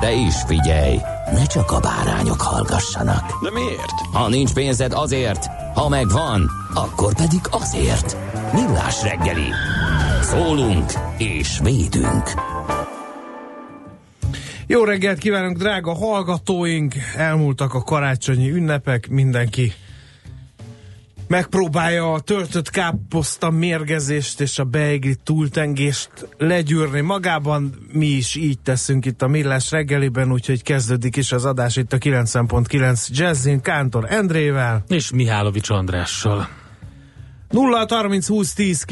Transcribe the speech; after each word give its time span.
De 0.00 0.12
is 0.12 0.34
figyelj, 0.46 0.98
ne 1.32 1.46
csak 1.46 1.70
a 1.70 1.80
bárányok 1.80 2.40
hallgassanak. 2.40 3.42
De 3.42 3.50
miért? 3.50 4.00
Ha 4.12 4.28
nincs 4.28 4.52
pénzed 4.52 4.92
azért, 4.92 5.46
ha 5.74 5.88
megvan, 5.88 6.50
akkor 6.74 7.14
pedig 7.14 7.40
azért. 7.50 8.16
Millás 8.52 9.02
reggeli. 9.02 9.52
Szólunk 10.22 10.92
és 11.18 11.58
védünk. 11.62 12.34
Jó 14.66 14.84
reggelt 14.84 15.18
kívánunk, 15.18 15.56
drága 15.56 15.94
hallgatóink! 15.94 16.94
Elmúltak 17.16 17.74
a 17.74 17.82
karácsonyi 17.82 18.50
ünnepek, 18.50 19.08
mindenki 19.08 19.72
megpróbálja 21.28 22.12
a 22.12 22.20
töltött 22.20 22.70
káposzta 22.70 23.50
mérgezést 23.50 24.40
és 24.40 24.58
a 24.58 24.64
beigli 24.64 25.16
túltengést 25.24 26.10
legyűrni 26.38 27.00
magában. 27.00 27.74
Mi 27.92 28.06
is 28.06 28.34
így 28.34 28.58
teszünk 28.58 29.04
itt 29.04 29.22
a 29.22 29.26
Millás 29.26 29.70
reggeliben, 29.70 30.32
úgyhogy 30.32 30.62
kezdődik 30.62 31.16
is 31.16 31.32
az 31.32 31.44
adás 31.44 31.76
itt 31.76 31.92
a 31.92 31.98
90.9 31.98 33.08
Jazzin 33.08 33.60
Kántor 33.60 34.06
Endrével. 34.08 34.84
És 34.88 35.10
Mihálovics 35.10 35.70
Andrással. 35.70 36.48
0 37.50 37.86
30 37.88 38.26
20 38.26 38.54
10 38.54 38.84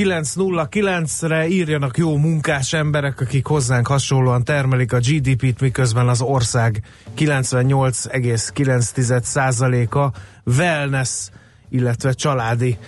9 0.68 1.22
re 1.22 1.48
írjanak 1.48 1.96
jó 1.96 2.16
munkás 2.16 2.72
emberek, 2.72 3.20
akik 3.20 3.46
hozzánk 3.46 3.86
hasonlóan 3.86 4.44
termelik 4.44 4.92
a 4.92 4.98
GDP-t, 4.98 5.60
miközben 5.60 6.08
az 6.08 6.20
ország 6.20 6.82
98,9%-a 7.16 10.10
wellness 10.56 11.28
illetve 11.74 12.12
családi 12.12 12.78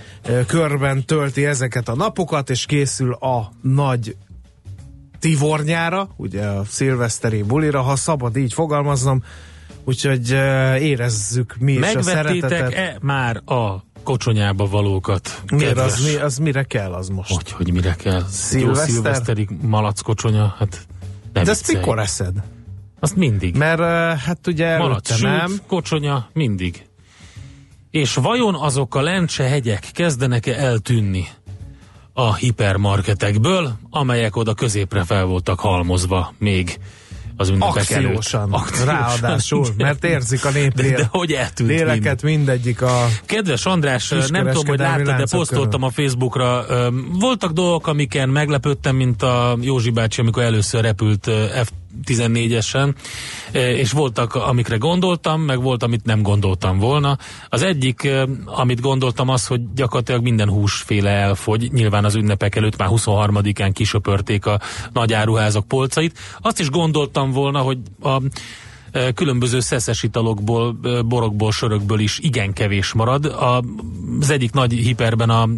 körben 0.47 1.05
tölti 1.05 1.47
ezeket 1.47 1.89
a 1.89 1.95
napokat, 1.95 2.51
és 2.51 2.67
készül 2.67 3.13
a 3.13 3.53
nagy 3.63 4.17
tivornyára, 5.19 6.09
ugye 6.17 6.47
a 6.47 6.65
szilveszteri 6.65 7.43
bulira, 7.43 7.83
ha 7.83 7.97
szabad 7.97 8.37
így 8.37 8.53
fogalmaznom, 8.53 9.23
úgyhogy 9.85 10.31
érezzük 10.81 11.57
mi 11.59 11.73
is 11.73 11.95
a 11.95 12.03
szeretetet. 12.03 12.51
Megvettétek-e 12.51 12.99
már 13.01 13.43
a 13.45 13.85
kocsonyába 14.03 14.67
valókat? 14.67 15.43
Miért 15.53 15.79
az, 15.79 16.05
mi, 16.05 16.15
az 16.15 16.37
mire 16.37 16.63
kell 16.63 16.93
az 16.93 17.09
most? 17.09 17.35
Hogy, 17.35 17.53
hogy 17.53 17.73
mire 17.73 17.95
kell? 17.95 18.25
Szilveszter? 18.29 18.89
Jó 18.89 18.95
szilveszterig 18.95 19.49
malac 19.63 20.01
kocsonya? 20.01 20.55
Hát 20.59 20.87
ne 21.33 21.43
De 21.43 21.51
ezt 21.51 21.73
mikor 21.73 21.99
eszed? 21.99 22.35
Azt 23.01 23.17
mindig. 23.17 23.57
Mert 23.57 23.81
hát 24.21 24.47
ugye 24.47 24.79
Malac 24.79 25.21
nem. 25.21 25.59
kocsonya, 25.67 26.29
mindig. 26.33 26.87
És 27.97 28.15
vajon 28.15 28.55
azok 28.55 28.95
a 28.95 29.01
lencsehegyek 29.01 29.89
kezdenek-e 29.93 30.55
eltűnni 30.55 31.29
a 32.13 32.35
hipermarketekből, 32.35 33.73
amelyek 33.91 34.37
oda 34.37 34.55
középre 34.55 35.05
fel 35.05 35.25
voltak 35.25 35.61
halmozva 35.61 36.35
még 36.39 36.79
az 37.37 37.49
ünnepek 37.49 37.91
előtt? 37.91 38.17
Akciósan, 38.17 38.65
ráadásul, 38.85 39.67
mert 39.77 40.05
érzik 40.05 40.45
a 40.45 40.51
nép 40.51 40.73
De, 40.73 40.91
de 40.91 41.09
hogy 41.11 41.33
eltűnt 41.33 41.69
mind? 41.69 41.81
léleket 41.81 42.23
mindegyik 42.23 42.83
a... 42.83 43.07
Kedves 43.27 43.67
András, 43.67 44.09
nem 44.09 44.47
tudom, 44.47 44.67
hogy 44.67 44.79
láttad, 44.79 45.17
de 45.17 45.25
posztoltam 45.31 45.83
a 45.83 45.91
Facebookra. 45.91 46.65
Voltak 47.13 47.53
dolgok, 47.53 47.87
amiken 47.87 48.29
meglepődtem, 48.29 48.97
mint 48.97 49.23
a 49.23 49.57
Józsi 49.61 49.91
bácsi, 49.91 50.21
amikor 50.21 50.43
először 50.43 50.83
repült 50.83 51.27
ö, 51.27 51.45
F14-esen, 52.05 52.95
ö, 53.53 53.59
és 53.59 53.93
voltak, 53.93 54.35
amikre 54.35 54.77
gondoltam, 54.77 55.41
meg 55.41 55.63
volt, 55.63 55.83
amit 55.83 56.05
nem 56.05 56.23
gondoltam 56.23 56.79
volna. 56.79 57.19
Az 57.49 57.63
egyik, 57.63 58.03
ö, 58.05 58.25
amit 58.45 58.81
gondoltam, 58.81 59.29
az, 59.29 59.47
hogy 59.47 59.61
gyakorlatilag 59.75 60.23
minden 60.23 60.49
húsféle 60.49 61.11
elfogy. 61.11 61.73
Nyilván 61.73 62.05
az 62.05 62.15
ünnepek 62.15 62.57
előtt 62.57 62.77
már 62.77 62.89
23-án 62.93 63.71
kisöpörték 63.73 64.47
a 64.47 64.61
nagy 64.93 65.13
áruházak 65.13 65.69
polcait. 65.69 66.19
Azt 66.41 66.61
is 66.61 66.71
gondoltam 66.71 67.31
volna, 67.31 67.59
hogy 67.59 67.79
a 68.03 68.23
ö, 68.93 69.13
különböző 69.15 69.61
szeszes 69.61 70.03
italokból, 70.03 70.79
borokból, 71.07 71.53
sörökből 71.53 71.99
is 71.99 72.19
igen 72.19 72.53
kevés 72.53 72.93
marad. 72.93 73.37
Az 74.21 74.31
egyik 74.31 74.53
nagy 74.53 74.73
hiperben 74.73 75.31
a 75.31 75.49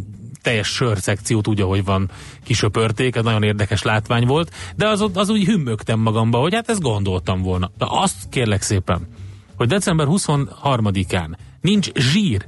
teljes 0.48 0.68
sörszekciót 0.68 1.48
úgy, 1.48 1.60
ahogy 1.60 1.84
van 1.84 2.10
kisöpörték, 2.44 3.16
ez 3.16 3.24
nagyon 3.24 3.42
érdekes 3.42 3.82
látvány 3.82 4.26
volt, 4.26 4.52
de 4.76 4.88
az, 4.88 5.04
az 5.14 5.28
úgy 5.28 5.44
hümmögtem 5.44 6.00
magamba, 6.00 6.38
hogy 6.38 6.54
hát 6.54 6.68
ezt 6.68 6.80
gondoltam 6.80 7.42
volna. 7.42 7.70
De 7.78 7.86
azt 7.88 8.28
kérlek 8.30 8.62
szépen, 8.62 9.08
hogy 9.56 9.68
december 9.68 10.06
23-án 10.10 11.28
nincs 11.60 11.92
zsír 11.92 12.46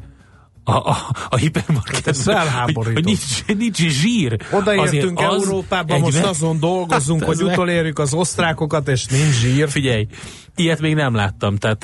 a, 0.65 0.73
a, 0.73 0.97
a 1.29 1.37
hipermarketben. 1.37 2.15
Ez 2.15 2.23
felháborító. 2.23 2.83
Hogy, 2.83 2.93
hogy 2.93 3.05
nincs, 3.05 3.45
nincs 3.59 3.77
zsír. 3.77 4.37
Odaértünk 4.53 5.19
Azért 5.19 5.33
az 5.33 5.43
Európába, 5.43 5.95
egy 5.95 6.01
most 6.01 6.17
ve- 6.21 6.27
azon 6.27 6.59
dolgozunk, 6.61 7.25
Hát 7.25 7.35
hogy 7.35 7.43
utolérjük 7.43 7.99
az 7.99 8.15
osztrákokat, 8.15 8.89
és 8.89 9.07
nincs 9.07 9.35
zsír. 9.35 9.69
Figyelj, 9.69 10.07
ilyet 10.55 10.81
még 10.81 10.95
nem 10.95 11.15
láttam, 11.15 11.57
tehát 11.57 11.83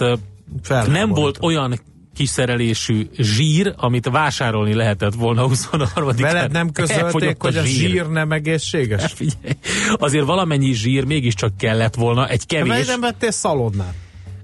Felháborító. 0.62 0.98
nem 0.98 1.08
volt 1.10 1.38
olyan 1.40 1.80
kiszerelésű 2.16 3.06
zsír, 3.16 3.74
amit 3.76 4.08
vásárolni 4.08 4.74
lehetett 4.74 5.14
volna 5.14 5.46
23-án. 5.48 6.18
Veled 6.20 6.52
nem 6.52 6.72
közölték, 6.72 7.36
hogy 7.42 7.56
a 7.56 7.64
zsír 7.64 8.06
nem 8.08 8.32
egészséges? 8.32 9.12
Figyelj, 9.16 9.56
azért 9.94 10.24
valamennyi 10.24 10.72
zsír 10.72 11.04
mégiscsak 11.04 11.56
kellett 11.56 11.94
volna, 11.94 12.28
egy 12.28 12.46
kevés. 12.46 12.86
nem 12.86 13.00
vettél 13.00 13.30
szalonnát? 13.30 13.94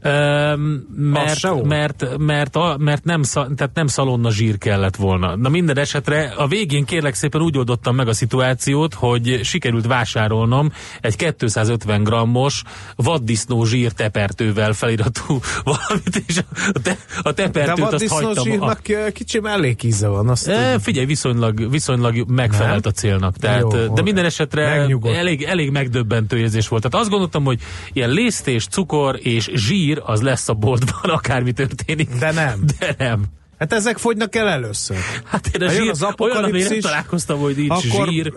Mert, 0.02 1.64
mert, 1.64 2.18
mert, 2.18 2.56
a, 2.56 2.76
mert 2.78 3.04
nem, 3.04 3.22
tehát 3.32 3.70
nem 3.74 3.86
szalonna 3.86 4.30
zsír 4.30 4.58
kellett 4.58 4.96
volna. 4.96 5.36
Na 5.36 5.48
minden 5.48 5.78
esetre 5.78 6.32
a 6.36 6.46
végén 6.46 6.84
kérlek 6.84 7.14
szépen 7.14 7.40
úgy 7.40 7.58
oldottam 7.58 7.94
meg 7.94 8.08
a 8.08 8.12
szituációt, 8.12 8.94
hogy 8.94 9.40
sikerült 9.42 9.86
vásárolnom 9.86 10.72
egy 11.00 11.16
250 11.16 12.02
grammos 12.02 12.62
vaddisznó 12.96 13.64
zsír 13.64 13.92
tepertővel 13.92 14.72
feliratú 14.72 15.40
valamit, 15.64 16.22
és 16.26 16.38
a, 16.72 16.80
te, 16.82 16.96
a 17.22 17.32
De 17.32 17.32
tepertőt 17.32 17.84
a 17.84 17.94
azt 17.94 18.08
hagytam. 18.08 18.22
A, 18.22 18.34
vaddisznózsírnak 18.34 18.88
ö, 18.88 19.10
kicsi 19.10 19.40
mellékíze 19.40 20.08
van. 20.08 20.28
Azt 20.28 20.48
E, 20.48 20.78
figyelj, 20.78 21.06
viszonylag, 21.06 21.70
viszonylag 21.70 22.30
megfelelt 22.30 22.84
Nem? 22.84 22.92
a 22.94 22.98
célnak. 22.98 23.36
Tehát, 23.36 23.60
Jó, 23.60 23.94
de 23.94 24.02
minden 24.02 24.24
esetre 24.24 24.88
elég, 25.02 25.42
elég 25.42 25.70
megdöbbentő 25.70 26.38
érzés 26.38 26.68
volt. 26.68 26.82
Tehát 26.82 27.00
azt 27.00 27.10
gondoltam, 27.10 27.44
hogy 27.44 27.60
ilyen 27.92 28.10
lisztés, 28.10 28.66
cukor 28.66 29.18
és 29.22 29.50
zsír 29.54 29.91
az 30.04 30.20
lesz 30.20 30.48
a 30.48 30.54
boltban, 30.54 31.10
akármi 31.18 31.52
történik. 31.52 32.10
De 32.18 32.32
nem. 32.32 32.60
De 32.78 32.94
nem. 32.98 33.24
Hát 33.58 33.72
ezek 33.72 33.98
fogynak 33.98 34.34
el 34.34 34.48
először. 34.48 34.96
Hát 35.24 35.46
én 35.46 35.62
a 35.62 35.70
Ha 35.70 35.72
zsír, 35.72 35.90
az 35.90 36.06
olyan, 36.18 36.44
amire 36.44 36.78
találkoztam, 36.78 37.38
hogy 37.38 37.56
nincs 37.56 37.70
Akkor 37.70 38.08
zsír. 38.08 38.32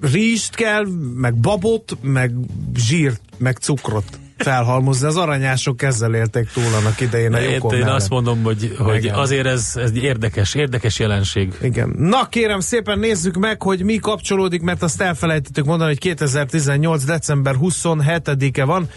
rizst 0.00 0.54
kell, 0.54 0.84
meg 1.14 1.34
babot, 1.34 1.96
meg 2.02 2.32
zsírt, 2.76 3.20
meg 3.38 3.56
cukrot 3.56 4.04
felhalmozni. 4.36 5.06
Az 5.06 5.16
aranyások 5.16 5.82
ezzel 5.82 6.14
élték 6.14 6.48
túl 6.48 6.74
annak 6.78 7.00
idején 7.00 7.34
a 7.34 7.40
Én, 7.40 7.50
Jokon 7.50 7.74
én 7.74 7.78
mellett. 7.80 7.96
azt 7.96 8.08
mondom, 8.08 8.42
hogy, 8.42 8.74
hogy 8.78 8.96
Igen. 9.04 9.14
azért 9.14 9.46
ez, 9.46 9.72
ez 9.74 9.90
egy 9.90 10.02
érdekes, 10.02 10.54
érdekes 10.54 10.98
jelenség. 10.98 11.52
Igen. 11.62 11.94
Na 11.98 12.28
kérem 12.28 12.60
szépen 12.60 12.98
nézzük 12.98 13.36
meg, 13.36 13.62
hogy 13.62 13.82
mi 13.82 13.96
kapcsolódik, 13.96 14.60
mert 14.62 14.82
azt 14.82 15.00
elfelejtettük 15.00 15.64
mondani, 15.64 15.90
hogy 15.90 15.98
2018. 15.98 17.04
december 17.04 17.54
27-e 17.60 18.64
van. 18.64 18.88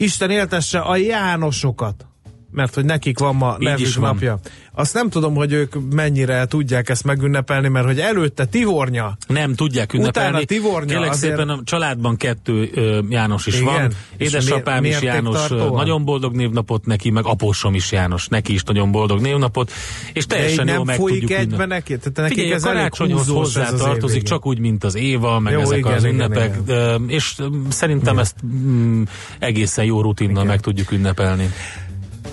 Isten 0.00 0.30
éltesse 0.30 0.78
a 0.78 0.96
Jánosokat. 0.96 2.07
Mert 2.50 2.74
hogy 2.74 2.84
nekik 2.84 3.18
van 3.18 3.36
ma 3.36 3.56
nevük 3.58 3.94
van. 3.94 4.08
napja. 4.12 4.38
Azt 4.72 4.94
nem 4.94 5.08
tudom, 5.08 5.34
hogy 5.34 5.52
ők 5.52 5.74
mennyire 5.94 6.46
tudják 6.46 6.88
ezt 6.88 7.04
megünnepelni, 7.04 7.68
mert 7.68 7.86
hogy 7.86 7.98
előtte 8.00 8.44
Tivornya, 8.44 9.16
Nem 9.26 9.54
tudják 9.54 9.92
ünnepelni. 9.92 10.28
Utána 10.30 10.44
Tivornya 10.44 10.92
Kérlek 10.92 11.10
azért- 11.10 11.32
szépen, 11.36 11.48
a 11.48 11.60
családban 11.64 12.16
kettő 12.16 12.70
ö, 12.74 13.00
János 13.08 13.46
is 13.46 13.54
Igen? 13.54 13.64
van. 13.64 13.92
Édesapám 14.16 14.82
mi- 14.82 14.88
is 14.88 15.00
János, 15.00 15.48
van? 15.48 15.72
nagyon 15.74 16.04
boldog 16.04 16.34
névnapot 16.34 16.86
neki, 16.86 17.10
meg 17.10 17.24
apósom 17.26 17.74
is 17.74 17.92
János, 17.92 18.28
neki 18.28 18.52
is 18.52 18.62
nagyon 18.62 18.90
boldog 18.90 19.20
névnapot, 19.20 19.72
és 20.12 20.26
teljesen 20.26 20.68
jól 20.68 20.84
meg 20.84 20.96
tudjuk 20.96 21.30
egybe 21.30 21.54
ünnep- 21.54 21.68
neki? 21.68 21.96
Tehát 21.96 22.16
nekik 22.16 22.32
Figyelj, 22.34 22.52
a 22.52 22.54
ez 22.54 22.64
elég 22.64 22.76
karácsonyhoz 22.76 23.20
ez 23.20 23.28
hozzá 23.28 23.68
az 23.72 23.80
tartozik, 23.80 24.22
csak 24.22 24.46
úgy, 24.46 24.58
mint 24.58 24.84
az 24.84 24.94
Éva, 24.96 25.38
meg 25.38 25.52
Jó, 25.52 25.60
ezek 25.60 25.78
igen, 25.78 25.92
az 25.92 26.04
igen, 26.04 26.14
ünnepek, 26.14 26.56
igen. 26.62 26.64
de- 27.06 27.12
és 27.14 27.36
szerintem 27.68 28.18
ezt 28.18 28.34
mm, 28.46 29.02
egészen 29.38 29.84
jó 29.84 30.00
rutinnal 30.00 30.44
meg 30.44 30.60
tudjuk 30.60 30.90
ünnepelni. 30.90 31.50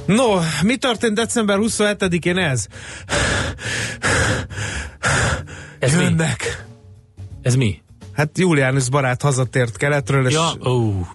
No, 0.06 0.40
mi 0.64 0.76
történt 0.76 1.14
december 1.16 1.58
27-én 1.62 2.38
ez? 2.38 2.68
Ez 5.80 5.96
mi? 5.96 6.04
Jönnek. 6.04 6.66
Ez 7.42 7.56
mi? 7.56 7.82
Hát 8.14 8.38
Juliánus 8.38 8.90
barát 8.90 9.22
hazatért 9.22 9.78
keletről, 9.78 10.28
és 10.28 10.34
Ja, 10.34 10.70
ó, 10.70 11.08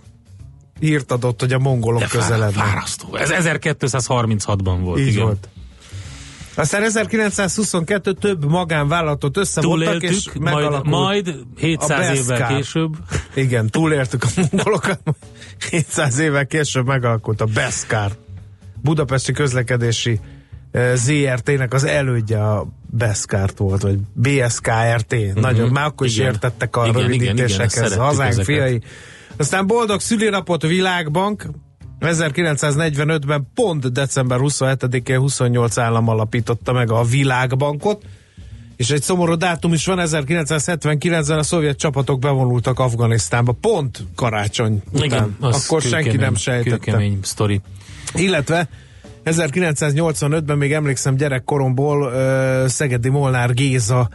hírt 0.81 1.13
adott, 1.13 1.41
hogy 1.41 1.53
a 1.53 1.59
mongolok 1.59 2.09
közelednek. 2.09 2.65
fárasztó. 2.65 3.17
Ez 3.17 3.31
1236-ban 3.33 4.79
volt. 4.81 4.99
Így 4.99 5.07
igen. 5.07 5.23
volt. 5.23 5.49
Aztán 6.55 6.83
1922 6.83 8.13
több 8.13 8.45
magánvállalatot 8.45 9.37
összevontak, 9.37 10.03
és 10.03 10.29
majd, 10.41 10.87
majd 10.87 11.35
700 11.57 12.09
a 12.09 12.13
évvel 12.13 12.47
később. 12.57 12.97
Igen, 13.35 13.69
túléltük 13.69 14.25
a 14.25 14.29
mongolokat, 14.51 15.01
700 15.71 16.19
évvel 16.19 16.47
később 16.47 16.87
megalakult 16.87 17.41
a 17.41 17.45
Beskar. 17.45 18.13
Budapesti 18.83 19.33
közlekedési 19.33 20.21
eh, 20.71 20.93
ZRT-nek 20.95 21.75
az 21.75 21.85
elődje 21.85 22.45
a 22.49 22.67
Beskart 22.91 23.59
volt, 23.59 23.83
vagy 23.83 23.99
BSKRT. 24.13 25.17
Nagyon, 25.35 25.69
már 25.69 25.87
akkor 25.87 26.07
is. 26.07 26.17
Igen. 26.17 26.27
értettek 26.27 26.77
a 26.77 26.87
Igen, 26.87 26.95
igen, 26.95 27.13
igen, 27.13 27.27
rövidítésekhez, 27.27 27.63
ezt 27.65 27.75
szerettük 27.75 28.01
hazánk 28.01 28.31
ezeket. 28.31 28.45
fiai. 28.47 28.81
Aztán 29.37 29.67
boldog 29.67 30.01
szülinapot 30.01 30.63
Világbank, 30.63 31.47
1945-ben 32.01 33.49
pont 33.55 33.93
december 33.93 34.39
27-én 34.43 35.19
28 35.19 35.79
állam 35.79 36.09
alapította 36.09 36.73
meg 36.73 36.91
a 36.91 37.03
Világbankot, 37.05 38.03
és 38.77 38.91
egy 38.91 39.03
szomorú 39.03 39.35
dátum 39.35 39.73
is 39.73 39.87
van, 39.87 39.99
1979-ben 40.01 41.39
a 41.39 41.43
szovjet 41.43 41.79
csapatok 41.79 42.19
bevonultak 42.19 42.79
Afganisztánba, 42.79 43.53
pont 43.61 44.05
karácsony 44.15 44.83
után. 44.93 45.05
Igen, 45.05 45.37
Akkor 45.41 45.83
senki 45.83 45.97
kőkemény- 46.05 46.21
nem 46.21 46.35
sejtette. 46.35 46.77
Kőkemény 46.77 47.19
sztori. 47.23 47.61
Illetve 48.15 48.69
1985-ben 49.25 50.59
még 50.59 50.73
emlékszem 50.73 51.17
gyerekkoromból 51.17 52.13
ö, 52.13 52.65
Szegedi 52.69 53.09
Molnár 53.09 53.55
Géza 53.55 54.09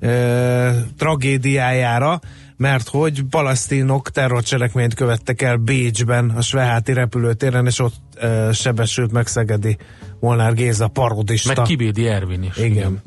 ö, 0.00 0.70
tragédiájára, 0.98 2.20
mert 2.56 2.88
hogy 2.88 3.22
palasztinok 3.30 4.10
terrorcselekményt 4.10 4.94
követtek 4.94 5.42
el 5.42 5.56
Bécsben, 5.56 6.30
a 6.30 6.42
Sveháti 6.42 6.92
repülőtéren, 6.92 7.66
és 7.66 7.78
ott 7.78 7.94
ö, 8.20 8.50
sebesült 8.52 9.12
meg 9.12 9.26
Szegedi 9.26 9.76
Molnár 10.20 10.54
Géza 10.54 10.88
parodista. 10.88 11.52
Meg 11.56 11.66
Kibédi 11.66 12.06
Ervin 12.06 12.42
is. 12.42 12.56
Igen. 12.56 13.02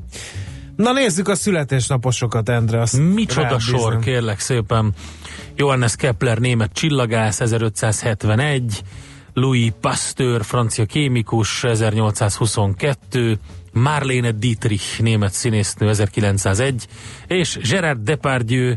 Na 0.76 0.92
nézzük 0.92 1.28
a 1.28 1.36
születésnaposokat, 1.36 2.50
Endre. 2.50 2.82
Azt 2.82 3.14
Micsoda 3.14 3.48
rád 3.48 3.60
sor, 3.60 4.00
kérlek 4.00 4.40
szépen. 4.40 4.94
Johannes 5.56 5.96
Kepler, 5.96 6.38
német 6.38 6.72
csillagász, 6.74 7.40
1571. 7.40 8.84
Louis 9.36 9.74
Pasteur, 9.82 10.44
francia 10.44 10.86
kémikus, 10.86 11.64
1822. 11.64 13.40
Marlene 13.74 14.32
Dietrich, 14.32 15.02
német 15.02 15.34
színésznő, 15.34 15.90
1901. 15.90 16.88
És 17.28 17.58
Gerard 17.70 18.00
Depardieu, 18.00 18.76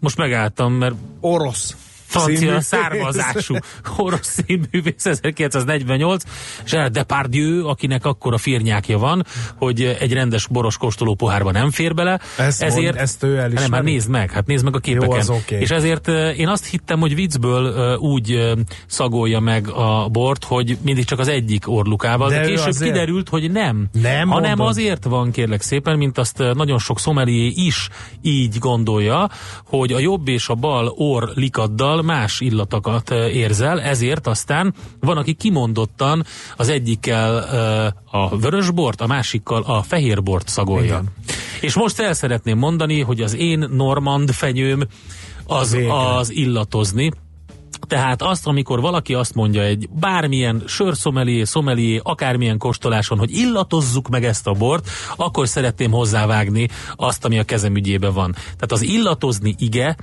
most 0.00 0.16
megálltam, 0.16 0.72
mert 0.72 0.94
Orosz. 1.20 1.76
Francia 2.08 2.60
származású 2.60 3.54
orosz 3.96 4.42
színművész 4.46 5.06
1948, 5.06 6.22
Gerard 6.70 6.92
Depardieu, 6.92 7.66
akinek 7.68 8.04
akkor 8.04 8.32
a 8.32 8.38
firnyákja 8.38 8.98
van, 8.98 9.26
hogy 9.56 9.96
egy 10.00 10.12
rendes 10.12 10.46
boros 10.46 10.76
kóstoló 10.76 11.14
pohárba 11.14 11.50
nem 11.50 11.70
fér 11.70 11.94
bele. 11.94 12.20
Ezt 12.36 12.68
mond, 12.74 12.96
ezt 12.96 13.22
ő 13.22 13.36
elismeri? 13.38 13.54
Nem, 13.68 13.72
hát 13.72 13.82
nézd 13.82 14.08
meg, 14.10 14.30
hát 14.30 14.46
nézd 14.46 14.64
meg 14.64 14.74
a 14.74 14.78
képeken. 14.78 15.08
Jó, 15.10 15.16
az 15.16 15.30
oké. 15.30 15.58
És 15.58 15.70
ezért 15.70 16.08
én 16.36 16.48
azt 16.48 16.66
hittem, 16.66 17.00
hogy 17.00 17.14
viccből 17.14 17.96
úgy 17.96 18.52
szagolja 18.86 19.40
meg 19.40 19.68
a 19.68 20.08
bort, 20.08 20.44
hogy 20.44 20.78
mindig 20.82 21.04
csak 21.04 21.18
az 21.18 21.28
egyik 21.28 21.68
orlukával, 21.68 22.28
de, 22.28 22.40
De 22.40 22.46
később 22.46 22.66
azért- 22.66 22.92
kiderült, 22.92 23.28
hogy 23.28 23.50
nem. 23.50 23.88
Nem 24.02 24.28
hanem 24.28 24.48
mondod? 24.48 24.66
azért 24.66 25.04
van, 25.04 25.30
kérlek 25.30 25.60
szépen, 25.62 25.96
mint 25.98 26.18
azt 26.18 26.38
nagyon 26.54 26.78
sok 26.78 26.98
szomelié 26.98 27.46
is 27.46 27.88
így 28.22 28.58
gondolja, 28.58 29.28
hogy 29.64 29.92
a 29.92 29.98
jobb 29.98 30.28
és 30.28 30.48
a 30.48 30.54
bal 30.54 30.92
orr 30.96 31.28
likaddal 31.34 31.97
más 32.02 32.40
illatokat 32.40 33.10
érzel, 33.32 33.80
ezért 33.80 34.26
aztán 34.26 34.74
van, 35.00 35.16
aki 35.16 35.32
kimondottan 35.32 36.24
az 36.56 36.68
egyikkel 36.68 37.36
a 38.10 38.36
vörösbort, 38.36 39.00
a 39.00 39.06
másikkal 39.06 39.62
a 39.62 39.82
fehérbort 39.82 40.48
szagolja. 40.48 40.84
Igen. 40.84 41.08
És 41.60 41.74
most 41.74 42.00
el 42.00 42.12
szeretném 42.12 42.58
mondani, 42.58 43.00
hogy 43.00 43.20
az 43.20 43.34
én 43.34 43.68
normand 43.72 44.30
fenyőm 44.30 44.86
az, 45.46 45.78
az 45.88 46.30
illatozni, 46.32 47.10
tehát 47.86 48.22
azt, 48.22 48.46
amikor 48.46 48.80
valaki 48.80 49.14
azt 49.14 49.34
mondja 49.34 49.62
egy 49.62 49.88
bármilyen 49.92 50.62
sörszomelié, 50.66 51.44
szomelié, 51.44 52.00
akármilyen 52.02 52.58
kóstoláson, 52.58 53.18
hogy 53.18 53.30
illatozzuk 53.30 54.08
meg 54.08 54.24
ezt 54.24 54.46
a 54.46 54.52
bort, 54.52 54.88
akkor 55.16 55.48
szeretném 55.48 55.90
hozzávágni 55.90 56.68
azt, 56.96 57.24
ami 57.24 57.38
a 57.38 57.44
kezem 57.44 57.76
ügyében 57.76 58.12
van. 58.12 58.32
Tehát 58.32 58.72
az 58.72 58.82
illatozni 58.82 59.54
ige, 59.58 59.96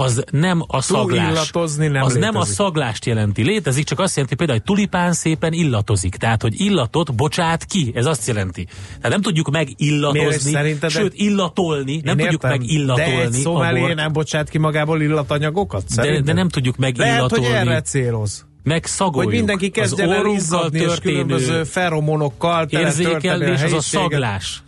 az 0.00 0.24
nem 0.30 0.62
a 0.66 0.80
szaglás. 0.80 1.50
nem 1.76 2.02
az 2.02 2.14
nem 2.14 2.22
a 2.22 2.38
létezik. 2.38 2.54
szaglást 2.54 3.04
jelenti. 3.04 3.42
Létezik, 3.42 3.84
csak 3.84 3.98
azt 4.00 4.14
jelenti 4.14 4.34
például, 4.36 4.58
hogy 4.58 4.74
tulipán 4.74 5.12
szépen 5.12 5.52
illatozik. 5.52 6.14
Tehát, 6.16 6.42
hogy 6.42 6.60
illatot 6.60 7.14
bocsát 7.14 7.64
ki. 7.64 7.92
Ez 7.94 8.06
azt 8.06 8.26
jelenti. 8.26 8.64
Tehát 8.64 9.08
nem 9.08 9.20
tudjuk 9.20 9.50
megillatozni, 9.50 10.76
sőt 10.88 11.12
illatolni, 11.14 12.00
nem 12.04 12.16
tudjuk 12.16 12.42
értem, 12.42 12.50
megillatolni 12.50 13.42
De 13.42 13.66
egy 13.68 13.80
bort. 13.80 13.94
nem 13.94 14.12
bocsát 14.12 14.48
ki 14.48 14.58
magából 14.58 15.00
illatanyagokat? 15.02 15.84
De, 15.94 16.20
de 16.20 16.32
nem 16.32 16.48
tudjuk 16.48 16.76
Lehet, 16.78 16.96
megillatolni. 16.96 17.44
hogy 17.46 17.54
erre 17.54 17.82
céloz. 17.82 18.46
Meg 18.62 18.86
szagoljuk. 18.86 19.30
Hogy 19.30 19.38
mindenki 19.38 19.68
kezdjen 19.70 20.08
az 20.08 20.14
el 20.14 20.26
izzadni, 20.26 20.80
és 20.80 20.98
különböző 21.02 21.64
feromonokkal 21.64 22.66
érzékelés 22.70 23.62
az 23.62 23.72
a 23.72 23.80
szaglás. 23.80 24.62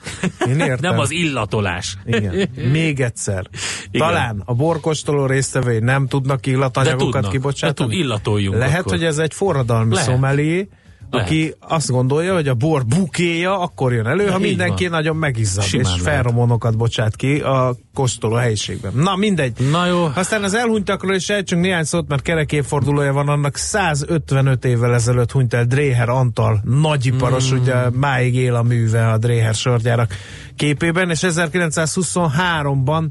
Én 0.47 0.59
értem. 0.71 0.91
Nem 0.91 0.99
az 0.99 1.11
illatolás. 1.11 1.97
Igen. 2.05 2.49
Még 2.73 3.01
egyszer. 3.01 3.45
Igen. 3.91 4.07
Talán 4.07 4.43
a 4.45 4.55
borkostoló 4.55 5.27
résztvevői 5.27 5.79
nem 5.79 6.07
tudnak 6.07 6.47
illatanyagokat 6.47 7.13
tudnak. 7.13 7.31
kibocsátani. 7.31 7.89
De 7.89 7.95
tud- 7.97 8.05
illatoljunk 8.05 8.59
Lehet, 8.59 8.79
akkor. 8.81 8.93
hogy 8.93 9.05
ez 9.05 9.19
egy 9.19 9.35
forradalmi 9.35 9.95
Lehet. 9.95 10.09
szomelié, 10.11 10.69
aki 11.11 11.55
azt 11.61 11.90
gondolja, 11.90 12.35
hogy 12.35 12.49
a 12.49 12.55
bor 12.55 12.87
bukéja 12.87 13.61
akkor 13.61 13.93
jön 13.93 14.07
elő, 14.07 14.26
ha 14.26 14.37
így 14.37 14.40
mindenki 14.40 14.83
van. 14.83 14.93
nagyon 14.93 15.17
megizzad, 15.17 15.64
Simán 15.64 15.85
és 15.85 16.02
lehet. 16.02 16.17
feromonokat 16.17 16.76
bocsát 16.76 17.17
ki 17.17 17.40
a 17.40 17.76
kóstoló 17.95 18.35
helyiségben. 18.35 18.93
Na 18.95 19.17
mindegy. 19.17 19.52
Na 19.71 19.87
jó. 19.87 20.09
Aztán 20.14 20.43
az 20.43 20.55
elhunytakról 20.55 21.14
is 21.14 21.29
ejtsünk 21.29 21.62
néhány 21.62 21.85
szót, 21.85 22.09
mert 22.09 22.23
kerekéfordulója 22.23 23.12
van 23.12 23.29
annak 23.29 23.57
155 23.57 24.64
évvel 24.64 24.95
ezelőtt 24.95 25.31
hunyt 25.31 25.55
el 25.55 25.64
Dréher 25.64 26.09
Antal, 26.09 26.61
nagyiparos, 26.64 27.52
mm. 27.52 27.57
ugye 27.57 27.75
máig 27.90 28.35
él 28.35 28.55
a 28.55 28.62
műve 28.62 29.09
a 29.11 29.19
Dréher 29.19 29.55
sorgyárak 29.55 30.14
képében, 30.57 31.11
és 31.11 31.21
1923-ban 31.23 33.05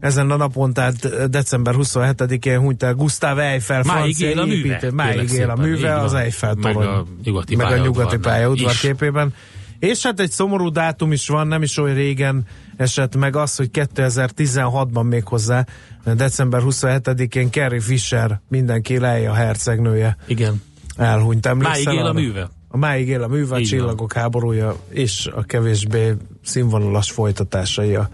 ezen 0.00 0.30
a 0.30 0.36
napon, 0.36 0.72
tehát 0.72 1.28
december 1.30 1.74
27-én 1.78 2.58
hunyt 2.58 2.82
el 2.82 2.94
Gustav 2.94 3.38
Eiffel, 3.38 3.82
Máig 3.86 4.20
él 4.20 4.38
a 4.38 4.44
műve, 4.44 4.68
építő. 4.68 4.90
Máig 4.90 5.30
él 5.32 5.50
a 5.50 5.56
műve 5.56 5.94
az 6.00 6.14
Eiffel 6.14 6.54
Meg 6.54 6.72
torony. 6.72 6.88
a 6.88 7.04
nyugati 7.24 7.56
meg 7.56 7.72
a 7.72 7.76
nyugati 7.76 8.18
pályaudvar 8.18 8.70
is. 8.70 8.80
képében. 8.80 9.34
És 9.78 10.02
hát 10.02 10.20
egy 10.20 10.30
szomorú 10.30 10.68
dátum 10.70 11.12
is 11.12 11.28
van, 11.28 11.46
nem 11.46 11.62
is 11.62 11.78
olyan 11.78 11.94
régen 11.94 12.46
esett 12.76 13.16
meg 13.16 13.36
az, 13.36 13.56
hogy 13.56 13.70
2016-ban 13.72 15.08
még 15.08 15.24
hozzá, 15.24 15.66
december 16.04 16.60
27-én 16.64 17.50
Carrie 17.50 17.80
Fisher, 17.80 18.40
mindenki 18.48 18.98
leje 18.98 19.30
a 19.30 19.34
hercegnője 19.34 20.16
Igen. 20.26 20.62
elhunyt. 20.96 21.46
Emlékszel 21.46 21.82
Máig 21.84 21.98
él 21.98 22.06
a 22.06 22.12
műve. 22.12 22.50
A 22.68 22.76
máig 22.76 23.08
él 23.08 23.22
a 23.22 23.28
műve, 23.28 23.56
a 23.56 23.60
csillagok 23.60 24.12
háborúja 24.12 24.76
és 24.88 25.28
a 25.34 25.42
kevésbé 25.42 26.14
színvonalas 26.44 27.10
folytatásai 27.10 27.94
a 27.94 28.10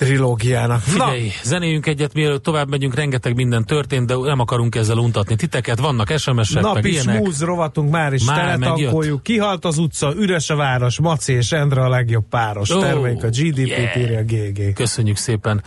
trilógiának. 0.00 0.80
Figyelj, 0.80 1.30
zenéjünk 1.42 1.86
egyet, 1.86 2.14
mielőtt 2.14 2.42
tovább 2.42 2.68
megyünk, 2.68 2.94
rengeteg 2.94 3.34
minden 3.34 3.64
történt, 3.64 4.06
de 4.06 4.16
nem 4.16 4.40
akarunk 4.40 4.74
ezzel 4.74 4.96
untatni 4.96 5.36
titeket. 5.36 5.78
Vannak 5.78 6.12
SMS-ek, 6.18 6.72
meg 6.72 6.84
ilyenek. 6.84 7.18
múz 7.18 7.42
rovatunk 7.42 7.90
már 7.90 8.12
is 8.12 8.24
Már 8.24 8.36
teletankoljuk. 8.36 9.22
Kihalt 9.22 9.64
az 9.64 9.78
utca, 9.78 10.12
üres 10.16 10.50
a 10.50 10.56
város, 10.56 11.00
Maci 11.00 11.32
és 11.32 11.52
Endre 11.52 11.82
a 11.82 11.88
legjobb 11.88 12.24
páros. 12.28 12.70
Ó, 12.70 12.80
Termék 12.80 13.24
a 13.24 13.28
GDP-t 13.28 13.66
yeah. 13.66 13.96
írja 13.96 14.22
GG. 14.22 14.72
Köszönjük 14.72 15.16
szépen. 15.16 15.62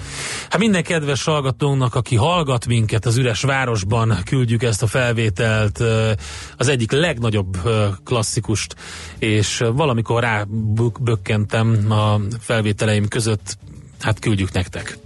Hát 0.49 0.59
minden 0.59 0.83
kedves 0.83 1.23
hallgatónak, 1.23 1.95
aki 1.95 2.15
hallgat 2.15 2.67
minket 2.67 3.05
az 3.05 3.17
üres 3.17 3.41
városban, 3.41 4.17
küldjük 4.25 4.63
ezt 4.63 4.83
a 4.83 4.87
felvételt, 4.87 5.79
ö, 5.79 6.11
az 6.57 6.67
egyik 6.67 6.91
legnagyobb 6.91 7.57
ö, 7.63 7.85
klasszikust, 8.03 8.75
és 9.19 9.61
ö, 9.61 9.71
valamikor 9.71 10.21
rábökkentem 10.21 11.91
a 11.91 12.19
felvételeim 12.39 13.07
között, 13.07 13.57
hát 14.03 14.19
küldjük 14.19 14.51
nektek. 14.51 14.97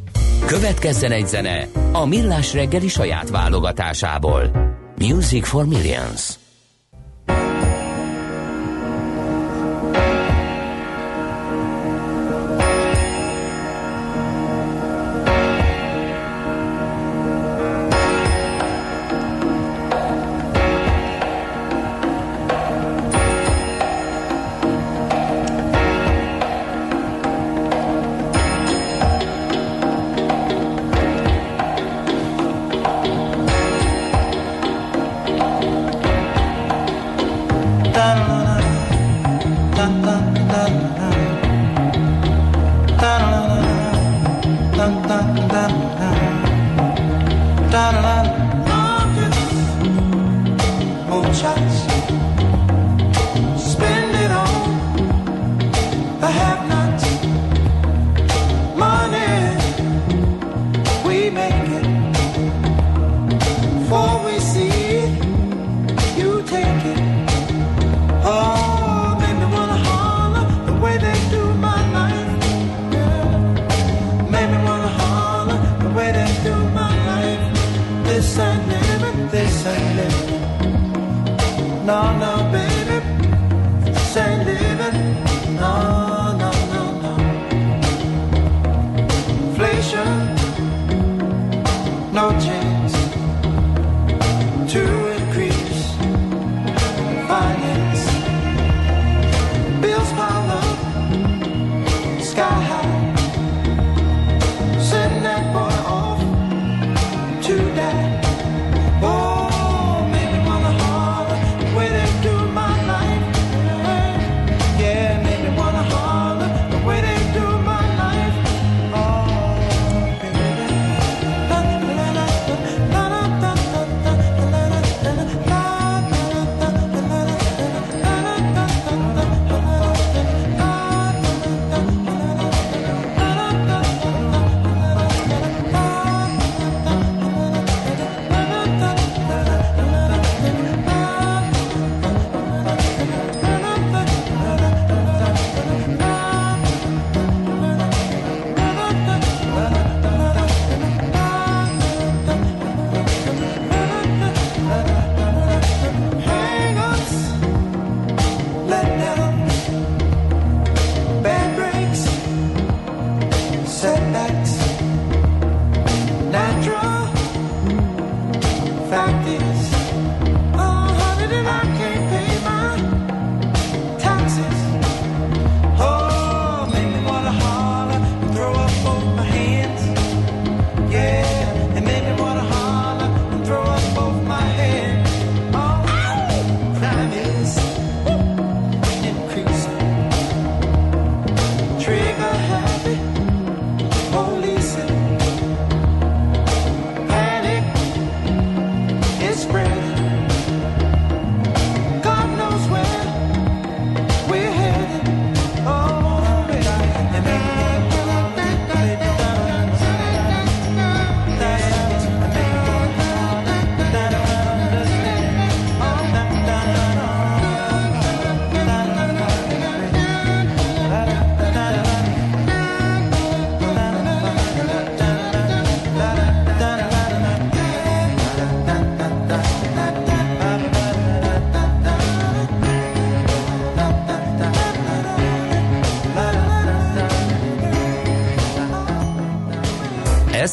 Következzen 0.46 1.12
egy 1.12 1.27
zene 1.27 1.68
a 1.92 2.06
Millás 2.06 2.54
reggeli 2.54 2.88
saját 2.88 3.30
válogatásából. 3.30 4.51
Music 4.98 5.48
for 5.48 5.66
Millions. 5.66 6.34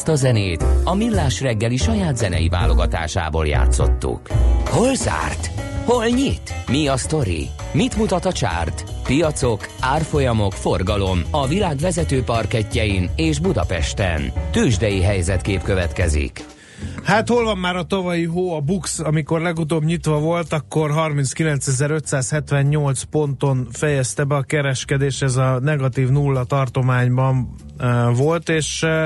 Ezt 0.05 0.23
a 0.23 0.27
zenét 0.27 0.65
a 0.83 0.95
Millás 0.95 1.41
reggeli 1.41 1.77
saját 1.77 2.17
zenei 2.17 2.49
válogatásából 2.49 3.47
játszottuk. 3.47 4.27
Hol 4.65 4.95
zárt? 4.95 5.51
Hol 5.85 6.05
nyit? 6.05 6.53
Mi 6.67 6.87
a 6.87 6.97
sztori? 6.97 7.47
Mit 7.71 7.97
mutat 7.97 8.25
a 8.25 8.31
csárt? 8.31 8.83
Piacok, 9.03 9.67
árfolyamok, 9.79 10.53
forgalom 10.53 11.21
a 11.31 11.47
világ 11.47 11.77
vezető 11.77 12.23
parketjein 12.23 13.09
és 13.15 13.39
Budapesten. 13.39 14.31
Tősdei 14.51 15.01
helyzetkép 15.01 15.61
következik. 15.61 16.45
Hát 17.03 17.27
hol 17.27 17.43
van 17.43 17.57
már 17.57 17.75
a 17.75 17.83
tavalyi 17.83 18.25
hó, 18.25 18.55
a 18.55 18.59
Bux, 18.59 18.99
amikor 18.99 19.41
legutóbb 19.41 19.83
nyitva 19.83 20.19
volt, 20.19 20.53
akkor 20.53 20.91
39.578 20.93 23.01
ponton 23.09 23.67
fejezte 23.71 24.23
be 24.23 24.35
a 24.35 24.41
kereskedés, 24.41 25.21
ez 25.21 25.35
a 25.35 25.59
negatív 25.59 26.09
nulla 26.09 26.43
tartományban 26.43 27.55
uh, 27.79 28.17
volt, 28.17 28.49
és 28.49 28.83
uh, 28.83 29.05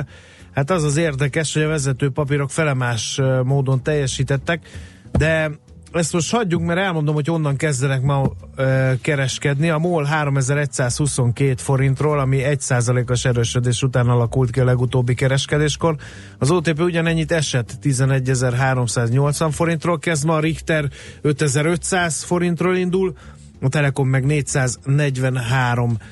hát 0.59 0.71
az 0.71 0.83
az 0.83 0.97
érdekes, 0.97 1.53
hogy 1.53 1.63
a 1.63 1.67
vezető 1.67 2.09
papírok 2.09 2.49
felemás 2.49 3.21
módon 3.43 3.83
teljesítettek, 3.83 4.67
de 5.11 5.51
ezt 5.93 6.13
most 6.13 6.31
hagyjuk, 6.31 6.61
mert 6.61 6.79
elmondom, 6.79 7.13
hogy 7.13 7.29
onnan 7.29 7.55
kezdenek 7.55 8.01
ma 8.01 8.31
ö, 8.55 8.91
kereskedni. 9.01 9.69
A 9.69 9.77
MOL 9.77 10.03
3122 10.03 11.53
forintról, 11.57 12.19
ami 12.19 12.41
1%-os 12.43 13.25
erősödés 13.25 13.81
után 13.81 14.07
alakult 14.07 14.51
ki 14.51 14.59
a 14.59 14.63
legutóbbi 14.63 15.13
kereskedéskor. 15.13 15.95
Az 16.37 16.51
OTP 16.51 16.79
ugyanennyit 16.79 17.31
esett 17.31 17.77
11.380 17.81 19.49
forintról 19.51 19.99
kezd 19.99 20.25
ma, 20.25 20.35
a 20.35 20.39
Richter 20.39 20.89
5500 21.21 22.23
forintról 22.23 22.75
indul, 22.75 23.13
a 23.61 23.69
Telekom 23.69 24.07
meg 24.07 24.25
443 24.25 25.97
ö, 25.99 26.03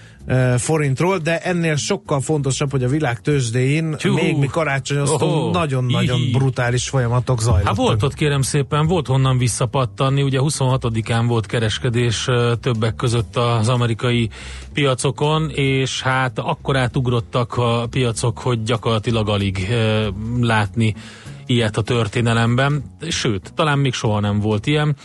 forintról, 0.58 1.18
de 1.18 1.40
ennél 1.40 1.76
sokkal 1.76 2.22
fontosabb, 2.22 2.72
hogy 2.72 2.84
a 2.84 2.88
világ 2.88 3.22
tőzsdéjén 3.22 3.96
még 4.04 4.38
mi 4.38 4.48
karácsonyoztunk, 4.48 5.54
nagyon-nagyon 5.54 6.20
brutális 6.32 6.90
folyamatok 6.90 7.42
zajlottak. 7.42 7.68
Hát 7.68 7.76
volt 7.76 8.04
ott 8.04 8.14
kérem 8.14 8.42
szépen, 8.42 8.88
volt 8.88 9.08
honnan 9.08 9.38
visszapattanni, 9.38 10.22
ugye 10.22 10.40
26-án 10.42 11.24
volt 11.28 11.46
kereskedés 11.46 12.28
többek 12.62 12.96
között 12.96 13.36
az 13.36 13.70
amerikai 13.70 14.30
piacokon, 14.74 15.50
és 15.50 16.02
hát 16.02 16.40
akkor 16.40 16.78
átugrottak 16.78 17.58
a 17.58 17.88
piacok, 17.90 18.40
hogy 18.40 18.64
gyakorlatilag 18.64 19.30
alig 19.30 19.68
látni 20.42 20.96
ilyet 21.46 21.78
a 21.78 21.82
történelemben, 21.82 22.84
sőt, 23.10 23.52
talán 23.56 23.80
még 23.80 23.94
soha 23.94 24.20
nem 24.20 24.40
volt 24.40 24.68
ilyen. 24.68 24.96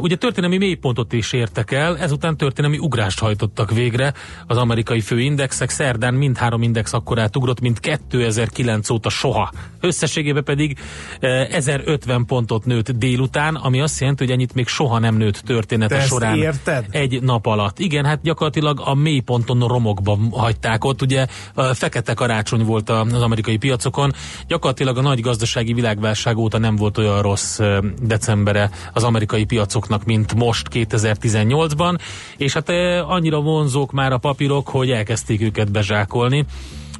Ugye 0.00 0.16
történelmi 0.16 0.56
mélypontot 0.56 1.12
is 1.12 1.32
értek 1.32 1.70
el, 1.70 1.98
ezután 1.98 2.36
történelmi 2.36 2.78
ugrást 2.78 3.18
hajtottak 3.18 3.70
végre 3.70 4.14
az 4.46 4.56
amerikai 4.56 5.00
főindexek, 5.00 5.70
szerdán 5.70 6.14
mindhárom 6.14 6.62
index 6.62 6.92
akkorát 6.92 7.36
ugrott, 7.36 7.60
mint 7.60 7.80
2009 7.80 8.90
óta 8.90 9.08
soha. 9.08 9.52
Összességében 9.80 10.44
pedig 10.44 10.78
uh, 11.22 11.54
1050 11.54 12.26
pontot 12.26 12.64
nőtt 12.64 12.90
délután, 12.90 13.54
ami 13.54 13.80
azt 13.80 14.00
jelenti, 14.00 14.24
hogy 14.24 14.32
ennyit 14.32 14.54
még 14.54 14.66
soha 14.66 14.98
nem 14.98 15.16
nőtt 15.16 15.36
története 15.36 15.96
Te 15.96 16.04
során 16.04 16.38
érted? 16.38 16.86
egy 16.90 17.22
nap 17.22 17.46
alatt. 17.46 17.78
Igen, 17.78 18.04
hát 18.04 18.22
gyakorlatilag 18.22 18.80
a 18.84 18.94
mélyponton 18.94 19.58
romokba 19.58 20.18
hagyták 20.30 20.84
ott, 20.84 21.02
ugye 21.02 21.26
fekete 21.72 22.14
karácsony 22.14 22.64
volt 22.64 22.90
az 22.90 23.22
amerikai 23.22 23.56
piacokon, 23.56 24.12
gyakorlatilag 24.46 24.98
a 24.98 25.00
nagy 25.00 25.20
gazdasági 25.20 25.72
világválság 25.72 26.36
óta 26.36 26.58
nem 26.58 26.76
volt 26.76 26.98
olyan 26.98 27.22
rossz 27.22 27.60
decembere 28.02 28.70
az 28.92 29.04
amerikai 29.04 29.44
piacoknak, 29.50 30.04
mint 30.04 30.34
most 30.34 30.66
2018-ban, 30.72 31.98
és 32.36 32.52
hát 32.52 32.68
ö, 32.68 32.98
annyira 32.98 33.40
vonzók 33.40 33.92
már 33.92 34.12
a 34.12 34.18
papírok, 34.18 34.68
hogy 34.68 34.90
elkezdték 34.90 35.40
őket 35.40 35.72
bezsákolni. 35.72 36.44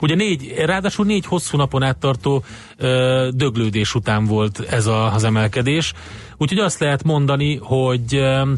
Ugye 0.00 0.14
négy, 0.14 0.54
ráadásul 0.57 1.07
négy 1.07 1.26
hosszú 1.26 1.57
napon 1.57 1.83
áttartó 1.83 2.42
ö, 2.76 3.28
döglődés 3.33 3.95
után 3.95 4.25
volt 4.25 4.61
ez 4.61 4.87
a, 4.87 5.12
az 5.12 5.25
emelkedés, 5.25 5.92
úgyhogy 6.37 6.59
azt 6.59 6.80
lehet 6.80 7.04
mondani, 7.04 7.57
hogy 7.57 8.14
ö, 8.14 8.52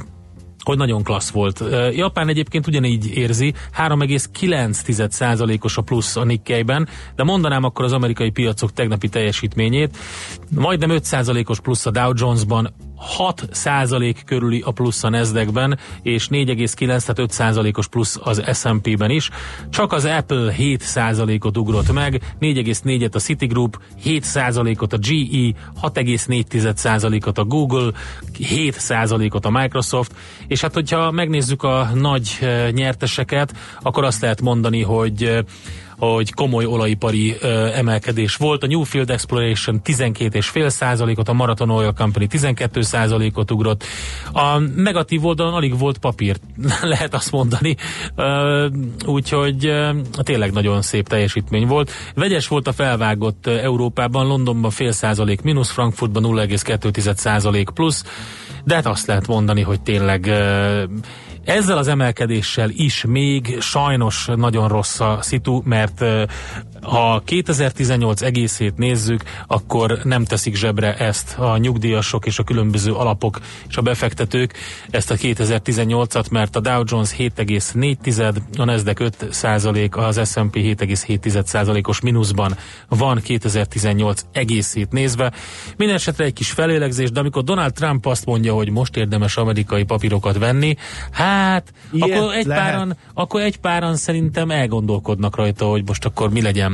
hogy 0.63 0.77
nagyon 0.77 1.03
klassz 1.03 1.31
volt. 1.31 1.65
Japán 1.93 2.29
egyébként 2.29 2.67
ugyanígy 2.67 3.17
érzi, 3.17 3.55
3,9%-os 3.79 5.77
a 5.77 5.83
plusz 5.83 6.17
a 6.17 6.25
Nikkeiben, 6.25 6.89
de 7.17 7.25
mondanám 7.25 7.65
akkor 7.65 7.85
az 7.85 7.93
amerikai 7.93 8.31
piacok 8.31 8.73
tegnapi 8.73 9.09
teljesítményét. 9.09 9.97
Majdnem 10.51 10.91
5%-os 10.93 11.61
plusz 11.61 11.87
a 11.87 11.91
Dow 11.91 12.13
Jonesban, 12.15 12.75
6% 13.19 14.17
körüli 14.27 14.63
a 14.65 14.71
plusz 14.71 15.05
a 15.05 15.09
Nasdaqben, 15.09 15.79
és 16.03 16.29
4,9, 16.31 16.77
tehát 16.87 17.65
5%-os 17.65 17.89
plusz 17.89 18.19
az 18.23 18.43
S&P-ben 18.53 19.11
is. 19.11 19.31
Csak 19.71 19.93
az 19.93 20.05
Apple 20.05 20.55
7%-ot 20.59 21.57
ugrott 21.57 21.93
meg, 21.93 22.23
4,4-et 22.41 23.15
a 23.15 23.19
Citigroup, 23.19 23.81
7%-ot 24.05 24.93
a 24.93 24.99
GE, 24.99 25.59
6,4%-ot 25.83 27.39
a 27.39 27.45
Google, 27.45 27.91
7%-ot 28.39 29.45
a 29.45 29.51
Microsoft, 29.51 30.13
és 30.47 30.61
hát 30.61 30.75
hogyha 30.75 31.11
megnézzük 31.11 31.63
a 31.63 31.91
nagy 31.95 32.39
eh, 32.41 32.71
nyerteseket, 32.71 33.55
akkor 33.81 34.05
azt 34.05 34.21
lehet 34.21 34.41
mondani, 34.41 34.83
hogy 34.83 35.25
eh, 35.25 35.39
hogy 36.07 36.33
komoly 36.33 36.65
olajipari 36.65 37.37
emelkedés 37.75 38.37
volt. 38.37 38.63
A 38.63 38.67
Newfield 38.67 39.11
Exploration 39.11 39.81
12,5 39.85 40.69
százalékot, 40.69 41.29
a 41.29 41.33
Marathon 41.33 41.71
Oil 41.71 41.93
Company 41.93 42.29
12 42.29 42.83
százalékot 42.83 43.51
ugrott. 43.51 43.85
A 44.33 44.59
negatív 44.59 45.25
oldalon 45.25 45.55
alig 45.55 45.79
volt 45.79 45.99
papír, 45.99 46.37
lehet 46.83 47.15
azt 47.15 47.33
mondani. 47.33 47.77
Úgyhogy 49.07 49.67
ö, 49.67 49.91
tényleg 50.23 50.53
nagyon 50.53 50.83
szép 50.83 51.09
teljesítmény 51.09 51.67
volt. 51.67 51.91
Vegyes 52.15 52.49
volt 52.49 52.67
a 52.67 52.73
felvágott 52.73 53.47
Európában, 53.47 54.27
Londonban 54.27 54.71
fél 54.71 54.93
százalék 54.93 55.43
mínusz, 55.43 55.71
Frankfurtban 55.71 56.23
0,2 56.23 57.15
százalék 57.15 57.71
plusz, 57.71 58.05
de 58.65 58.75
hát 58.75 58.87
azt 58.87 59.07
lehet 59.07 59.27
mondani, 59.27 59.61
hogy 59.61 59.81
tényleg 59.81 60.31
ezzel 61.45 61.79
az 61.79 61.89
emelkedéssel 61.89 62.71
is 62.71 63.05
még 63.05 63.61
sajnos 63.61 64.29
nagyon 64.37 64.69
rossz 64.69 65.01
a 65.01 65.19
szitu, 65.21 65.61
mert 65.65 66.05
ha 66.83 67.23
2018 67.25 68.23
egészét 68.23 68.77
nézzük, 68.77 69.23
akkor 69.47 69.99
nem 70.05 70.25
teszik 70.25 70.57
zsebre 70.57 70.97
ezt 70.97 71.39
a 71.39 71.57
nyugdíjasok 71.57 72.27
és 72.27 72.39
a 72.39 72.43
különböző 72.43 72.93
alapok 72.93 73.41
és 73.69 73.77
a 73.77 73.83
befektetők 73.83 74.55
ezt 74.91 75.11
a 75.11 75.15
2018-at, 75.15 76.31
mert 76.31 76.57
a 76.57 76.61
Dow 76.61 76.83
Jones 76.87 77.11
7,4, 77.19 78.37
a 78.59 78.65
Nasdaq 78.65 79.05
5 79.05 79.27
százalék, 79.31 79.97
az 79.97 80.31
S&P 80.31 80.57
7,7 80.57 81.45
százalékos 81.45 82.01
mínuszban 82.01 82.57
van 82.89 83.21
2018 83.21 84.25
egészét 84.33 84.93
nézve. 84.93 85.33
Minden 85.77 85.97
esetre 85.97 86.25
egy 86.25 86.33
kis 86.33 86.51
felélegzés, 86.51 87.11
de 87.11 87.21
amikor 87.21 87.45
Donald 87.45 87.73
Trump 87.73 88.07
azt 88.07 88.27
mondja, 88.27 88.55
hogy 88.55 88.71
most 88.71 88.97
érdemes 88.97 89.37
amerikai 89.37 89.83
papírokat 89.85 90.39
venni, 90.39 90.77
hát 91.11 91.73
Ilyet 91.93 92.19
akkor 92.19 92.35
egy, 92.35 92.47
lehet. 92.47 92.65
páran, 92.65 92.97
akkor 93.15 93.41
egy 93.41 93.57
páran 93.57 93.97
szerintem 93.97 94.51
elgondolkodnak 94.51 95.37
rajta, 95.37 95.65
hogy 95.65 95.83
most 95.87 96.05
akkor 96.05 96.31
mi 96.31 96.43
legyen. 96.43 96.72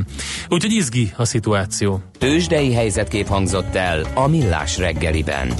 Úgyhogy 0.49 0.73
izgi 0.73 1.13
a 1.17 1.25
szituáció. 1.25 2.03
Tőzsdei 2.19 2.73
helyzetkép 2.73 3.27
hangzott 3.27 3.75
el 3.75 4.07
a 4.15 4.27
Millás 4.27 4.79
reggeliben. 4.79 5.55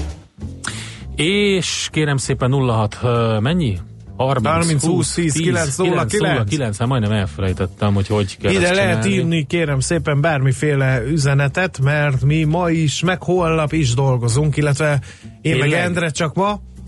És 1.15 1.87
kérem 1.91 2.17
szépen 2.17 2.51
06, 2.51 2.97
ö, 3.03 3.37
mennyi? 3.39 3.77
30, 4.15 4.47
30, 4.47 4.85
20, 4.85 5.13
10, 5.13 5.33
9, 5.33 5.75
0, 5.77 6.05
9. 6.05 6.49
9, 6.49 6.77
hát 6.77 6.87
majdnem 6.87 7.11
elfelejtettem, 7.11 7.93
hogy 7.93 8.07
hogy 8.07 8.37
kell 8.37 8.51
Ide 8.51 8.65
ezt 8.65 8.75
lehet 8.75 9.03
csinálni. 9.03 9.13
írni, 9.13 9.45
kérem 9.47 9.79
szépen, 9.79 10.21
bármiféle 10.21 11.01
üzenetet, 11.07 11.79
mert 11.83 12.23
mi 12.23 12.43
ma 12.43 12.69
is, 12.69 13.01
meg 13.01 13.23
holnap 13.23 13.73
is 13.73 13.93
dolgozunk, 13.93 14.57
illetve 14.57 14.99
én 15.41 15.57
meg 15.57 15.61
Tényleg? 15.61 15.81
Endre 15.85 16.09
csak 16.09 16.33
ma, 16.33 16.51
Uh, 16.51 16.78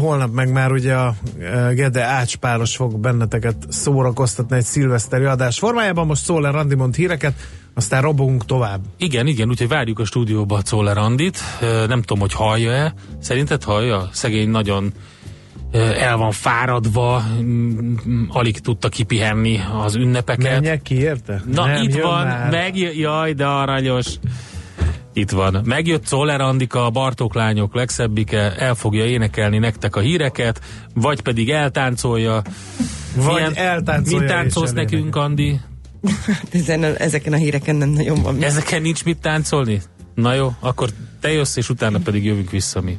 holnap 0.00 0.32
meg 0.32 0.52
már 0.52 0.72
ugye 0.72 0.94
a 0.94 1.14
Gede 1.74 2.02
Ácspáros 2.04 2.76
fog 2.76 2.98
benneteket 3.00 3.56
szórakoztatni 3.68 4.56
egy 4.56 4.64
szilveszteri 4.64 5.24
adás 5.24 5.58
formájában. 5.58 6.06
Most 6.06 6.22
szól 6.24 6.50
Randi 6.52 6.74
mond 6.74 6.94
híreket, 6.94 7.34
aztán 7.74 8.02
robogunk 8.02 8.44
tovább. 8.44 8.80
Igen, 8.96 9.26
igen, 9.26 9.48
úgyhogy 9.48 9.68
várjuk 9.68 9.98
a 9.98 10.04
stúdióba 10.04 10.56
a 10.56 10.62
Czoller 10.62 10.98
Andit. 10.98 11.38
Ö, 11.60 11.86
Nem 11.86 12.00
tudom, 12.00 12.20
hogy 12.20 12.32
hallja-e. 12.32 12.94
Szerinted 13.20 13.62
hallja? 13.62 14.08
Szegény 14.12 14.50
nagyon 14.50 14.92
el 15.98 16.16
van 16.16 16.30
fáradva, 16.30 17.22
alig 18.28 18.58
tudta 18.58 18.88
kipihenni 18.88 19.60
az 19.84 19.94
ünnepeket. 19.94 20.52
Menjek 20.52 20.82
ki, 20.82 20.94
érte? 20.94 21.42
Na, 21.52 21.66
Nem, 21.66 21.82
itt 21.82 22.00
van, 22.02 22.26
már. 22.26 22.50
megjö, 22.50 22.88
jaj, 22.92 23.32
de 23.32 23.46
aranyos. 23.46 24.06
Itt 25.16 25.30
van. 25.30 25.60
Megjött 25.64 26.04
Czoller 26.04 26.40
Andika, 26.40 26.84
a 26.84 26.90
Bartók 26.90 27.34
lányok 27.34 27.74
legszebbike, 27.74 28.56
el 28.56 28.74
fogja 28.74 29.04
énekelni 29.04 29.58
nektek 29.58 29.96
a 29.96 30.00
híreket, 30.00 30.60
vagy 30.94 31.20
pedig 31.20 31.50
eltáncolja. 31.50 32.42
Vagy 33.16 33.50
eltáncolja 33.54 34.18
Mit 34.18 34.28
táncolsz 34.28 34.72
nekünk, 34.72 35.16
Andi? 35.16 35.60
Ezen 36.52 36.82
a, 36.82 37.00
ezeken 37.00 37.32
a 37.32 37.36
híreken 37.36 37.76
nem 37.76 37.88
nagyon 37.88 38.22
van. 38.22 38.42
Ezeken 38.42 38.82
nincs 38.82 39.04
mit 39.04 39.18
táncolni? 39.18 39.82
Na 40.14 40.34
jó, 40.34 40.52
akkor 40.60 40.90
te 41.20 41.32
jössz, 41.32 41.56
és 41.56 41.68
utána 41.68 41.98
pedig 41.98 42.24
jövünk 42.24 42.50
vissza 42.50 42.80
mi. 42.80 42.98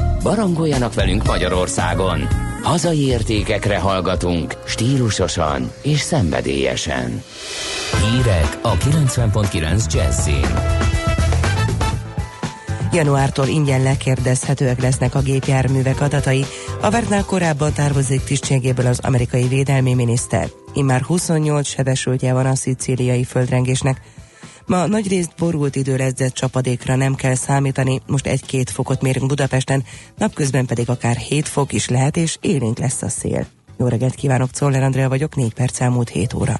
Barangoljanak 0.23 0.93
velünk 0.93 1.25
Magyarországon. 1.25 2.27
Hazai 2.63 3.05
értékekre 3.05 3.77
hallgatunk, 3.77 4.57
stílusosan 4.65 5.71
és 5.81 5.99
szenvedélyesen. 5.99 7.23
Hírek 8.01 8.59
a 8.61 8.77
90.9 8.77 9.93
Jazzin. 9.93 10.79
Januártól 12.93 13.47
ingyen 13.47 13.83
lekérdezhetőek 13.83 14.81
lesznek 14.81 15.15
a 15.15 15.21
gépjárművek 15.21 16.01
adatai. 16.01 16.45
A 16.81 16.89
vártnál 16.89 17.25
korábban 17.25 17.73
távozik 17.73 18.23
tisztségéből 18.23 18.87
az 18.87 18.99
amerikai 19.03 19.47
védelmi 19.47 19.93
miniszter. 19.93 20.47
Immár 20.73 21.01
28 21.01 21.67
sebesültje 21.67 22.33
van 22.33 22.45
a 22.45 22.55
szicíliai 22.55 23.23
földrengésnek. 23.23 24.01
Ma 24.71 24.87
nagyrészt 24.87 25.31
borult 25.37 25.75
idő 25.75 25.95
lesz, 25.95 26.13
de 26.13 26.29
csapadékra 26.29 26.95
nem 26.95 27.15
kell 27.15 27.35
számítani. 27.35 28.01
Most 28.07 28.27
egy-két 28.27 28.69
fokot 28.69 29.01
mérünk 29.01 29.27
Budapesten, 29.27 29.83
napközben 30.17 30.65
pedig 30.65 30.89
akár 30.89 31.15
7 31.15 31.47
fok 31.47 31.73
is 31.73 31.89
lehet, 31.89 32.17
és 32.17 32.37
élénk 32.41 32.79
lesz 32.79 33.01
a 33.01 33.09
szél. 33.09 33.45
Jó 33.77 33.87
reggelt 33.87 34.15
kívánok, 34.15 34.51
Czoller 34.51 34.83
Andrea 34.83 35.09
vagyok, 35.09 35.35
4 35.35 35.53
perc 35.53 35.79
elmúlt 35.81 36.09
7 36.09 36.33
óra. 36.33 36.59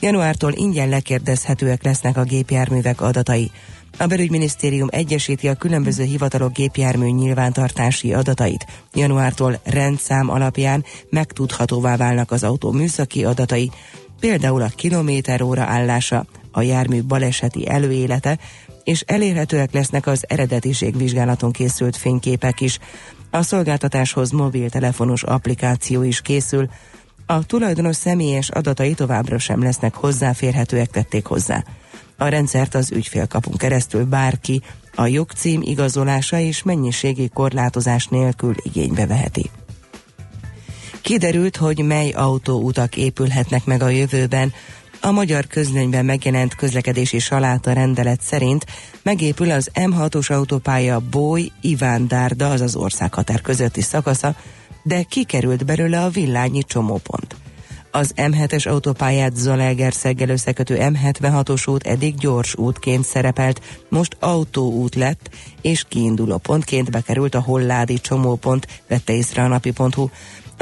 Januártól 0.00 0.52
ingyen 0.52 0.88
lekérdezhetőek 0.88 1.82
lesznek 1.84 2.16
a 2.16 2.22
gépjárművek 2.22 3.00
adatai. 3.00 3.50
A 3.98 4.06
belügyminisztérium 4.06 4.88
egyesíti 4.90 5.48
a 5.48 5.54
különböző 5.54 6.04
hivatalok 6.04 6.52
gépjármű 6.52 7.06
nyilvántartási 7.06 8.14
adatait. 8.14 8.66
Januártól 8.94 9.60
rendszám 9.64 10.30
alapján 10.30 10.84
megtudhatóvá 11.10 11.96
válnak 11.96 12.30
az 12.30 12.42
autó 12.42 12.70
műszaki 12.70 13.24
adatai, 13.24 13.70
például 14.20 14.62
a 14.62 14.72
kilométer 14.76 15.42
óra 15.42 15.62
állása, 15.62 16.26
a 16.52 16.62
jármű 16.62 17.02
baleseti 17.02 17.68
előélete, 17.68 18.38
és 18.84 19.00
elérhetőek 19.06 19.72
lesznek 19.72 20.06
az 20.06 20.24
eredetiségvizsgálaton 20.28 21.52
készült 21.52 21.96
fényképek 21.96 22.60
is. 22.60 22.78
A 23.30 23.42
szolgáltatáshoz 23.42 24.30
mobiltelefonos 24.30 25.22
applikáció 25.22 26.02
is 26.02 26.20
készül. 26.20 26.68
A 27.26 27.46
tulajdonos 27.46 27.96
személyes 27.96 28.48
adatai 28.48 28.94
továbbra 28.94 29.38
sem 29.38 29.62
lesznek 29.62 29.94
hozzáférhetőek, 29.94 30.90
tették 30.90 31.26
hozzá. 31.26 31.64
A 32.16 32.28
rendszert 32.28 32.74
az 32.74 32.90
ügyfélkapun 32.92 33.56
keresztül 33.56 34.04
bárki 34.04 34.62
a 34.94 35.06
jogcím 35.06 35.60
igazolása 35.62 36.38
és 36.38 36.62
mennyiségi 36.62 37.28
korlátozás 37.28 38.06
nélkül 38.06 38.54
igénybe 38.62 39.06
veheti. 39.06 39.50
Kiderült, 41.02 41.56
hogy 41.56 41.84
mely 41.84 42.10
autóutak 42.10 42.96
épülhetnek 42.96 43.64
meg 43.64 43.82
a 43.82 43.88
jövőben. 43.88 44.52
A 45.04 45.10
magyar 45.10 45.46
közlönyben 45.46 46.04
megjelent 46.04 46.54
közlekedési 46.54 47.18
saláta 47.18 47.72
rendelet 47.72 48.20
szerint 48.20 48.66
megépül 49.02 49.50
az 49.50 49.70
M6-os 49.74 50.30
autópálya 50.30 51.00
Boly 51.10 51.50
Iván 51.60 52.08
Dárda, 52.08 52.50
azaz 52.50 52.76
országhatár 52.76 53.40
közötti 53.40 53.80
szakasza, 53.80 54.34
de 54.82 55.02
kikerült 55.02 55.64
belőle 55.64 56.02
a 56.02 56.08
villányi 56.08 56.62
csomópont. 56.62 57.36
Az 57.90 58.12
M7-es 58.16 58.68
autópályát 58.68 59.36
Zalaegerszeggel 59.36 60.28
összekötő 60.28 60.76
M76-os 60.80 61.68
út 61.68 61.86
eddig 61.86 62.14
gyors 62.14 62.56
útként 62.56 63.04
szerepelt, 63.04 63.60
most 63.88 64.16
autóút 64.20 64.94
lett, 64.94 65.30
és 65.60 65.84
kiinduló 65.88 66.36
pontként 66.36 66.90
bekerült 66.90 67.34
a 67.34 67.40
Holládi 67.40 67.98
csomópont, 67.98 68.82
vette 68.88 69.12
észre 69.12 69.42
a 69.42 69.46
napi.hu. 69.46 70.08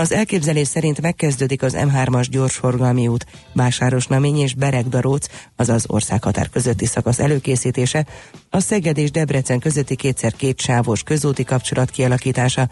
Az 0.00 0.12
elképzelés 0.12 0.68
szerint 0.68 1.00
megkezdődik 1.00 1.62
az 1.62 1.76
M3-as 1.78 2.26
gyorsforgalmi 2.30 3.08
út, 3.08 3.26
Básárosnamény 3.52 4.38
és 4.38 4.54
Beregdaróc, 4.54 5.26
azaz 5.56 5.84
országhatár 5.86 6.48
közötti 6.48 6.86
szakasz 6.86 7.18
előkészítése, 7.18 8.06
a 8.50 8.60
Szeged 8.60 8.98
és 8.98 9.10
Debrecen 9.10 9.58
közötti 9.58 9.96
kétszer 9.96 10.32
két 10.32 10.60
sávos 10.60 11.02
közúti 11.02 11.44
kapcsolat 11.44 11.90
kialakítása, 11.90 12.68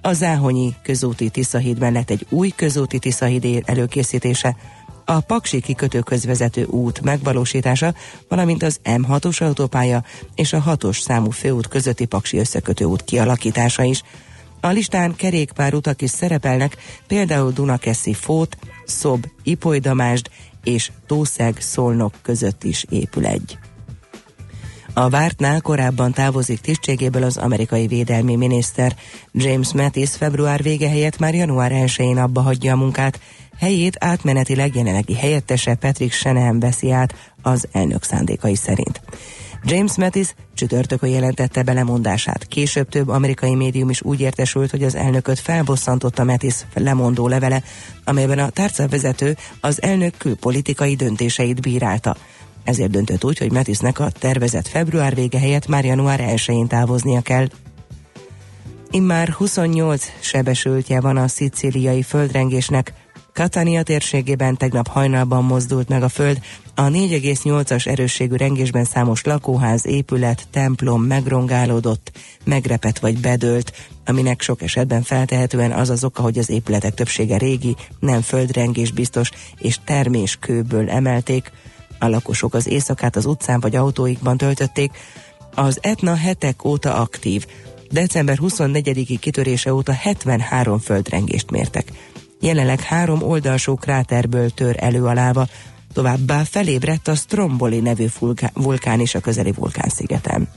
a 0.00 0.12
Záhonyi 0.12 0.74
közúti 0.82 1.28
Tiszahíd 1.28 1.78
mellett 1.78 2.10
egy 2.10 2.26
új 2.28 2.48
közúti 2.48 2.98
Tiszahíd 2.98 3.62
előkészítése, 3.64 4.56
a 5.04 5.20
Paksi 5.20 5.60
kikötőköz 5.60 6.24
vezető 6.24 6.64
út 6.64 7.00
megvalósítása, 7.00 7.94
valamint 8.28 8.62
az 8.62 8.80
M6-os 8.84 9.42
autópálya 9.42 10.04
és 10.34 10.52
a 10.52 10.62
6-os 10.66 11.00
számú 11.00 11.30
főút 11.30 11.68
közötti 11.68 12.04
Paksi 12.04 12.38
összekötő 12.38 12.84
út 12.84 13.04
kialakítása 13.04 13.82
is. 13.82 14.02
A 14.60 14.68
listán 14.68 15.16
kerékpárutak 15.16 16.02
is 16.02 16.10
szerepelnek, 16.10 16.76
például 17.06 17.52
Dunakeszi 17.52 18.14
Fót, 18.14 18.56
Szob, 18.84 19.26
Ipolydamásd 19.42 20.30
és 20.64 20.90
Tószeg 21.06 21.60
Szolnok 21.60 22.14
között 22.22 22.64
is 22.64 22.84
épül 22.88 23.26
egy. 23.26 23.58
A 24.94 25.08
vártnál 25.08 25.60
korábban 25.60 26.12
távozik 26.12 26.60
tisztségéből 26.60 27.22
az 27.22 27.36
amerikai 27.36 27.86
védelmi 27.86 28.36
miniszter. 28.36 28.96
James 29.32 29.72
Mattis 29.72 30.10
február 30.10 30.62
vége 30.62 30.88
helyett 30.88 31.18
már 31.18 31.34
január 31.34 31.72
1-én 31.74 32.16
abba 32.16 32.40
hagyja 32.40 32.72
a 32.72 32.76
munkát. 32.76 33.20
Helyét 33.58 33.96
átmenetileg 33.98 34.74
jelenlegi 34.74 35.14
helyettese 35.14 35.74
Patrick 35.74 36.12
Shanahan 36.12 36.60
veszi 36.60 36.90
át 36.90 37.14
az 37.42 37.68
elnök 37.72 38.02
szándékai 38.02 38.54
szerint. 38.54 39.00
James 39.64 39.96
Mattis 39.96 40.34
csütörtökön 40.54 41.10
jelentette 41.10 41.62
belemondását. 41.62 42.46
Később 42.46 42.88
több 42.88 43.08
amerikai 43.08 43.54
médium 43.54 43.90
is 43.90 44.02
úgy 44.02 44.20
értesült, 44.20 44.70
hogy 44.70 44.82
az 44.82 44.94
elnököt 44.94 45.38
felbosszantotta 45.38 46.24
Mattis 46.24 46.54
lemondó 46.74 47.28
levele, 47.28 47.62
amelyben 48.04 48.38
a 48.38 48.48
tárcavezető 48.48 49.36
az 49.60 49.82
elnök 49.82 50.16
külpolitikai 50.16 50.94
döntéseit 50.94 51.60
bírálta. 51.60 52.16
Ezért 52.64 52.90
döntött 52.90 53.24
úgy, 53.24 53.38
hogy 53.38 53.52
Mattisnek 53.52 53.98
a 53.98 54.10
tervezett 54.10 54.68
február 54.68 55.14
vége 55.14 55.38
helyett 55.38 55.66
már 55.66 55.84
január 55.84 56.20
1-én 56.22 56.66
távoznia 56.66 57.20
kell. 57.20 57.46
Immár 58.90 59.28
28 59.28 60.12
sebesültje 60.20 61.00
van 61.00 61.16
a 61.16 61.28
szicíliai 61.28 62.02
földrengésnek. 62.02 62.92
Katania 63.40 63.82
térségében 63.82 64.56
tegnap 64.56 64.88
hajnalban 64.88 65.44
mozdult 65.44 65.88
meg 65.88 66.02
a 66.02 66.08
föld, 66.08 66.40
a 66.74 66.82
4,8-as 66.82 67.86
erősségű 67.86 68.34
rengésben 68.36 68.84
számos 68.84 69.24
lakóház, 69.24 69.86
épület, 69.86 70.46
templom 70.50 71.02
megrongálódott, 71.02 72.12
megrepett 72.44 72.98
vagy 72.98 73.18
bedőlt, 73.18 73.72
aminek 74.06 74.40
sok 74.40 74.62
esetben 74.62 75.02
feltehetően 75.02 75.72
az 75.72 75.90
az 75.90 76.04
oka, 76.04 76.22
hogy 76.22 76.38
az 76.38 76.50
épületek 76.50 76.94
többsége 76.94 77.36
régi, 77.36 77.76
nem 78.00 78.20
földrengés 78.20 78.92
biztos 78.92 79.30
és 79.58 79.78
terméskőből 79.84 80.90
emelték. 80.90 81.52
A 81.98 82.08
lakosok 82.08 82.54
az 82.54 82.66
éjszakát 82.66 83.16
az 83.16 83.26
utcán 83.26 83.60
vagy 83.60 83.76
autóikban 83.76 84.36
töltötték. 84.36 84.90
Az 85.54 85.78
Etna 85.80 86.14
hetek 86.14 86.64
óta 86.64 86.94
aktív. 86.94 87.46
December 87.90 88.38
24-i 88.40 89.16
kitörése 89.20 89.74
óta 89.74 89.92
73 89.92 90.78
földrengést 90.78 91.50
mértek. 91.50 91.92
Jelenleg 92.40 92.80
három 92.80 93.22
oldalsó 93.22 93.74
kráterből 93.74 94.50
tör 94.50 94.76
elő 94.78 95.04
a 95.04 95.12
láva, 95.12 95.46
továbbá 95.92 96.42
felébredt 96.44 97.08
a 97.08 97.14
Stromboli 97.14 97.80
nevű 97.80 98.06
vulkán 98.52 99.00
is 99.00 99.14
a 99.14 99.20
közeli 99.20 99.52
vulkánszigeten. 99.52 100.48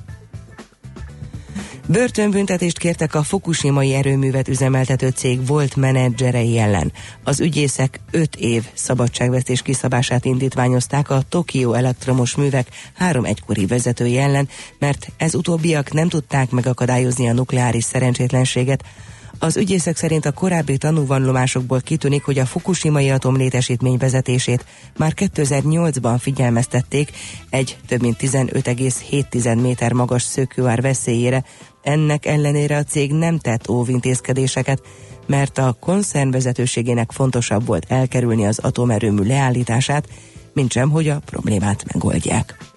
Börtönbüntetést 1.87 2.77
kértek 2.77 3.15
a 3.15 3.23
Fukushimai 3.23 3.93
erőművet 3.93 4.47
üzemeltető 4.47 5.09
cég 5.09 5.45
volt 5.47 5.75
menedzserei 5.75 6.57
ellen. 6.57 6.91
Az 7.23 7.39
ügyészek 7.39 7.99
5 8.11 8.35
év 8.35 8.65
szabadságvesztés 8.73 9.61
kiszabását 9.61 10.25
indítványozták 10.25 11.09
a 11.09 11.21
Tokió 11.29 11.73
elektromos 11.73 12.35
művek 12.35 12.67
három 12.93 13.25
egykori 13.25 13.65
vezetői 13.65 14.17
ellen, 14.17 14.49
mert 14.79 15.07
ez 15.17 15.35
utóbbiak 15.35 15.93
nem 15.93 16.09
tudták 16.09 16.49
megakadályozni 16.49 17.29
a 17.29 17.33
nukleáris 17.33 17.83
szerencsétlenséget, 17.83 18.83
az 19.39 19.57
ügyészek 19.57 19.97
szerint 19.97 20.25
a 20.25 20.31
korábbi 20.31 20.77
tanúvallomásokból 20.77 21.81
kitűnik, 21.81 22.23
hogy 22.23 22.39
a 22.39 22.45
Fukushimai 22.45 23.09
atomlétesítmény 23.09 23.97
vezetését 23.97 24.65
már 24.97 25.13
2008-ban 25.15 26.15
figyelmeztették 26.19 27.11
egy 27.49 27.77
több 27.87 28.01
mint 28.01 28.17
15,7 28.19 29.61
méter 29.61 29.93
magas 29.93 30.21
szökőár 30.21 30.81
veszélyére. 30.81 31.43
Ennek 31.83 32.25
ellenére 32.25 32.77
a 32.77 32.83
cég 32.83 33.11
nem 33.11 33.37
tett 33.37 33.69
óvintézkedéseket, 33.69 34.81
mert 35.25 35.57
a 35.57 35.77
koncern 35.79 36.31
vezetőségének 36.31 37.11
fontosabb 37.11 37.65
volt 37.65 37.85
elkerülni 37.87 38.45
az 38.45 38.59
atomerőmű 38.59 39.23
leállítását, 39.23 40.07
mint 40.53 40.71
sem, 40.71 40.89
hogy 40.89 41.09
a 41.09 41.21
problémát 41.25 41.93
megoldják. 41.93 42.72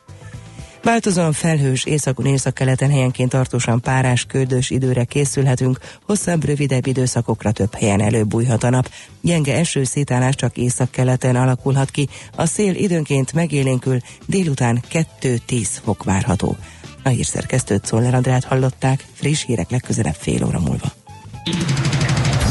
Változóan 0.86 1.32
felhős 1.32 1.84
északon 1.84 2.26
északkeleten 2.26 2.90
helyenként 2.90 3.30
tartósan 3.30 3.80
párás, 3.80 4.24
ködös 4.24 4.70
időre 4.70 5.04
készülhetünk, 5.04 5.78
hosszabb, 6.04 6.44
rövidebb 6.44 6.86
időszakokra 6.86 7.52
több 7.52 7.74
helyen 7.74 8.00
előbújhat 8.00 8.64
a 8.64 8.70
nap. 8.70 8.90
Gyenge 9.20 9.56
esőszétálás 9.56 10.34
csak 10.34 10.56
északkeleten 10.56 11.36
alakulhat 11.36 11.90
ki, 11.90 12.08
a 12.36 12.46
szél 12.46 12.74
időnként 12.74 13.32
megélénkül, 13.32 13.98
délután 14.26 14.82
2-10 15.22 15.66
fok 15.84 16.04
várható. 16.04 16.56
A 17.02 17.08
hírszerkesztőt 17.08 17.84
Szoller 17.84 18.14
Andrát 18.14 18.44
hallották, 18.44 19.04
friss 19.12 19.44
hírek 19.44 19.70
legközelebb 19.70 20.16
fél 20.18 20.44
óra 20.44 20.60
múlva. 20.60 20.92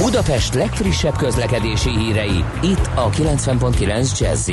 Budapest 0.02 0.54
legfrissebb 0.54 1.16
közlekedési 1.16 1.90
hírei, 1.90 2.44
itt 2.62 2.90
a 2.96 3.10
90.9 3.10 4.20
jazz 4.20 4.50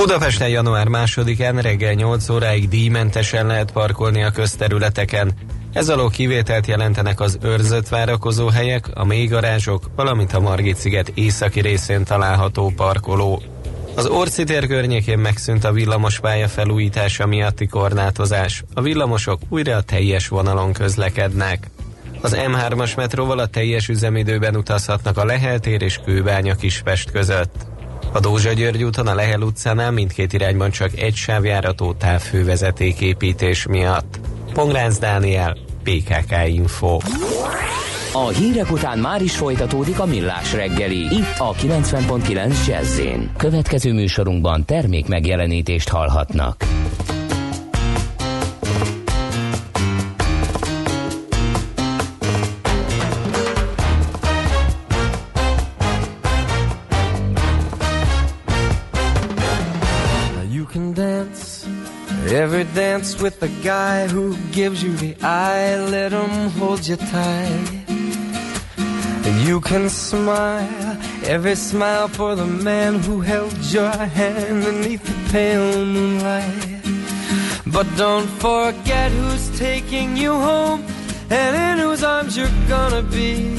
Budapesten 0.00 0.48
január 0.48 0.86
2-án 0.90 1.58
reggel 1.62 1.92
8 1.92 2.28
óráig 2.28 2.68
díjmentesen 2.68 3.46
lehet 3.46 3.72
parkolni 3.72 4.22
a 4.22 4.30
közterületeken. 4.30 5.32
Ez 5.72 5.88
alól 5.88 6.10
kivételt 6.10 6.66
jelentenek 6.66 7.20
az 7.20 7.38
őrzött 7.42 7.88
várakozóhelyek, 7.88 8.88
a 8.94 9.04
mélygarázsok, 9.04 9.90
valamint 9.96 10.32
a 10.32 10.40
Margit-sziget 10.40 11.12
északi 11.14 11.60
részén 11.60 12.04
található 12.04 12.72
parkoló. 12.76 13.42
Az 13.94 14.06
Orci 14.06 14.44
tér 14.44 14.66
környékén 14.66 15.18
megszűnt 15.18 15.64
a 15.64 15.72
villamospálya 15.72 16.48
felújítása 16.48 17.26
miatti 17.26 17.66
korlátozás. 17.66 18.64
A 18.74 18.82
villamosok 18.82 19.40
újra 19.48 19.76
a 19.76 19.82
teljes 19.82 20.28
vonalon 20.28 20.72
közlekednek. 20.72 21.70
Az 22.20 22.36
M3-as 22.38 22.96
metróval 22.96 23.38
a 23.38 23.46
teljes 23.46 23.88
üzemidőben 23.88 24.56
utazhatnak 24.56 25.18
a 25.18 25.24
Lehel 25.24 25.58
tér 25.58 25.82
és 25.82 26.00
Kőbánya 26.04 26.54
Kispest 26.54 27.10
között. 27.10 27.68
A 28.12 28.20
Dózsa 28.20 28.52
György 28.52 28.82
úton 28.82 29.06
a 29.06 29.14
Lehel 29.14 29.40
utcánál 29.40 29.90
mindkét 29.90 30.32
irányban 30.32 30.70
csak 30.70 30.98
egy 30.98 31.14
sávjárató 31.14 31.92
távfővezeték 31.92 33.00
építés 33.00 33.66
miatt. 33.66 34.20
Pongránc 34.52 34.98
Dániel, 34.98 35.56
PKK 35.82 36.34
Info. 36.46 36.98
A 38.12 38.28
hírek 38.28 38.70
után 38.70 38.98
már 38.98 39.22
is 39.22 39.36
folytatódik 39.36 40.00
a 40.00 40.06
millás 40.06 40.52
reggeli. 40.52 40.98
Itt 40.98 41.38
a 41.38 41.52
90.9 41.52 42.66
jazz 42.66 43.00
Következő 43.36 43.92
műsorunkban 43.92 44.64
termék 44.64 45.08
megjelenítést 45.08 45.88
hallhatnak. 45.88 46.69
With 63.20 63.40
the 63.40 63.48
guy 63.62 64.08
who 64.08 64.36
gives 64.52 64.82
you 64.82 64.92
the 64.96 65.14
eye. 65.22 65.76
Let 65.76 66.12
him 66.12 66.50
hold 66.58 66.86
you 66.86 66.96
tight. 66.96 67.84
You 69.46 69.60
can 69.60 69.88
smile 69.88 70.98
every 71.24 71.54
smile 71.54 72.08
for 72.08 72.34
the 72.34 72.46
man 72.46 73.00
who 73.00 73.20
held 73.20 73.56
your 73.72 73.90
hand 73.90 74.64
beneath 74.64 75.04
the 75.04 75.32
pale 75.32 75.84
moonlight. 75.84 76.82
But 77.66 77.86
don't 77.96 78.28
forget 78.46 79.12
who's 79.12 79.58
taking 79.58 80.16
you 80.16 80.32
home 80.32 80.84
and 81.30 81.52
in 81.56 81.84
whose 81.84 82.02
arms 82.02 82.36
you're 82.36 82.58
gonna 82.68 83.02
be. 83.02 83.56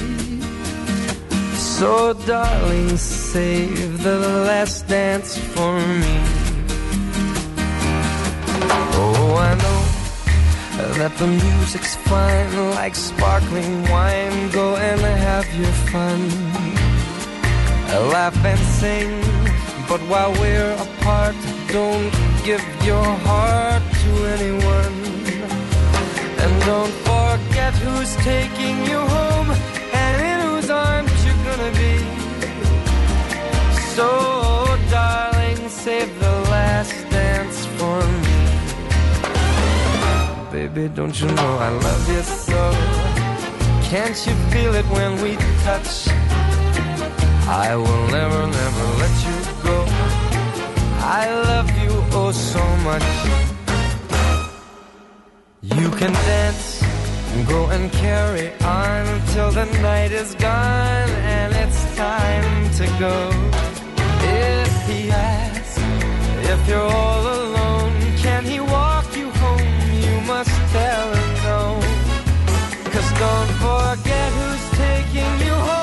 So, 1.56 2.14
darling, 2.14 2.98
save 2.98 4.04
the 4.04 4.20
last 4.20 4.88
dance 4.88 5.38
for 5.38 5.80
me. 5.80 6.41
I 9.36 9.56
know 9.56 9.82
that 11.00 11.16
the 11.18 11.28
music's 11.28 11.96
fine, 11.96 12.72
like 12.72 12.96
sparkling 12.96 13.84
wine. 13.90 14.50
Go 14.52 14.76
and 14.76 15.00
have 15.02 15.48
your 15.56 15.74
fun. 15.92 16.20
Laugh 18.12 18.36
and 18.46 18.60
sing, 18.60 19.22
but 19.88 20.00
while 20.12 20.32
we're 20.42 20.74
apart, 20.88 21.36
don't 21.68 22.12
give 22.44 22.64
your 22.84 23.06
heart 23.28 23.84
to 24.04 24.12
anyone. 24.36 24.96
And 26.44 26.54
don't 26.66 26.94
forget 27.10 27.74
who's 27.84 28.16
taking 28.18 28.86
you 28.86 29.00
home 29.00 29.50
and 29.94 30.16
in 30.30 30.40
whose 30.48 30.70
arms 30.70 31.12
you're 31.26 31.44
gonna 31.48 31.72
be. 31.84 31.96
So, 33.96 34.08
darling, 34.90 35.70
save 35.70 36.12
the 36.20 36.36
last 36.50 36.96
dance 37.10 37.66
for 37.78 38.02
me. 38.24 38.31
Baby, 40.52 40.90
don't 40.90 41.18
you 41.22 41.28
know 41.28 41.58
I 41.60 41.70
love 41.70 42.10
you 42.10 42.22
so? 42.24 42.62
Can't 43.84 44.18
you 44.28 44.36
feel 44.52 44.76
it 44.76 44.86
when 44.88 45.22
we 45.22 45.38
touch? 45.64 46.10
I 47.48 47.74
will 47.74 48.08
never, 48.08 48.48
never 48.48 48.86
let 49.00 49.16
you 49.28 49.38
go. 49.64 49.86
I 51.00 51.24
love 51.48 51.70
you 51.82 51.92
oh 52.12 52.34
so 52.34 52.64
much. 52.84 53.08
You 55.62 55.90
can 55.92 56.12
dance, 56.12 56.84
go 57.48 57.70
and 57.70 57.90
carry 57.94 58.52
on 58.62 59.06
till 59.28 59.52
the 59.52 59.66
night 59.82 60.12
is 60.12 60.36
gone 60.36 61.10
and 61.34 61.56
it's 61.56 61.96
time 61.96 62.70
to 62.80 62.86
go. 63.00 63.16
If 64.20 64.88
he 64.90 65.12
asks 65.12 65.78
if 66.44 66.68
you're 66.68 66.92
all 66.92 67.31
tell 70.72 71.14
him 71.14 71.34
no. 71.44 71.80
Cause 72.94 73.10
don't 73.24 73.52
forget 73.66 74.30
who's 74.38 74.66
taking 74.78 75.46
you 75.46 75.54
home 75.54 75.81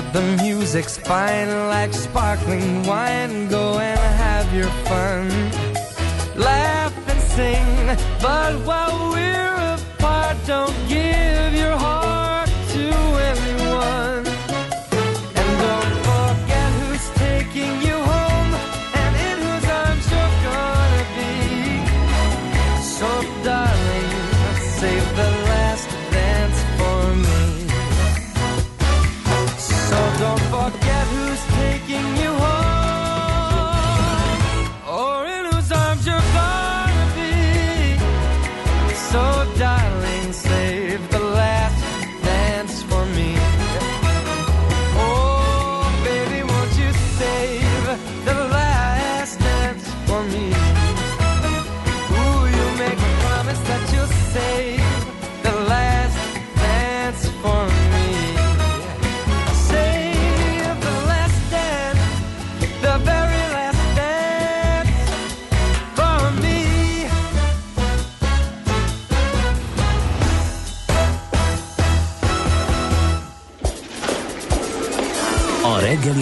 that 0.00 0.12
the 0.12 0.42
music's 0.44 0.96
fine 0.96 1.50
like 1.74 1.92
sparkling 1.92 2.84
wine. 2.84 3.48
Go 3.48 3.78
and 3.80 3.98
have 4.24 4.46
your 4.54 4.70
fun. 4.86 5.28
Laugh 6.36 6.94
and 7.10 7.20
sing, 7.36 7.68
but 8.22 8.52
while 8.64 9.10
we're 9.10 9.74
apart, 9.74 10.36
don't 10.46 10.76
give 10.88 11.07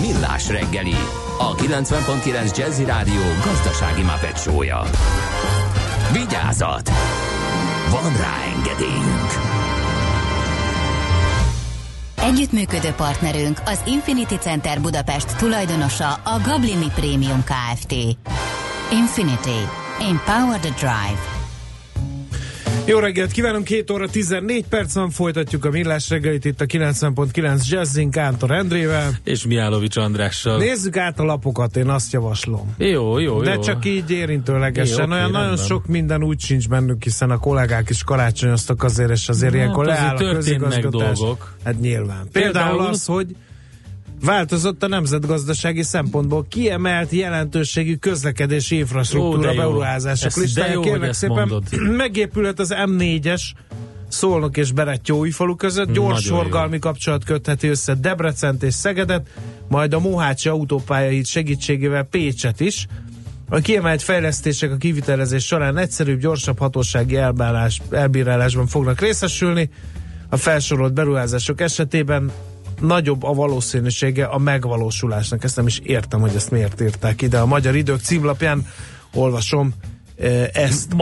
Millás 0.00 0.48
reggeli, 0.48 0.96
a 1.38 1.54
90.9 1.54 2.56
Jazzy 2.56 2.84
Rádió 2.84 3.22
gazdasági 3.44 4.02
mapetsója. 4.02 4.82
Vigyázat! 6.12 6.90
Van 7.90 8.16
rá 8.16 8.34
engedélyünk! 8.56 9.32
Együttműködő 12.16 12.90
partnerünk 12.90 13.62
az 13.64 13.80
Infinity 13.84 14.34
Center 14.34 14.80
Budapest 14.80 15.36
tulajdonosa 15.36 16.12
a 16.12 16.40
Gablini 16.44 16.90
Premium 16.94 17.44
Kft. 17.44 17.92
Infinity. 18.92 19.68
Empower 20.00 20.60
the 20.60 20.70
Drive. 20.70 21.35
Jó 22.88 22.98
reggelt 22.98 23.32
kívánunk, 23.32 23.64
2 23.64 23.94
óra 23.94 24.08
14 24.08 24.64
perc 24.68 24.94
van, 24.94 25.10
folytatjuk 25.10 25.64
a 25.64 25.70
millás 25.70 26.08
reggelit 26.10 26.44
itt 26.44 26.60
a 26.60 26.64
90.9 26.66 27.68
Jazzin 27.68 28.10
Kántor 28.10 28.50
Endrével. 28.50 29.10
És 29.24 29.46
Miálovics 29.46 29.96
Andrással. 29.96 30.58
Nézzük 30.58 30.96
át 30.96 31.18
a 31.20 31.24
lapokat, 31.24 31.76
én 31.76 31.88
azt 31.88 32.12
javaslom. 32.12 32.74
Jó, 32.78 33.18
jó, 33.18 33.42
De 33.42 33.52
jó. 33.54 33.60
csak 33.60 33.84
így 33.84 34.10
érintőlegesen. 34.10 35.06
Jó, 35.08 35.14
Olyan 35.14 35.30
nagyon 35.30 35.46
rendben. 35.46 35.66
sok 35.66 35.86
minden 35.86 36.22
úgy 36.22 36.40
sincs 36.40 36.68
bennük, 36.68 37.02
hiszen 37.04 37.30
a 37.30 37.38
kollégák 37.38 37.90
is 37.90 38.02
karácsonyoztak 38.04 38.82
azért, 38.82 39.10
és 39.10 39.28
azért 39.28 39.52
Hát 39.52 39.60
ilyenkor 39.60 39.84
leáll 39.86 40.16
a 40.16 40.18
közigazgatás. 40.32 41.18
dolgok. 41.18 41.54
Hát 41.64 41.80
nyilván. 41.80 42.28
Például, 42.32 42.52
Például- 42.68 42.88
az, 42.94 43.04
hogy 43.04 43.36
változott 44.20 44.82
a 44.82 44.88
nemzetgazdasági 44.88 45.82
szempontból 45.82 46.46
kiemelt 46.48 47.10
jelentőségű 47.10 47.94
közlekedési 47.94 48.76
infrastruktúra 48.76 49.52
Ó, 49.52 49.54
beruházások 49.54 50.36
listája. 50.36 50.80
Kérlek 50.80 51.12
szépen, 51.12 51.36
mondod. 51.36 51.62
megépülhet 51.96 52.58
az 52.58 52.74
M4-es 52.76 53.42
Szolnok 54.08 54.56
és 54.56 54.72
Berettyói 54.72 55.30
falu 55.30 55.56
között 55.56 55.92
gyors 55.92 56.28
Nagyon 56.28 56.72
jó. 56.72 56.78
kapcsolat 56.78 57.24
kötheti 57.24 57.68
össze 57.68 57.94
Debrecent 57.94 58.62
és 58.62 58.74
Szegedet, 58.74 59.28
majd 59.68 59.94
a 59.94 59.98
Mohácsi 60.00 60.48
autópályai 60.48 61.24
segítségével 61.24 62.02
Pécset 62.02 62.60
is. 62.60 62.86
A 63.48 63.58
kiemelt 63.58 64.02
fejlesztések 64.02 64.72
a 64.72 64.76
kivitelezés 64.76 65.46
során 65.46 65.76
egyszerűbb, 65.76 66.20
gyorsabb 66.20 66.58
hatósági 66.58 67.16
elbírálás, 67.16 67.80
elbírálásban 67.90 68.66
fognak 68.66 69.00
részesülni. 69.00 69.70
A 70.28 70.36
felsorolt 70.36 70.92
beruházások 70.92 71.60
esetében 71.60 72.32
nagyobb 72.80 73.22
a 73.22 73.32
valószínűsége 73.32 74.24
a 74.24 74.38
megvalósulásnak. 74.38 75.44
Ezt 75.44 75.56
nem 75.56 75.66
is 75.66 75.78
értem, 75.78 76.20
hogy 76.20 76.34
ezt 76.34 76.50
miért 76.50 76.80
írták 76.80 77.22
ide. 77.22 77.38
A 77.38 77.46
Magyar 77.46 77.76
Idők 77.76 78.00
címlapján 78.00 78.66
olvasom 79.14 79.74
eh, 80.18 80.48
ezt 80.52 80.94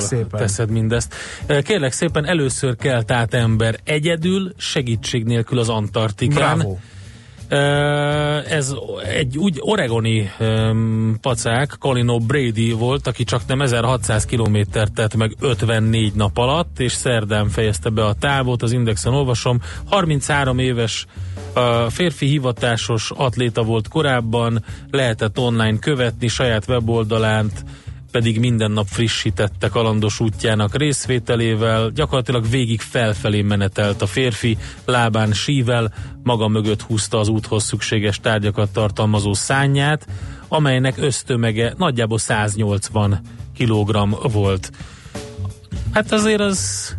szépen. 0.00 0.40
teszed 0.40 0.70
mindezt. 0.70 1.14
Eh, 1.46 1.62
Kérlek 1.62 1.92
szépen, 1.92 2.24
először 2.26 2.76
kelt 2.76 3.10
át 3.10 3.34
ember 3.34 3.78
egyedül, 3.84 4.52
segítség 4.56 5.24
nélkül 5.24 5.58
az 5.58 5.68
Antarktikán. 5.68 6.58
Bravo. 6.58 6.76
Ez 8.48 8.74
egy 9.04 9.38
úgy 9.38 9.56
oregoni 9.60 10.30
pacák, 11.20 11.76
Colin 11.78 12.06
O'Brady 12.08 12.74
volt, 12.78 13.06
aki 13.06 13.24
csak 13.24 13.46
nem 13.46 13.60
1600 13.60 14.24
kilométert 14.24 14.92
tett 14.92 15.14
meg 15.14 15.36
54 15.40 16.14
nap 16.14 16.38
alatt, 16.38 16.80
és 16.80 16.92
szerdán 16.92 17.48
fejezte 17.48 17.88
be 17.88 18.04
a 18.04 18.14
távot, 18.14 18.62
az 18.62 18.72
Indexen 18.72 19.14
olvasom. 19.14 19.60
33 19.88 20.58
éves 20.58 21.06
férfi 21.88 22.26
hivatásos 22.26 23.10
atléta 23.16 23.62
volt 23.62 23.88
korábban, 23.88 24.64
lehetett 24.90 25.38
online 25.38 25.78
követni 25.78 26.28
saját 26.28 26.68
weboldalán, 26.68 27.50
pedig 28.10 28.38
minden 28.38 28.70
nap 28.70 28.86
frissítette 28.86 29.68
kalandos 29.68 30.20
útjának 30.20 30.76
részvételével, 30.76 31.90
gyakorlatilag 31.90 32.48
végig 32.50 32.80
felfelé 32.80 33.42
menetelt 33.42 34.02
a 34.02 34.06
férfi, 34.06 34.58
lábán 34.84 35.32
sível, 35.32 35.92
maga 36.22 36.48
mögött 36.48 36.82
húzta 36.82 37.18
az 37.18 37.28
úthoz 37.28 37.64
szükséges 37.64 38.20
tárgyakat 38.20 38.72
tartalmazó 38.72 39.34
szányát, 39.34 40.06
amelynek 40.48 40.94
össztömege 40.98 41.74
nagyjából 41.76 42.18
180 42.18 43.20
kg 43.58 43.96
volt. 44.32 44.70
Hát 45.92 46.12
azért 46.12 46.40
az... 46.40 46.90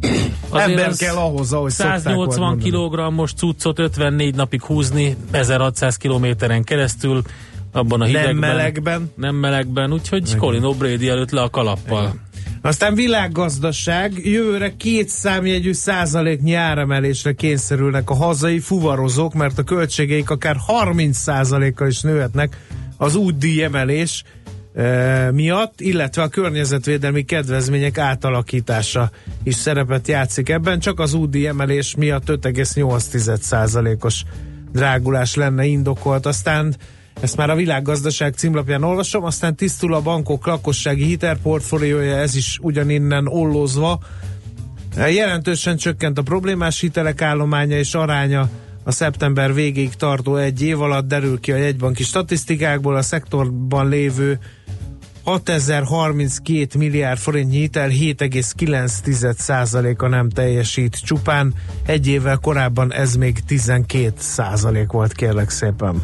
Ember 0.52 0.92
kell 0.96 1.16
ahhoz, 1.16 1.52
ahogy 1.52 1.70
szokták 1.70 1.98
180 1.98 2.46
majd 2.46 2.62
mondani. 2.62 3.14
kg-os 3.16 3.32
cuccot 3.32 3.78
54 3.78 4.34
napig 4.34 4.62
húzni 4.62 5.16
1600 5.30 5.96
kilométeren 5.96 6.64
keresztül 6.64 7.22
abban 7.72 8.00
a 8.00 8.04
Nem 8.04 8.06
hidegben. 8.06 8.34
melegben. 8.34 9.12
Nem 9.14 9.34
melegben, 9.34 9.92
úgyhogy 9.92 10.36
Colin 10.36 10.62
O'Brady 10.64 11.08
előtt 11.08 11.30
le 11.30 11.40
a 11.40 11.50
kalappal. 11.50 12.14
Aztán 12.62 12.94
világgazdaság, 12.94 14.12
jövőre 14.24 14.76
két 14.76 15.08
számjegyű 15.08 15.72
százaléknyi 15.72 16.54
áremelésre 16.54 17.32
kényszerülnek 17.32 18.10
a 18.10 18.14
hazai 18.14 18.58
fuvarozók, 18.58 19.34
mert 19.34 19.58
a 19.58 19.62
költségeik 19.62 20.30
akár 20.30 20.56
30 20.58 21.16
százalékkal 21.16 21.88
is 21.88 22.00
nőhetnek 22.00 22.56
az 22.96 23.14
útdíj 23.14 23.62
emelés 23.62 24.24
e, 24.74 25.30
miatt, 25.32 25.80
illetve 25.80 26.22
a 26.22 26.28
környezetvédelmi 26.28 27.24
kedvezmények 27.24 27.98
átalakítása 27.98 29.10
is 29.42 29.54
szerepet 29.54 30.08
játszik 30.08 30.48
ebben, 30.48 30.78
csak 30.78 31.00
az 31.00 31.14
útdíj 31.14 31.46
emelés 31.46 31.94
miatt 31.94 32.28
5,8 32.28 33.40
százalékos 33.40 34.22
drágulás 34.72 35.34
lenne 35.34 35.64
indokolt. 35.64 36.26
Aztán 36.26 36.74
ezt 37.20 37.36
már 37.36 37.50
a 37.50 37.54
világgazdaság 37.54 38.34
címlapján 38.34 38.82
olvasom, 38.82 39.24
aztán 39.24 39.56
tisztul 39.56 39.94
a 39.94 40.00
bankok 40.00 40.46
lakossági 40.46 41.04
hitelportfóliója, 41.04 42.16
ez 42.16 42.34
is 42.34 42.58
ugyaninnen 42.62 43.26
ollózva. 43.26 44.00
Jelentősen 44.96 45.76
csökkent 45.76 46.18
a 46.18 46.22
problémás 46.22 46.80
hitelek 46.80 47.22
állománya 47.22 47.76
és 47.76 47.94
aránya 47.94 48.48
a 48.84 48.90
szeptember 48.90 49.54
végéig 49.54 49.94
tartó 49.94 50.36
egy 50.36 50.62
év 50.62 50.80
alatt 50.80 51.08
derül 51.08 51.40
ki 51.40 51.52
a 51.52 51.56
jegybanki 51.56 52.02
statisztikákból, 52.02 52.96
a 52.96 53.02
szektorban 53.02 53.88
lévő 53.88 54.38
6032 55.24 56.78
milliárd 56.78 57.18
forintnyi 57.18 57.56
hitel 57.56 57.88
7,9%-a 57.88 60.06
nem 60.06 60.28
teljesít 60.28 61.04
csupán. 61.04 61.54
Egy 61.86 62.06
évvel 62.06 62.36
korábban 62.36 62.92
ez 62.92 63.14
még 63.14 63.38
12% 63.48 64.84
volt, 64.86 65.12
kérlek 65.12 65.50
szépen. 65.50 66.02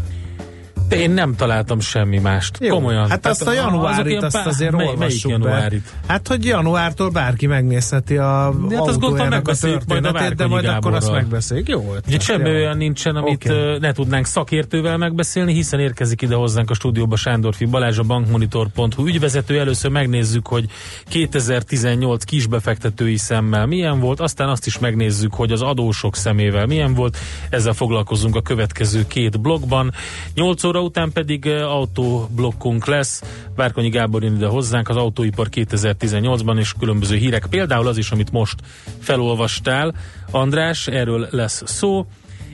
De 0.89 0.97
én 0.97 1.11
nem 1.11 1.35
találtam 1.35 1.81
semmi 1.81 2.19
mást. 2.19 2.59
Jó, 2.61 2.75
Komolyan. 2.75 3.09
Hát 3.09 3.27
azt 3.27 3.47
a 3.47 3.53
januárit, 3.53 4.23
azt 4.23 4.37
pá- 4.37 4.47
azért 4.47 4.73
mely- 4.73 4.87
olvassuk 4.87 5.31
Melyik 5.31 5.45
be. 5.45 5.49
januárit? 5.49 5.93
Hát, 6.07 6.29
hogy 6.29 6.45
januártól 6.45 7.11
bárki 7.11 7.47
megnézheti 7.47 8.17
a 8.17 8.55
De 8.69 8.75
hát 8.77 8.87
azt 8.87 8.99
gondoltam, 8.99 9.03
autójának 9.03 9.33
a 9.33 9.37
megbeszéljük 9.37 9.85
majd 9.87 10.05
a 10.05 10.11
történetét, 10.11 10.37
de 10.37 10.43
Várkonyi 10.43 10.67
majd 10.67 10.77
akkor 10.77 10.95
azt 10.95 11.13
megbeszéljük. 11.13 11.69
Jó 11.69 11.81
ötlet, 11.81 12.05
Úgyhogy 12.07 12.23
semmi 12.23 12.51
olyan 12.51 12.77
nincsen, 12.77 13.17
amit 13.17 13.45
okay. 13.45 13.79
ne 13.79 13.93
tudnánk 13.93 14.27
szakértővel 14.27 14.97
megbeszélni, 14.97 15.53
hiszen 15.53 15.81
érkezik 15.81 16.23
ide 16.23 16.35
hozzánk 16.35 16.71
a 16.71 16.75
stúdióba 16.75 17.17
Sándorfi 17.17 17.65
Balázs, 17.65 17.99
a 17.99 18.03
bankmonitor.hu 18.03 19.07
ügyvezető. 19.07 19.59
Először 19.59 19.91
megnézzük, 19.91 20.47
hogy 20.47 20.67
2018 21.09 22.25
kisbefektetői 22.25 23.17
szemmel 23.17 23.67
milyen 23.67 24.01
volt, 24.01 24.21
aztán 24.21 24.49
azt 24.49 24.67
is 24.67 24.79
megnézzük, 24.79 25.35
hogy 25.35 25.53
az 25.53 25.63
adósok 25.63 26.17
szemével 26.17 26.67
milyen 26.67 26.95
volt. 26.95 27.17
Ezzel 27.51 27.73
foglalkozunk 27.73 28.37
a 28.37 28.43
következő 28.43 29.07
két 29.07 29.41
blogban. 29.41 29.93
8 30.35 30.65
óra 30.65 30.76
után 30.81 31.13
pedig 31.13 31.47
autóblokkunk 31.47 32.87
lesz. 32.87 33.23
Várkonyi 33.57 33.89
Gábor 33.89 34.23
jön 34.23 34.35
ide 34.35 34.47
hozzánk 34.47 34.89
az 34.89 34.97
autóipar 34.97 35.49
2018-ban, 35.51 36.59
és 36.59 36.73
különböző 36.79 37.17
hírek. 37.17 37.47
Például 37.51 37.87
az 37.87 37.99
is, 37.99 38.11
amit 38.11 38.33
most 38.33 38.61
felolvastál. 39.01 39.95
András, 40.31 40.87
erről 40.87 41.29
lesz 41.31 41.63
szó 41.67 42.07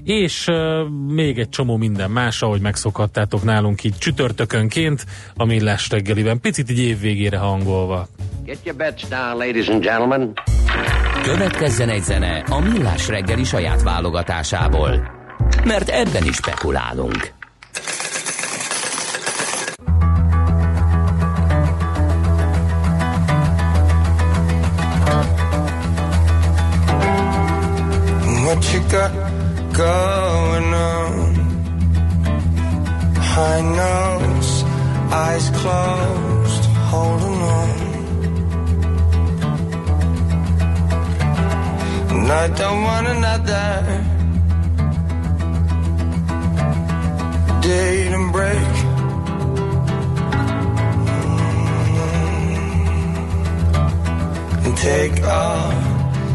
és 0.05 0.47
uh, 0.47 0.89
még 1.09 1.39
egy 1.39 1.49
csomó 1.49 1.77
minden 1.77 2.11
más, 2.11 2.43
ahogy 2.43 2.61
megszokhattátok 2.61 3.43
nálunk 3.43 3.85
így 3.85 3.99
csütörtökönként 3.99 5.05
a 5.37 5.45
Millás 5.45 5.89
reggeliben, 5.89 6.41
picit 6.41 6.71
így 6.71 6.79
évvégére 6.79 7.37
hangolva. 7.37 8.09
Get 8.45 8.59
your 8.65 8.79
bets 8.79 9.09
down, 9.09 9.37
ladies 9.37 9.69
and 9.69 9.83
gentlemen. 9.83 10.33
Következzen 11.23 11.89
egy 11.89 12.03
zene 12.03 12.45
a 12.49 12.61
Millás 12.61 13.09
reggeli 13.09 13.45
saját 13.45 13.83
válogatásából. 13.83 15.21
Mert 15.65 15.89
ebben 15.89 16.25
is 16.25 16.35
spekulálunk. 16.35 17.33
What 28.63 28.75
you 28.75 28.81
got 28.89 29.13
going 29.73 30.73
on? 30.73 31.35
High 33.17 33.61
nose, 33.61 34.63
eyes 35.11 35.51
closed, 35.51 36.65
holding 36.93 37.43
on. 37.59 37.71
And 42.13 42.31
I 42.31 42.47
don't 42.61 42.83
want 42.85 43.07
another 43.09 43.73
date 47.63 48.13
and 48.15 48.33
break. 48.33 48.75
Mm. 54.57 54.67
And 54.67 54.77
take 54.77 55.25
all, 55.25 55.73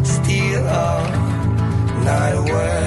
steal 0.04 0.68
all 0.68 1.27
night 2.08 2.36
away. 2.43 2.84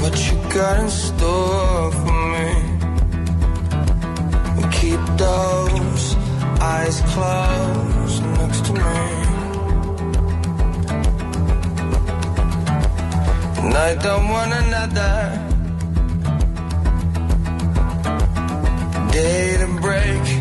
What 0.00 0.14
you 0.26 0.34
got 0.56 0.74
in 0.82 0.88
store 0.88 1.92
for 2.00 2.16
me? 2.34 2.48
Keep 4.80 5.02
those 5.18 6.04
eyes 6.74 6.98
closed 7.12 8.22
next 8.38 8.60
to 8.66 8.72
me. 8.72 9.00
And 13.60 13.74
I 13.88 13.90
don't 14.06 14.26
want 14.34 14.52
another. 14.62 15.16
Day 19.12 19.56
to 19.58 19.66
break 19.80 20.37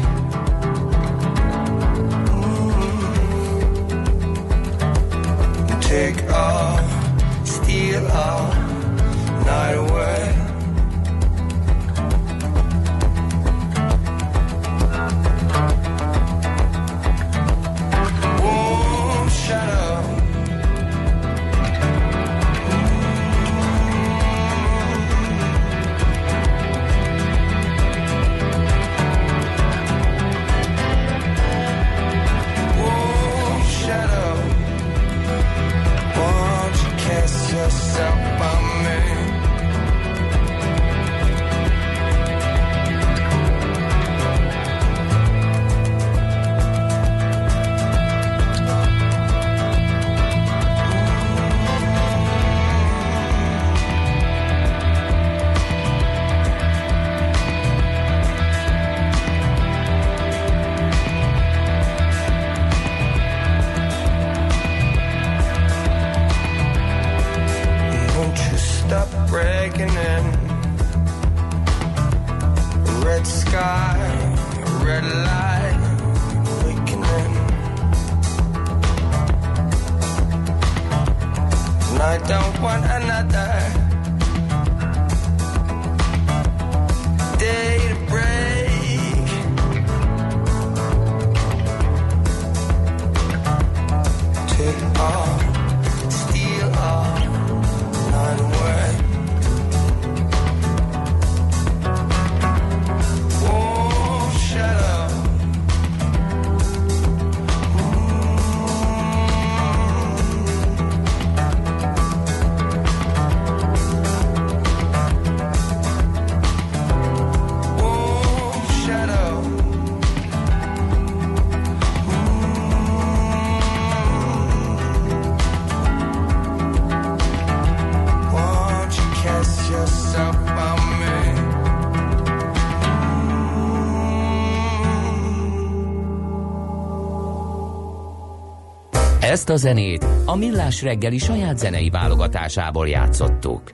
Ezt 139.38 139.50
a 139.50 139.56
zenét 139.56 140.06
a 140.26 140.36
Millás 140.36 140.82
reggeli 140.82 141.18
saját 141.18 141.58
zenei 141.58 141.90
válogatásából 141.90 142.88
játszottuk. 142.88 143.72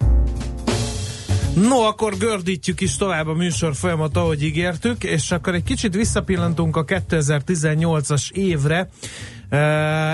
No, 1.55 1.80
akkor 1.80 2.18
gördítjük 2.18 2.82
is 2.82 2.95
tovább 2.95 3.28
a 3.28 3.34
műsor 3.34 3.76
folyamat, 3.76 4.18
ahogy 4.18 4.43
ígértük, 4.43 5.03
és 5.03 5.32
akkor 5.32 5.53
egy 5.53 5.64
kicsit 5.64 5.95
visszapillantunk 5.95 6.76
a 6.76 6.86
2018-as 6.86 8.32
évre. 8.32 8.89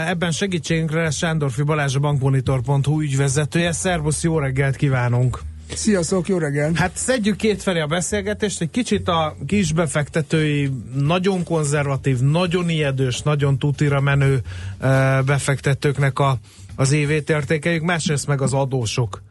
Ebben 0.07 0.31
segítségünkre 0.31 1.09
Sándorfi 1.09 1.63
Balázs 1.63 1.95
a 1.95 1.99
bankmonitor.hu 1.99 3.01
ügyvezetője. 3.01 3.71
Szervusz, 3.71 4.23
jó 4.23 4.39
reggelt 4.39 4.75
kívánunk! 4.75 5.39
Sziasztok, 5.73 6.27
jó 6.27 6.37
reggel! 6.37 6.71
Hát 6.75 6.91
szedjük 6.95 7.35
két 7.35 7.63
a 7.67 7.87
beszélgetést, 7.87 8.61
egy 8.61 8.69
kicsit 8.69 9.07
a 9.07 9.35
kisbefektetői, 9.47 10.69
nagyon 10.93 11.43
konzervatív, 11.43 12.19
nagyon 12.19 12.69
ijedős, 12.69 13.21
nagyon 13.21 13.57
tutira 13.57 14.01
menő 14.01 14.33
uh, 14.33 15.23
befektetőknek 15.25 16.19
a, 16.19 16.37
az 16.75 16.91
évét 16.91 17.29
értékeljük, 17.29 17.83
másrészt 17.83 18.27
meg 18.27 18.41
az 18.41 18.53
adósok 18.53 19.21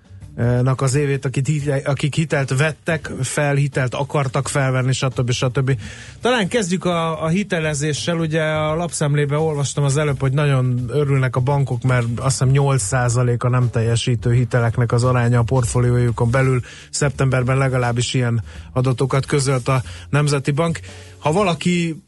nak 0.63 0.81
az 0.81 0.95
évét, 0.95 1.25
akik, 1.25 1.47
hitel, 1.47 1.81
akik 1.85 2.15
hitelt 2.15 2.57
vettek, 2.57 3.11
fel, 3.21 3.55
hitelt 3.55 3.95
akartak 3.95 4.49
felvenni, 4.49 4.93
stb. 4.93 5.31
stb. 5.31 5.79
Talán 6.21 6.49
kezdjük 6.49 6.85
a, 6.85 7.25
a 7.25 7.29
hitelezéssel, 7.29 8.19
ugye 8.19 8.43
a 8.43 8.75
lapszemlébe 8.75 9.37
olvastam 9.37 9.85
az 9.85 9.97
előbb, 9.97 10.21
hogy 10.21 10.33
nagyon 10.33 10.85
örülnek 10.89 11.37
a 11.37 11.41
bankok, 11.41 11.83
mert 11.83 12.07
azt 12.17 12.39
hiszem 12.39 12.51
8% 12.55 13.39
a 13.39 13.49
nem 13.49 13.71
teljesítő 13.71 14.33
hiteleknek 14.33 14.93
az 14.93 15.05
aránya 15.05 15.39
a 15.39 15.43
portfóliójukon 15.43 16.31
belül. 16.31 16.61
Szeptemberben 16.91 17.59
legalábbis 17.59 18.15
ilyen 18.15 18.43
adatokat 18.73 19.27
közölt 19.27 19.69
a 19.69 19.83
Nemzeti 20.11 20.51
Bank. 20.51 20.81
Ha 21.19 21.33
valaki 21.33 22.03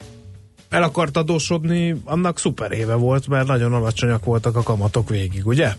el 0.68 0.82
akart 0.82 1.16
adósodni, 1.16 2.00
annak 2.04 2.38
szuper 2.38 2.72
éve 2.72 2.94
volt, 2.94 3.28
mert 3.28 3.46
nagyon 3.46 3.72
alacsonyak 3.72 4.24
voltak 4.24 4.56
a 4.56 4.62
kamatok 4.62 5.08
végig, 5.08 5.46
ugye? 5.46 5.74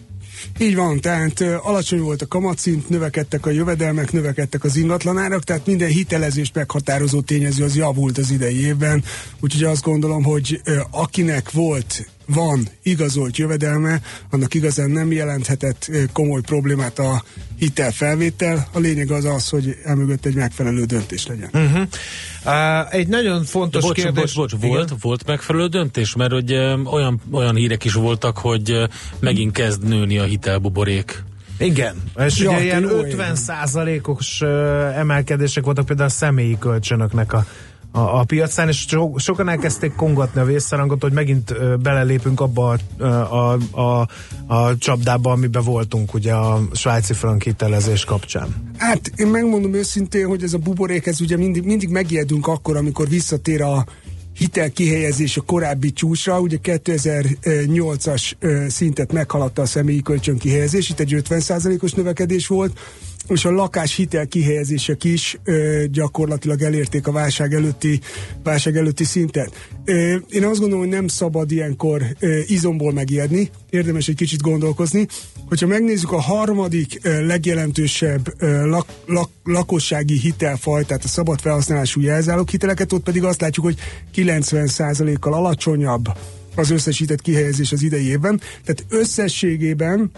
Így 0.60 0.76
van, 0.76 1.00
tehát 1.00 1.42
alacsony 1.42 2.00
volt 2.00 2.22
a 2.22 2.28
kamatszint, 2.28 2.90
növekedtek 2.90 3.46
a 3.46 3.50
jövedelmek, 3.50 4.12
növekedtek 4.12 4.64
az 4.64 4.76
ingatlanárak, 4.76 5.44
tehát 5.44 5.66
minden 5.66 5.90
hitelezést 5.90 6.56
meghatározó 6.56 7.22
tényező 7.22 7.64
az 7.64 7.76
javult 7.76 8.18
az 8.18 8.32
idei 8.32 8.66
évben, 8.66 9.04
úgyhogy 9.40 9.64
azt 9.64 9.84
gondolom, 9.84 10.24
hogy 10.24 10.62
akinek 10.92 11.52
volt 11.52 12.06
van 12.34 12.68
igazolt 12.84 13.38
jövedelme, 13.38 14.02
annak 14.30 14.54
igazán 14.54 14.90
nem 14.90 15.12
jelenthetett 15.12 15.88
ö, 15.90 16.04
komoly 16.14 16.42
problémát 16.42 17.00
a 17.00 17.24
hitelfelvétel. 17.58 18.68
A 18.72 18.80
lényeg 18.80 19.12
az 19.12 19.26
az, 19.26 19.50
hogy 19.50 19.76
emögött 19.84 20.26
egy 20.26 20.36
megfelelő 20.36 20.84
döntés 20.84 21.28
legyen. 21.28 21.50
Uh-huh. 21.54 21.88
Uh, 22.46 22.94
egy 22.94 23.08
nagyon 23.08 23.44
fontos 23.44 23.84
bocs, 23.84 23.96
kérdés. 23.96 24.34
Bocs, 24.34 24.56
bocs, 24.56 24.70
volt, 24.70 24.94
volt 25.02 25.26
megfelelő 25.26 25.68
döntés? 25.68 26.16
Mert 26.16 26.32
hogy 26.32 26.54
olyan, 26.84 27.22
olyan 27.32 27.56
hírek 27.56 27.84
is 27.84 27.94
voltak, 27.94 28.38
hogy 28.38 28.78
megint 29.20 29.52
kezd 29.52 29.84
nőni 29.84 30.18
a 30.18 30.24
hitelbuborék. 30.24 31.24
Igen, 31.60 31.96
és 32.26 32.40
Ja, 32.40 32.50
ugye 32.50 32.64
ilyen 32.64 32.82
jó 32.82 32.90
50 32.90 33.36
százalékos 33.36 34.42
emelkedések 34.96 35.64
voltak 35.64 35.86
például 35.86 36.08
a 36.08 36.12
személyi 36.12 36.58
kölcsönöknek 36.60 37.34
a, 37.34 37.46
a, 37.92 38.00
a 38.00 38.24
piacán, 38.24 38.68
és 38.68 38.86
so, 38.88 39.18
sokan 39.18 39.50
elkezdték 39.50 39.96
kongatni 39.96 40.42
a 40.42 40.46
vészszarangot, 40.46 41.02
hogy 41.02 41.12
megint 41.12 41.52
ö, 41.52 41.76
belelépünk 41.76 42.40
abba 42.40 42.78
a, 42.98 43.06
a, 43.06 43.58
a, 43.72 44.08
a 44.48 44.78
csapdába, 44.78 45.32
amiben 45.32 45.64
voltunk 45.64 46.14
ugye 46.14 46.34
a 46.34 46.62
svájci 46.74 47.14
frank 47.14 47.44
hitelezés 47.44 48.06
kapcsán. 48.06 48.72
Hát 48.78 49.12
én 49.16 49.28
megmondom 49.28 49.74
őszintén, 49.74 50.28
hogy 50.28 50.44
ez 50.44 50.54
a 50.54 50.58
buborék, 50.58 51.06
ez 51.06 51.22
ugye 51.22 51.38
mindig, 51.38 51.64
mindig 51.64 51.90
megijedünk 51.90 52.48
akkor, 52.48 52.78
amikor 52.78 53.08
visszatér 53.08 53.62
a 53.62 53.86
hitel 54.38 54.72
kihelyezés 54.72 55.38
a 55.38 55.42
korábbi 55.42 55.92
csúcsra, 55.92 56.40
ugye 56.40 56.58
2008-as 56.64 58.32
ö, 58.40 58.66
szintet 58.70 59.12
meghaladta 59.12 59.62
a 59.62 59.66
személyi 59.66 60.02
kölcsön 60.02 60.38
kihelyezés, 60.38 60.90
itt 60.90 61.00
egy 61.00 61.16
50%-os 61.30 61.92
növekedés 61.92 62.48
volt, 62.48 62.80
és 63.28 63.46
a 63.46 63.52
lakáshitel 63.52 64.28
kihelyezések 64.28 65.04
is 65.04 65.38
ö, 65.44 65.84
gyakorlatilag 65.92 66.62
elérték 66.62 67.08
a 67.08 67.12
válság 67.12 67.54
előtti, 67.54 68.00
válság 68.44 68.78
előtti 68.78 69.04
szintet. 69.04 69.70
Ö, 69.86 70.16
én 70.30 70.44
azt 70.44 70.60
gondolom, 70.60 70.80
hogy 70.80 70.94
nem 70.94 71.08
szabad 71.08 71.52
ilyenkor 71.52 72.04
ö, 72.20 72.40
izomból 72.48 72.94
megijedni, 72.94 73.50
érdemes 73.70 74.08
egy 74.08 74.16
kicsit 74.16 74.42
gondolkozni. 74.42 75.08
Hogyha 75.48 75.68
megnézzük 75.68 76.12
a 76.12 76.22
harmadik 76.22 77.00
ö, 77.02 77.26
legjelentősebb 77.26 78.34
ö, 78.38 78.66
lak, 78.66 78.86
lak, 79.06 79.30
lakossági 79.44 80.20
hitelfaj, 80.20 80.86
tehát 80.86 81.04
a 81.04 81.08
szabad 81.08 81.40
felhasználású 81.40 82.02
jelzálók 82.02 82.50
hiteleket, 82.50 82.94
ott 82.94 83.04
pedig 83.04 83.24
azt 83.24 83.42
látjuk, 83.42 83.66
hogy 83.66 83.78
90%-kal 84.16 85.34
alacsonyabb 85.34 86.06
az 86.56 86.70
összesített 86.70 87.22
kihelyezés 87.22 87.72
az 87.72 87.84
idei 87.84 88.08
évben. 88.08 88.42
Tehát 88.66 88.86
összességében 88.90 90.12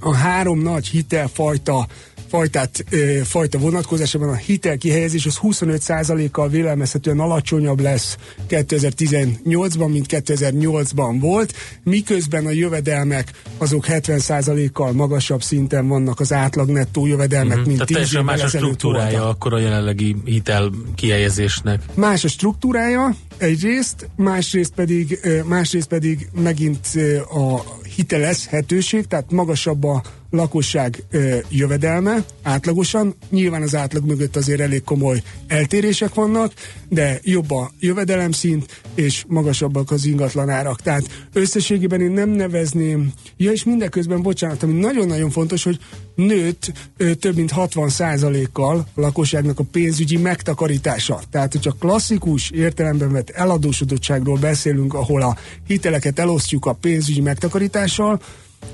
a 0.00 0.14
három 0.14 0.62
nagy 0.62 0.88
hitelfajta 0.88 1.86
fajtát, 2.28 2.84
ö, 2.90 3.20
fajta 3.24 3.58
vonatkozásában 3.58 4.28
a 4.28 4.34
hitel 4.34 4.76
kihelyezés 4.76 5.26
az 5.26 5.36
25%-kal 5.42 6.48
vélelmezhetően 6.48 7.18
alacsonyabb 7.20 7.80
lesz 7.80 8.16
2018-ban, 8.48 9.88
mint 9.92 10.06
2008-ban 10.08 11.16
volt, 11.20 11.54
miközben 11.84 12.46
a 12.46 12.50
jövedelmek 12.50 13.30
azok 13.58 13.84
70%-kal 13.88 14.92
magasabb 14.92 15.42
szinten 15.42 15.88
vannak 15.88 16.20
az 16.20 16.32
átlag 16.32 16.68
nettó 16.68 17.06
jövedelmek, 17.06 17.56
Mhm. 17.58 17.66
mint 17.66 17.72
Tehát 17.72 17.86
10 17.86 17.96
teljesen 17.96 18.24
más 18.24 18.42
a 18.42 18.48
struktúrája 18.48 19.10
voltak. 19.18 19.34
akkor 19.34 19.54
a 19.54 19.58
jelenlegi 19.58 20.16
hitel 20.24 20.70
kihelyezésnek. 20.94 21.82
Más 21.94 22.24
a 22.24 22.28
struktúrája 22.28 23.14
egyrészt, 23.36 24.08
másrészt 24.16 24.72
pedig, 24.74 25.18
másrészt 25.44 25.88
pedig 25.88 26.28
megint 26.42 26.86
a 27.32 27.62
hitelezhetőség, 27.96 29.06
tehát 29.06 29.30
magasabb 29.30 29.84
a 29.84 30.02
lakosság 30.30 31.04
ö, 31.10 31.36
jövedelme 31.48 32.24
átlagosan. 32.42 33.14
Nyilván 33.30 33.62
az 33.62 33.74
átlag 33.74 34.04
mögött 34.04 34.36
azért 34.36 34.60
elég 34.60 34.84
komoly 34.84 35.22
eltérések 35.46 36.14
vannak, 36.14 36.52
de 36.88 37.20
jobb 37.22 37.50
a 37.50 37.70
jövedelemszint, 37.80 38.80
és 38.94 39.24
magasabbak 39.28 39.90
az 39.90 40.04
ingatlanárak. 40.04 40.82
Tehát 40.82 41.28
összességében 41.32 42.00
én 42.00 42.10
nem 42.10 42.28
nevezném, 42.28 43.12
ja 43.36 43.52
és 43.52 43.64
mindeközben, 43.64 44.22
bocsánat, 44.22 44.62
ami 44.62 44.72
nagyon-nagyon 44.72 45.30
fontos, 45.30 45.62
hogy 45.64 45.78
nőtt 46.14 46.72
ö, 46.96 47.14
több 47.14 47.36
mint 47.36 47.52
60%-kal 47.56 48.86
a 48.94 49.00
lakosságnak 49.00 49.58
a 49.58 49.64
pénzügyi 49.72 50.16
megtakarítása. 50.16 51.20
Tehát, 51.30 51.52
hogyha 51.52 51.76
klasszikus 51.78 52.50
értelemben 52.50 53.12
vett 53.12 53.30
eladósodottságról 53.30 54.38
beszélünk, 54.38 54.94
ahol 54.94 55.22
a 55.22 55.36
hiteleket 55.66 56.18
elosztjuk 56.18 56.66
a 56.66 56.72
pénzügyi 56.72 57.20
megtakarítással, 57.20 58.20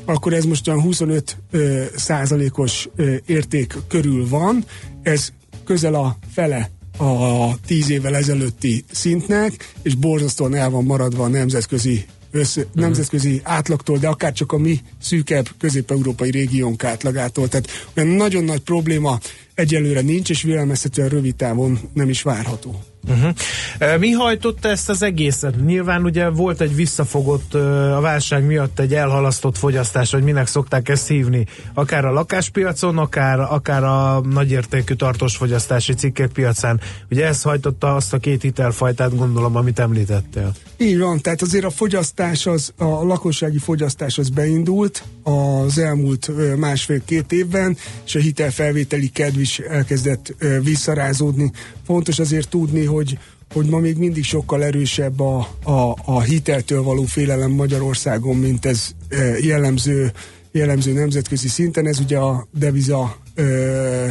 akkor 0.05 0.33
ez 0.33 0.45
most 0.45 0.69
olyan 0.69 0.81
25 0.81 1.37
ö, 1.51 1.85
százalékos 1.97 2.89
ö, 2.97 3.15
érték 3.27 3.75
körül 3.89 4.29
van. 4.29 4.65
Ez 5.03 5.33
közel 5.65 5.95
a 5.95 6.19
fele 6.33 6.71
a 6.99 7.61
10 7.67 7.91
évvel 7.91 8.17
ezelőtti 8.17 8.85
szintnek, 8.91 9.75
és 9.83 9.95
borzasztóan 9.95 10.55
el 10.55 10.71
van 10.71 10.85
maradva 10.85 11.25
a 11.25 11.29
nemzetközi 11.29 12.05
össze, 12.31 12.67
nemzetközi 12.73 13.41
átlagtól, 13.45 13.99
de 13.99 14.09
akár 14.09 14.33
csak 14.33 14.53
a 14.53 14.59
mi 14.59 14.81
szűkebb 15.01 15.49
közép-európai 15.59 16.31
régiónk 16.31 16.85
átlagától. 16.85 17.49
Tehát 17.49 17.69
olyan 17.97 18.09
nagyon 18.09 18.45
nagy 18.45 18.61
probléma 18.61 19.19
egyelőre 19.55 20.01
nincs, 20.01 20.31
és 20.31 20.43
vélelmezhetően 20.43 21.09
rövid 21.09 21.35
távon 21.35 21.79
nem 21.93 22.09
is 22.09 22.23
várható. 22.23 22.83
Uh-huh. 23.09 23.99
Mi 23.99 24.11
hajtotta 24.11 24.69
ezt 24.69 24.89
az 24.89 25.03
egészet? 25.03 25.65
Nyilván 25.65 26.05
ugye 26.05 26.29
volt 26.29 26.61
egy 26.61 26.75
visszafogott 26.75 27.55
a 27.55 27.99
válság 28.01 28.47
miatt 28.47 28.79
egy 28.79 28.95
elhalasztott 28.95 29.59
fogyasztás, 29.59 30.11
vagy 30.11 30.23
minek 30.23 30.47
szokták 30.47 30.89
ezt 30.89 31.09
hívni, 31.09 31.47
akár 31.75 32.05
a 32.05 32.13
lakáspiacon, 32.13 32.99
akár, 32.99 33.41
akár 33.41 33.85
a 33.85 34.21
nagyértékű 34.21 34.95
tartós 34.95 35.37
fogyasztási 35.37 35.95
cikkek 35.95 36.31
piacán. 36.31 36.81
Ugye 37.11 37.27
ez 37.27 37.43
hajtotta 37.43 37.95
azt 37.95 38.13
a 38.13 38.19
két 38.19 38.43
hitelfajtát, 38.43 39.17
gondolom, 39.17 39.57
amit 39.57 39.79
említettél. 39.79 40.53
Így 40.77 40.99
van, 40.99 41.21
tehát 41.21 41.43
azért 41.43 41.65
a 41.65 41.71
fogyasztás, 41.71 42.47
az, 42.47 42.73
a 42.77 42.85
lakossági 42.85 43.59
fogyasztás 43.59 44.19
az 44.19 44.29
beindult 44.29 45.05
az 45.23 45.79
elmúlt 45.79 46.31
másfél-két 46.57 47.33
évben, 47.33 47.77
és 48.07 48.15
a 48.15 48.19
hitelfelvételi 48.19 49.09
kedv 49.09 49.39
is 49.39 49.59
elkezdett 49.59 50.35
visszarázódni. 50.63 51.53
Fontos 51.87 52.19
azért 52.19 52.49
tudni, 52.49 52.85
hogy 52.95 53.19
hogy 53.55 53.67
ma 53.67 53.79
még 53.79 53.97
mindig 53.97 54.25
sokkal 54.25 54.65
erősebb 54.65 55.21
a, 55.21 55.49
a, 55.63 55.97
a 56.05 56.21
hiteltől 56.21 56.83
való 56.83 57.03
félelem 57.05 57.51
Magyarországon, 57.51 58.37
mint 58.37 58.67
ez 58.67 58.91
ö, 59.09 59.37
jellemző, 59.37 60.13
jellemző 60.53 60.93
nemzetközi 60.93 61.49
szinten. 61.49 61.87
Ez 61.87 61.99
ugye 61.99 62.19
a 62.19 62.47
deviza 62.59 63.17
ö, 63.35 64.07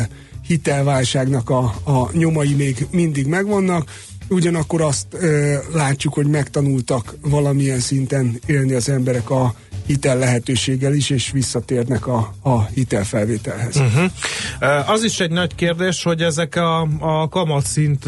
hitelválságnak 0.48 1.50
a, 1.50 1.64
a 1.84 2.10
nyomai 2.14 2.54
még 2.54 2.88
mindig 2.92 3.28
megvannak, 3.28 3.90
ugyanakkor 4.30 4.82
azt 4.82 5.08
ö, 5.10 5.56
látjuk, 5.74 6.14
hogy 6.14 6.28
megtanultak 6.28 7.16
valamilyen 7.22 7.80
szinten 7.80 8.40
élni 8.46 8.74
az 8.74 8.90
emberek 8.90 9.30
a 9.30 9.56
hitel 9.86 10.18
lehetőséggel 10.18 10.94
is, 10.94 11.10
és 11.10 11.32
visszatérnek 11.32 12.08
a, 12.08 12.34
a 12.42 12.66
hitelfelvételhez. 12.66 13.76
Uh-huh. 13.76 14.10
Az 14.90 15.04
is 15.04 15.20
egy 15.20 15.32
nagy 15.32 15.56
kérdés, 15.56 16.04
hogy 16.04 16.22
ezek 16.22 16.56
a, 16.56 16.88
a 17.00 17.30
kamatszint 17.30 18.06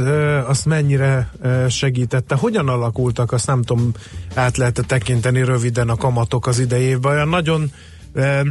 azt 0.48 0.66
mennyire 0.66 1.32
segítette. 1.70 2.36
Hogyan 2.36 2.68
alakultak, 2.68 3.32
azt 3.32 3.48
nem 3.48 3.62
tudom, 3.62 3.92
át 4.34 4.58
lehet 4.58 4.84
tekinteni 4.88 5.44
röviden 5.44 5.90
a 5.90 5.96
kamatok 5.96 6.48
az 6.48 6.60
idejében. 6.60 7.12
Olyan 7.12 7.30
nagyon 7.30 7.72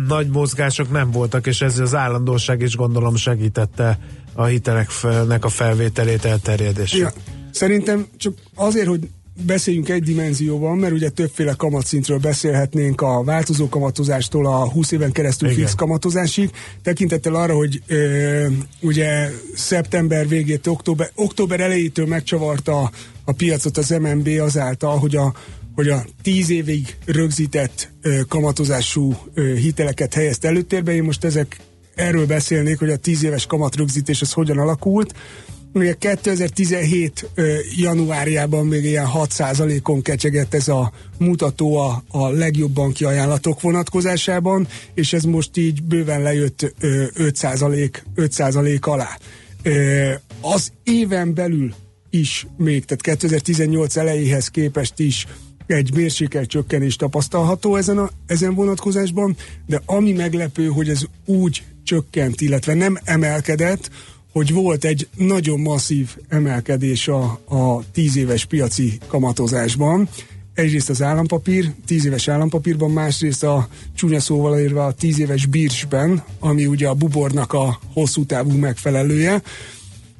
nagy 0.08 0.28
mozgások 0.28 0.90
nem 0.90 1.10
voltak, 1.10 1.46
és 1.46 1.60
ez 1.60 1.78
az 1.78 1.94
állandóság 1.94 2.60
is 2.60 2.76
gondolom 2.76 3.16
segítette 3.16 3.98
a 4.32 4.44
hiteleknek 4.44 5.44
a 5.44 5.48
felvételét, 5.48 6.24
elterjedését. 6.24 7.00
Ja, 7.00 7.12
szerintem 7.50 8.06
csak 8.16 8.34
azért, 8.54 8.86
hogy 8.86 9.08
beszéljünk 9.42 9.88
egy 9.88 10.02
dimenzióban, 10.02 10.78
mert 10.78 10.92
ugye 10.92 11.08
többféle 11.08 11.54
kamatszintről 11.56 12.18
beszélhetnénk 12.18 13.00
a 13.00 13.24
változó 13.24 13.68
kamatozástól 13.68 14.46
a 14.46 14.70
20 14.70 14.90
éven 14.90 15.12
keresztül 15.12 15.48
Igen. 15.48 15.60
fix 15.60 15.74
kamatozásig, 15.74 16.50
tekintettel 16.82 17.34
arra, 17.34 17.54
hogy 17.54 17.82
ö, 17.86 18.46
ugye 18.80 19.30
szeptember 19.54 20.28
végét, 20.28 20.66
október, 20.66 21.10
október 21.14 21.60
elejétől 21.60 22.06
megcsavarta 22.06 22.90
a 23.24 23.32
piacot 23.32 23.76
az 23.76 23.88
MNB 23.88 24.28
azáltal, 24.40 24.98
hogy 24.98 25.16
a 25.16 25.34
hogy 25.74 25.88
a 25.88 26.04
tíz 26.22 26.50
évig 26.50 26.96
rögzített 27.04 27.90
ö, 28.02 28.20
kamatozású 28.28 29.16
ö, 29.34 29.54
hiteleket 29.54 30.14
helyezte 30.14 30.48
előtérbe. 30.48 30.94
Én 30.94 31.02
most 31.02 31.24
ezek 31.24 31.60
erről 31.94 32.26
beszélnék, 32.26 32.78
hogy 32.78 32.90
a 32.90 32.96
tíz 32.96 33.24
éves 33.24 33.46
kamatrögzítés 33.46 34.20
az 34.20 34.32
hogyan 34.32 34.58
alakult. 34.58 35.14
Ugye 35.74 35.94
2017 35.94 37.30
ö, 37.34 37.56
januárjában 37.76 38.66
még 38.66 38.84
ilyen 38.84 39.08
6%-on 39.14 40.02
kecsegett 40.02 40.54
ez 40.54 40.68
a 40.68 40.92
mutató 41.18 41.76
a, 41.76 42.04
a 42.08 42.28
legjobb 42.28 42.70
banki 42.70 43.04
ajánlatok 43.04 43.60
vonatkozásában, 43.60 44.68
és 44.94 45.12
ez 45.12 45.22
most 45.22 45.56
így 45.56 45.82
bőven 45.82 46.22
lejött 46.22 46.74
ö, 46.80 47.04
5%, 47.16 47.94
5% 48.16 48.80
alá. 48.80 49.18
Az 50.40 50.72
éven 50.82 51.34
belül 51.34 51.74
is 52.10 52.46
még, 52.56 52.84
tehát 52.84 53.18
2018 53.18 53.96
elejéhez 53.96 54.48
képest 54.48 54.98
is 54.98 55.26
egy 55.66 55.94
mérsékelt 55.94 56.48
csökkenés 56.48 56.96
tapasztalható 56.96 57.76
ezen, 57.76 57.98
a, 57.98 58.10
ezen 58.26 58.54
vonatkozásban, 58.54 59.36
de 59.66 59.82
ami 59.86 60.12
meglepő, 60.12 60.66
hogy 60.66 60.88
ez 60.88 61.02
úgy 61.24 61.62
csökkent, 61.84 62.40
illetve 62.40 62.74
nem 62.74 62.98
emelkedett, 63.04 63.90
hogy 64.34 64.52
volt 64.52 64.84
egy 64.84 65.08
nagyon 65.16 65.60
masszív 65.60 66.16
emelkedés 66.28 67.08
a, 67.08 67.22
a 67.48 67.82
tíz 67.92 68.16
éves 68.16 68.44
piaci 68.44 68.98
kamatozásban. 69.06 70.08
Egyrészt 70.54 70.90
az 70.90 71.02
állampapír, 71.02 71.72
tíz 71.86 72.04
éves 72.04 72.28
állampapírban, 72.28 72.90
másrészt 72.90 73.42
a 73.42 73.68
csúnya 73.94 74.20
szóval 74.20 74.58
érve 74.58 74.84
a 74.84 74.92
tíz 74.92 75.18
éves 75.18 75.46
bírsben, 75.46 76.24
ami 76.38 76.66
ugye 76.66 76.88
a 76.88 76.94
bubornak 76.94 77.52
a 77.52 77.80
hosszú 77.92 78.24
távú 78.24 78.50
megfelelője. 78.50 79.42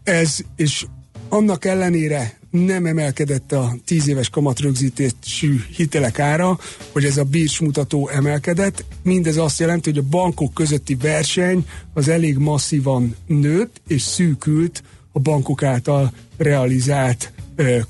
Ez, 0.04 0.36
és 0.56 0.86
annak 1.28 1.64
ellenére 1.64 2.38
nem 2.62 2.86
emelkedett 2.86 3.52
a 3.52 3.74
10 3.84 4.08
éves 4.08 4.28
kamatrögzítésű 4.28 5.60
hitelek 5.76 6.18
ára, 6.18 6.58
hogy 6.92 7.04
ez 7.04 7.16
a 7.16 7.24
bírs 7.24 7.58
mutató 7.58 8.08
emelkedett. 8.08 8.84
Mindez 9.02 9.36
azt 9.36 9.58
jelenti, 9.58 9.90
hogy 9.90 9.98
a 9.98 10.08
bankok 10.10 10.54
közötti 10.54 10.94
verseny 10.94 11.66
az 11.94 12.08
elég 12.08 12.38
masszívan 12.38 13.16
nőtt 13.26 13.80
és 13.88 14.02
szűkült 14.02 14.82
a 15.12 15.18
bankok 15.18 15.62
által 15.62 16.12
realizált 16.36 17.32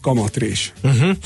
kamatrés. 0.01 0.73
Uh-huh. 0.83 1.17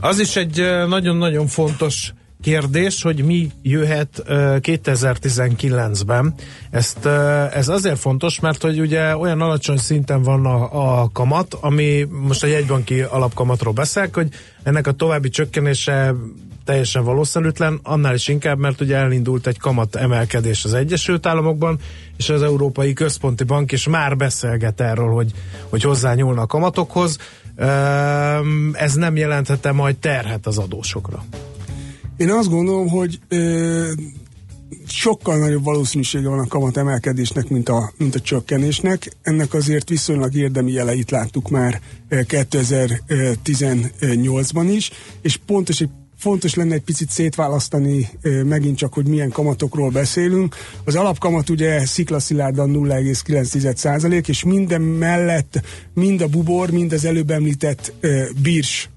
Az 0.00 0.18
is 0.18 0.36
egy 0.36 0.56
nagyon-nagyon 0.88 1.46
fontos 1.46 2.12
kérdés, 2.46 3.02
hogy 3.02 3.24
mi 3.24 3.50
jöhet 3.62 4.22
ö, 4.24 4.56
2019-ben. 4.60 6.34
Ezt, 6.70 7.06
ez 7.52 7.68
azért 7.68 7.98
fontos, 7.98 8.40
mert 8.40 8.62
hogy 8.62 8.80
ugye 8.80 9.16
olyan 9.16 9.40
alacsony 9.40 9.76
szinten 9.76 10.22
van 10.22 10.46
a, 10.46 11.00
a 11.00 11.10
kamat, 11.12 11.54
ami 11.60 12.06
most 12.10 12.42
a 12.42 12.46
jegybanki 12.46 13.00
alapkamatról 13.00 13.72
beszélek, 13.72 14.14
hogy 14.14 14.28
ennek 14.62 14.86
a 14.86 14.92
további 14.92 15.28
csökkenése 15.28 16.14
teljesen 16.64 17.04
valószínűtlen, 17.04 17.80
annál 17.82 18.14
is 18.14 18.28
inkább, 18.28 18.58
mert 18.58 18.80
ugye 18.80 18.96
elindult 18.96 19.46
egy 19.46 19.58
kamat 19.58 19.96
emelkedés 19.96 20.64
az 20.64 20.74
Egyesült 20.74 21.26
Államokban, 21.26 21.78
és 22.16 22.28
az 22.28 22.42
Európai 22.42 22.92
Központi 22.92 23.44
Bank 23.44 23.72
is 23.72 23.88
már 23.88 24.16
beszélget 24.16 24.80
erről, 24.80 25.12
hogy, 25.12 25.32
hogy 25.68 25.82
hozzányúlna 25.82 26.40
a 26.40 26.46
kamatokhoz. 26.46 27.18
Ez 28.72 28.94
nem 28.94 29.16
jelentette 29.16 29.72
majd 29.72 29.96
terhet 29.96 30.46
az 30.46 30.58
adósokra. 30.58 31.24
Én 32.16 32.30
azt 32.30 32.48
gondolom, 32.48 32.88
hogy 32.88 33.18
ö, 33.28 33.92
sokkal 34.86 35.38
nagyobb 35.38 35.64
valószínűsége 35.64 36.28
van 36.28 36.38
a 36.38 36.46
kamat 36.46 36.76
emelkedésnek, 36.76 37.48
mint 37.48 37.68
a, 37.68 37.92
mint 37.96 38.14
a 38.14 38.20
csökkenésnek. 38.20 39.16
Ennek 39.22 39.54
azért 39.54 39.88
viszonylag 39.88 40.34
érdemi 40.34 40.72
jeleit 40.72 41.10
láttuk 41.10 41.50
már 41.50 41.80
ö, 42.08 42.20
2018-ban 42.28 44.70
is, 44.74 44.90
és 45.22 45.40
pontos 45.46 45.80
fontos 46.18 46.54
lenne 46.54 46.74
egy 46.74 46.82
picit 46.82 47.10
szétválasztani 47.10 48.08
megint 48.44 48.76
csak, 48.76 48.94
hogy 48.94 49.06
milyen 49.06 49.30
kamatokról 49.30 49.90
beszélünk. 49.90 50.56
Az 50.84 50.94
alapkamat 50.94 51.50
ugye 51.50 51.86
sziklaszilárdan 51.86 52.70
0,9% 52.72 54.28
és 54.28 54.44
minden 54.44 54.82
mellett 54.82 55.60
mind 55.94 56.20
a 56.20 56.26
bubor, 56.26 56.70
mind 56.70 56.92
az 56.92 57.04
előbb 57.04 57.30
említett 57.30 57.92
bírs 58.42 58.88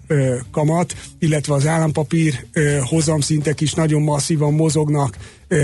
kamat, 0.51 0.95
illetve 1.19 1.53
az 1.53 1.67
állampapír 1.67 2.45
hozamszintek 2.83 3.61
is 3.61 3.73
nagyon 3.73 4.01
masszívan 4.01 4.53
mozognak, 4.53 5.17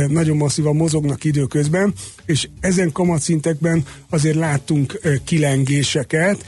nagyon 0.07 0.37
masszívan 0.37 0.75
mozognak 0.75 1.23
időközben, 1.23 1.93
és 2.25 2.47
ezen 2.59 2.91
kamatszintekben 2.91 3.85
azért 4.09 4.35
láttunk 4.35 4.99
kilengéseket, 5.23 6.45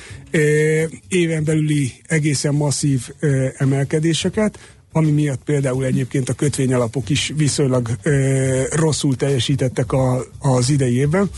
éven 1.07 1.43
belüli 1.43 1.91
egészen 2.07 2.53
masszív 2.53 3.09
emelkedéseket, 3.57 4.76
ami 4.97 5.11
miatt 5.11 5.43
például 5.45 5.85
egyébként 5.85 6.29
a 6.29 6.33
kötvényalapok 6.33 7.09
is 7.09 7.33
viszonylag 7.35 7.89
ö, 8.01 8.61
rosszul 8.71 9.15
teljesítettek 9.15 9.91
a, 9.91 10.25
az 10.39 10.69
idei 10.69 10.95
évben. 10.95 11.29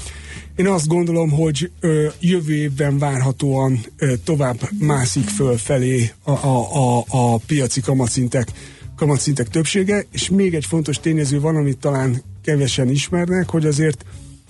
Én 0.55 0.67
azt 0.67 0.87
gondolom, 0.87 1.29
hogy 1.29 1.71
ö, 1.79 2.07
jövő 2.19 2.53
évben 2.53 2.97
várhatóan 2.97 3.79
ö, 3.97 4.13
tovább 4.23 4.59
mászik 4.79 5.27
fölfelé 5.27 6.11
a, 6.23 6.31
a, 6.31 6.73
a, 6.73 7.05
a 7.07 7.37
piaci 7.37 7.81
kamatszintek, 7.81 8.47
kamatszintek 8.95 9.47
többsége, 9.47 10.05
és 10.11 10.29
még 10.29 10.53
egy 10.53 10.65
fontos 10.65 10.99
tényező 10.99 11.39
van, 11.39 11.55
amit 11.55 11.77
talán 11.77 12.23
kevesen 12.43 12.89
ismernek, 12.89 13.49
hogy 13.49 13.65
azért 13.65 14.05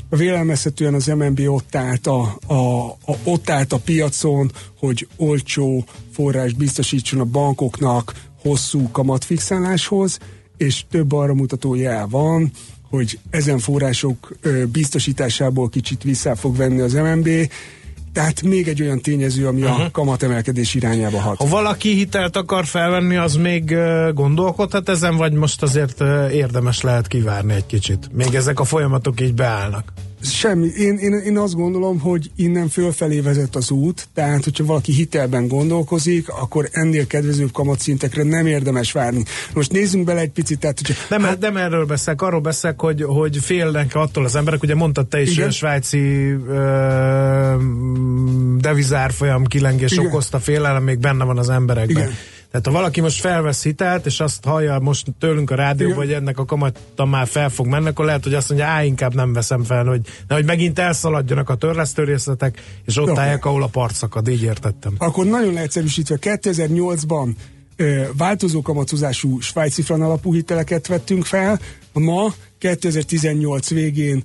vélelmezhetően 0.10 0.93
az 0.93 1.05
MNB 1.05 1.39
ott 1.39 1.76
állt 1.76 2.07
a, 2.07 2.38
a, 2.47 2.86
a, 2.86 3.16
ott 3.24 3.49
állt 3.49 3.74
a 3.74 3.78
piacon, 3.78 4.51
hogy 4.80 5.07
olcsó 5.18 5.86
forrás 6.12 6.53
biztosítson 6.53 7.20
a 7.20 7.26
bankoknak 7.26 8.14
hosszú 8.41 8.91
kamatfixáláshoz, 8.91 10.17
és 10.57 10.83
több 10.89 11.11
arra 11.11 11.33
mutató 11.33 11.75
jel 11.75 12.07
van, 12.07 12.51
hogy 12.89 13.19
ezen 13.29 13.59
források 13.59 14.31
biztosításából 14.71 15.69
kicsit 15.69 16.03
vissza 16.03 16.35
fog 16.35 16.55
venni 16.55 16.79
az 16.79 16.93
MNB, 16.93 17.29
tehát 18.13 18.41
még 18.41 18.67
egy 18.67 18.81
olyan 18.81 19.01
tényező, 19.01 19.47
ami 19.47 19.61
uh-huh. 19.61 19.79
a 19.79 19.91
kamatemelkedés 19.91 20.73
irányába 20.73 21.19
hat. 21.19 21.37
Ha 21.37 21.47
valaki 21.47 21.93
hitelt 21.93 22.35
akar 22.35 22.65
felvenni, 22.65 23.15
az 23.15 23.35
még 23.35 23.75
gondolkodhat 24.13 24.89
ezen, 24.89 25.15
vagy 25.17 25.33
most 25.33 25.61
azért 25.61 26.01
érdemes 26.31 26.81
lehet 26.81 27.07
kivárni 27.07 27.53
egy 27.53 27.65
kicsit? 27.65 28.09
Még 28.13 28.35
ezek 28.35 28.59
a 28.59 28.63
folyamatok 28.63 29.21
így 29.21 29.33
beállnak. 29.33 29.93
Semmi. 30.22 30.67
Én, 30.67 30.97
én, 30.97 31.13
én 31.13 31.38
azt 31.38 31.55
gondolom, 31.55 31.99
hogy 31.99 32.32
innen 32.36 32.70
fölfelé 32.70 33.20
vezet 33.20 33.55
az 33.55 33.72
út, 33.72 34.07
tehát 34.13 34.43
hogyha 34.43 34.65
valaki 34.65 34.91
hitelben 34.91 35.47
gondolkozik, 35.47 36.30
akkor 36.30 36.70
ennél 36.72 37.07
kedvezőbb 37.07 37.51
kamatszintekre 37.51 38.24
nem 38.24 38.45
érdemes 38.45 38.91
várni. 38.91 39.24
Most 39.53 39.72
nézzünk 39.72 40.05
bele 40.05 40.20
egy 40.20 40.32
picit, 40.32 40.59
tehát 40.59 40.78
hogyha... 40.78 40.93
Nem, 41.09 41.24
hát, 41.24 41.39
nem 41.39 41.57
erről 41.57 41.86
beszélek, 41.86 42.22
arról 42.22 42.41
beszélek, 42.41 42.80
hogy, 42.82 43.03
hogy 43.03 43.38
félnek 43.38 43.95
attól 43.95 44.26
az 44.26 44.36
emberek, 44.36 44.63
ugye 44.63 44.76
mondtad 44.76 45.07
te 45.07 45.22
is, 45.22 45.38
a 45.38 45.51
svájci 45.51 45.97
ö, 46.47 47.53
devizárfolyam 48.57 49.45
kilengés 49.45 49.91
Igen. 49.91 50.05
okozta 50.05 50.39
félelem, 50.39 50.84
még 50.84 50.99
benne 50.99 51.24
van 51.24 51.38
az 51.38 51.49
emberekben. 51.49 52.03
Igen. 52.03 52.13
Tehát 52.51 52.65
ha 52.65 52.71
valaki 52.71 53.01
most 53.01 53.19
felvesz 53.19 53.63
hitelt, 53.63 54.05
és 54.05 54.19
azt 54.19 54.45
hallja 54.45 54.79
most 54.79 55.07
tőlünk 55.19 55.51
a 55.51 55.73
Igen. 55.73 55.93
hogy 55.93 56.11
ennek 56.11 56.37
a 56.37 56.45
kamata 56.45 57.05
már 57.05 57.27
fel 57.27 57.49
fog 57.49 57.67
menni, 57.67 57.87
akkor 57.87 58.05
lehet, 58.05 58.23
hogy 58.23 58.33
azt 58.33 58.49
mondja, 58.49 58.67
á, 58.67 58.83
inkább 58.83 59.13
nem 59.13 59.33
veszem 59.33 59.63
fel, 59.63 59.85
hogy, 59.85 60.01
nehogy 60.27 60.45
megint 60.45 60.79
elszaladjanak 60.79 61.49
a 61.49 61.55
törlesztőrészletek, 61.55 62.61
és 62.85 62.97
ott 62.97 63.07
Jó. 63.07 63.17
állják, 63.17 63.45
ahol 63.45 63.63
a 63.63 63.67
part 63.67 63.95
szakad, 63.95 64.27
így 64.27 64.43
értettem. 64.43 64.93
Akkor 64.97 65.25
nagyon 65.25 65.53
leegyszerűsítve 65.53 66.17
2008-ban 66.21 67.29
ö, 67.75 68.01
változó 68.17 68.61
kamatozású 68.61 69.39
svájci 69.39 69.81
fran 69.81 70.01
alapú 70.01 70.33
hiteleket 70.33 70.87
vettünk 70.87 71.25
fel, 71.25 71.59
ma 71.93 72.33
2018 72.57 73.69
végén 73.69 74.23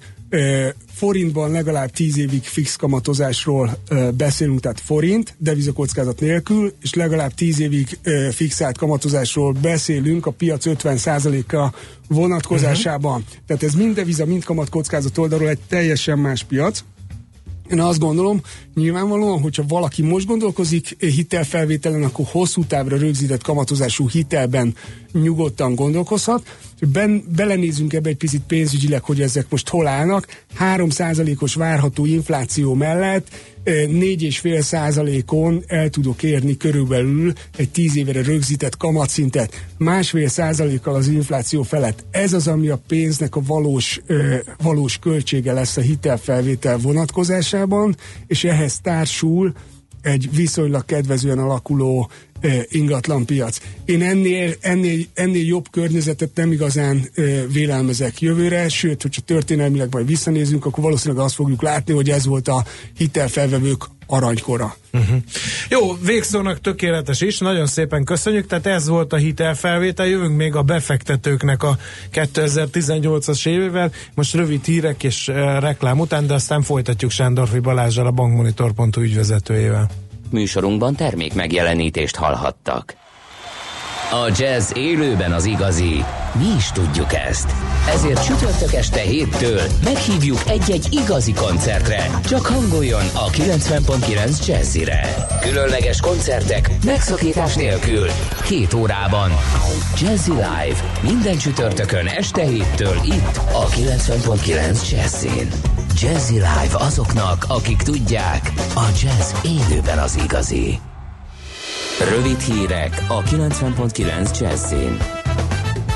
forintban 0.94 1.50
legalább 1.50 1.90
10 1.90 2.18
évig 2.18 2.42
fix 2.42 2.76
kamatozásról 2.76 3.78
beszélünk, 4.16 4.60
tehát 4.60 4.80
forint, 4.80 5.34
devizakockázat 5.38 6.20
nélkül, 6.20 6.72
és 6.82 6.94
legalább 6.94 7.34
10 7.34 7.60
évig 7.60 7.98
fixált 8.30 8.78
kamatozásról 8.78 9.52
beszélünk 9.52 10.26
a 10.26 10.30
piac 10.30 10.64
50%-a 10.66 11.74
vonatkozásában. 12.08 13.20
Uh-huh. 13.20 13.36
Tehát 13.46 13.62
ez 13.62 13.74
mind 13.74 13.94
deviza, 13.94 14.26
mind 14.26 14.44
kamatkockázat 14.44 15.18
oldalról 15.18 15.48
egy 15.48 15.60
teljesen 15.68 16.18
más 16.18 16.44
piac. 16.44 16.84
Én 17.70 17.80
azt 17.80 17.98
gondolom, 17.98 18.40
nyilvánvalóan, 18.74 19.40
hogyha 19.40 19.64
valaki 19.68 20.02
most 20.02 20.26
gondolkozik 20.26 20.96
hitelfelvételen, 20.98 22.02
akkor 22.02 22.26
hosszú 22.28 22.64
távra 22.64 22.96
rögzített 22.96 23.42
kamatozású 23.42 24.08
hitelben 24.08 24.74
nyugodtan 25.22 25.74
gondolkozhat. 25.74 26.42
Ben, 26.92 27.24
belenézünk 27.36 27.92
ebbe 27.92 28.08
egy 28.08 28.16
picit 28.16 28.42
pénzügyileg, 28.46 29.02
hogy 29.02 29.20
ezek 29.20 29.46
most 29.48 29.68
hol 29.68 29.86
állnak. 29.86 30.26
3%-os 30.58 31.54
várható 31.54 32.06
infláció 32.06 32.74
mellett 32.74 33.28
eh, 33.62 33.74
4,5 33.74 34.60
százalékon 34.60 35.64
el 35.66 35.90
tudok 35.90 36.22
érni 36.22 36.56
körülbelül 36.56 37.32
egy 37.56 37.70
10 37.70 37.96
évre 37.96 38.22
rögzített 38.22 38.76
kamatszintet. 38.76 39.66
Másfél 39.78 40.28
százalékkal 40.28 40.94
az 40.94 41.08
infláció 41.08 41.62
felett. 41.62 42.04
Ez 42.10 42.32
az, 42.32 42.48
ami 42.48 42.68
a 42.68 42.82
pénznek 42.88 43.36
a 43.36 43.42
valós, 43.46 44.00
valós 44.62 44.98
költsége 44.98 45.52
lesz 45.52 45.76
a 45.76 45.80
hitelfelvétel 45.80 46.78
vonatkozásában, 46.78 47.96
és 48.26 48.44
ehhez 48.44 48.80
társul 48.80 49.52
egy 50.04 50.28
viszonylag 50.34 50.84
kedvezően 50.84 51.38
alakuló 51.38 52.10
ingatlanpiac. 52.68 53.58
Én 53.84 54.02
ennél, 54.02 54.54
ennél, 54.60 55.04
ennél 55.14 55.44
jobb 55.44 55.64
környezetet 55.70 56.30
nem 56.34 56.52
igazán 56.52 57.08
vélelmezek 57.52 58.20
jövőre, 58.20 58.68
sőt, 58.68 59.02
hogyha 59.02 59.20
történelmileg 59.20 59.88
majd 59.90 60.06
visszanézünk, 60.06 60.64
akkor 60.64 60.82
valószínűleg 60.82 61.24
azt 61.24 61.34
fogjuk 61.34 61.62
látni, 61.62 61.92
hogy 61.92 62.10
ez 62.10 62.26
volt 62.26 62.48
a 62.48 62.64
hitelfelvevők 62.96 63.84
aranykora. 64.06 64.76
Uh-huh. 64.92 65.16
Jó, 65.68 65.96
végszónak 66.04 66.60
tökéletes 66.60 67.20
is, 67.20 67.38
nagyon 67.38 67.66
szépen 67.66 68.04
köszönjük, 68.04 68.46
tehát 68.46 68.66
ez 68.66 68.88
volt 68.88 69.12
a 69.12 69.16
hitelfelvétel, 69.16 70.06
jövünk 70.06 70.36
még 70.36 70.54
a 70.54 70.62
befektetőknek 70.62 71.62
a 71.62 71.78
2018-as 72.12 73.48
évével, 73.48 73.92
most 74.14 74.34
rövid 74.34 74.64
hírek 74.64 75.02
és 75.02 75.28
uh, 75.28 75.36
reklám 75.58 75.98
után, 75.98 76.26
de 76.26 76.34
aztán 76.34 76.62
folytatjuk 76.62 77.10
Sándorfi 77.10 77.58
Balázsral, 77.58 78.06
a 78.06 78.10
bankmonitor.hu 78.10 79.00
ügyvezetőjével. 79.00 80.03
Műsorunkban 80.34 80.94
termék 80.94 81.34
megjelenítést 81.34 82.16
hallhattak. 82.16 82.94
A 84.10 84.32
jazz 84.36 84.70
élőben 84.74 85.32
az 85.32 85.44
igazi. 85.44 86.04
Mi 86.38 86.54
is 86.56 86.70
tudjuk 86.72 87.12
ezt. 87.12 87.50
Ezért 87.88 88.24
csütörtök 88.24 88.72
este 88.72 89.00
héttől 89.00 89.60
meghívjuk 89.84 90.38
egy-egy 90.46 90.86
igazi 90.90 91.32
koncertre. 91.32 92.10
Csak 92.28 92.46
hangoljon 92.46 93.04
a 93.14 93.30
90.9 93.30 94.46
Jazzire. 94.46 95.26
Különleges 95.40 96.00
koncertek 96.00 96.70
megszakítás 96.84 97.54
nélkül. 97.54 98.06
Két 98.44 98.74
órában. 98.74 99.30
Jazzy 100.00 100.30
Live. 100.30 101.00
Minden 101.02 101.38
csütörtökön 101.38 102.06
este 102.06 102.42
héttől 102.42 102.96
itt 103.04 103.36
a 103.52 103.66
90.9 103.66 104.90
Jazzin. 104.90 105.48
Jazzy 106.00 106.34
Live 106.34 106.76
azoknak, 106.78 107.44
akik 107.48 107.76
tudják, 107.76 108.52
a 108.74 108.84
jazz 109.02 109.32
élőben 109.44 109.98
az 109.98 110.18
igazi. 110.24 110.78
Rövid 112.10 112.40
hírek 112.40 113.04
a 113.08 113.22
90.9 113.22 114.40
Jazzin. 114.40 114.96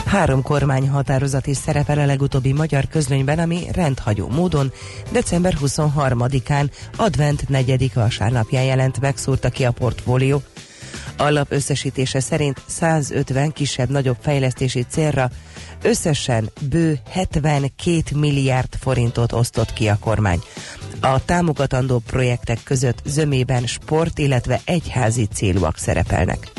Három 0.05 0.42
kormány 0.42 0.88
határozat 0.88 1.46
is 1.46 1.57
szerepel 1.57 1.99
a 1.99 2.07
legutóbbi 2.07 2.53
magyar 2.53 2.88
közlönyben, 2.88 3.38
ami 3.38 3.61
rendhagyó 3.72 4.28
módon 4.28 4.72
december 5.12 5.55
23-án 5.61 6.70
advent 6.96 7.49
4. 7.49 7.90
vasárnapján 7.94 8.64
jelent 8.64 9.01
meg, 9.01 9.16
szúrta 9.16 9.49
ki 9.49 9.64
a 9.64 9.70
portfólió. 9.70 10.42
Alap 11.16 11.53
összesítése 11.53 12.20
szerint 12.20 12.62
150 12.66 13.53
kisebb-nagyobb 13.53 14.16
fejlesztési 14.20 14.86
célra 14.90 15.30
összesen 15.82 16.50
bő 16.70 16.98
72 17.10 18.02
milliárd 18.14 18.74
forintot 18.80 19.32
osztott 19.32 19.72
ki 19.72 19.88
a 19.88 19.98
kormány. 20.00 20.40
A 21.00 21.24
támogatandó 21.24 22.02
projektek 22.06 22.58
között 22.64 22.98
zömében 23.04 23.66
sport, 23.66 24.18
illetve 24.18 24.60
egyházi 24.64 25.26
célúak 25.34 25.78
szerepelnek. 25.78 26.50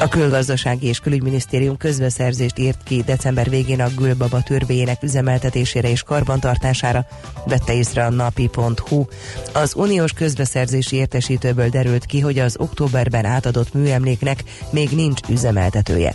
A 0.00 0.08
külgazdasági 0.08 0.86
és 0.86 0.98
külügyminisztérium 0.98 1.76
közbeszerzést 1.76 2.58
írt 2.58 2.82
ki 2.82 3.02
december 3.06 3.50
végén 3.50 3.80
a 3.80 3.90
Gülbaba 3.96 4.42
törvényének 4.42 5.02
üzemeltetésére 5.02 5.90
és 5.90 6.02
karbantartására, 6.02 7.06
vette 7.46 7.74
észre 7.74 8.04
a 8.04 8.10
napi.hu. 8.10 9.04
Az 9.52 9.74
uniós 9.74 10.12
közbeszerzési 10.12 10.96
értesítőből 10.96 11.68
derült 11.68 12.04
ki, 12.06 12.20
hogy 12.20 12.38
az 12.38 12.56
októberben 12.58 13.24
átadott 13.24 13.74
műemléknek 13.74 14.44
még 14.70 14.90
nincs 14.90 15.20
üzemeltetője. 15.28 16.14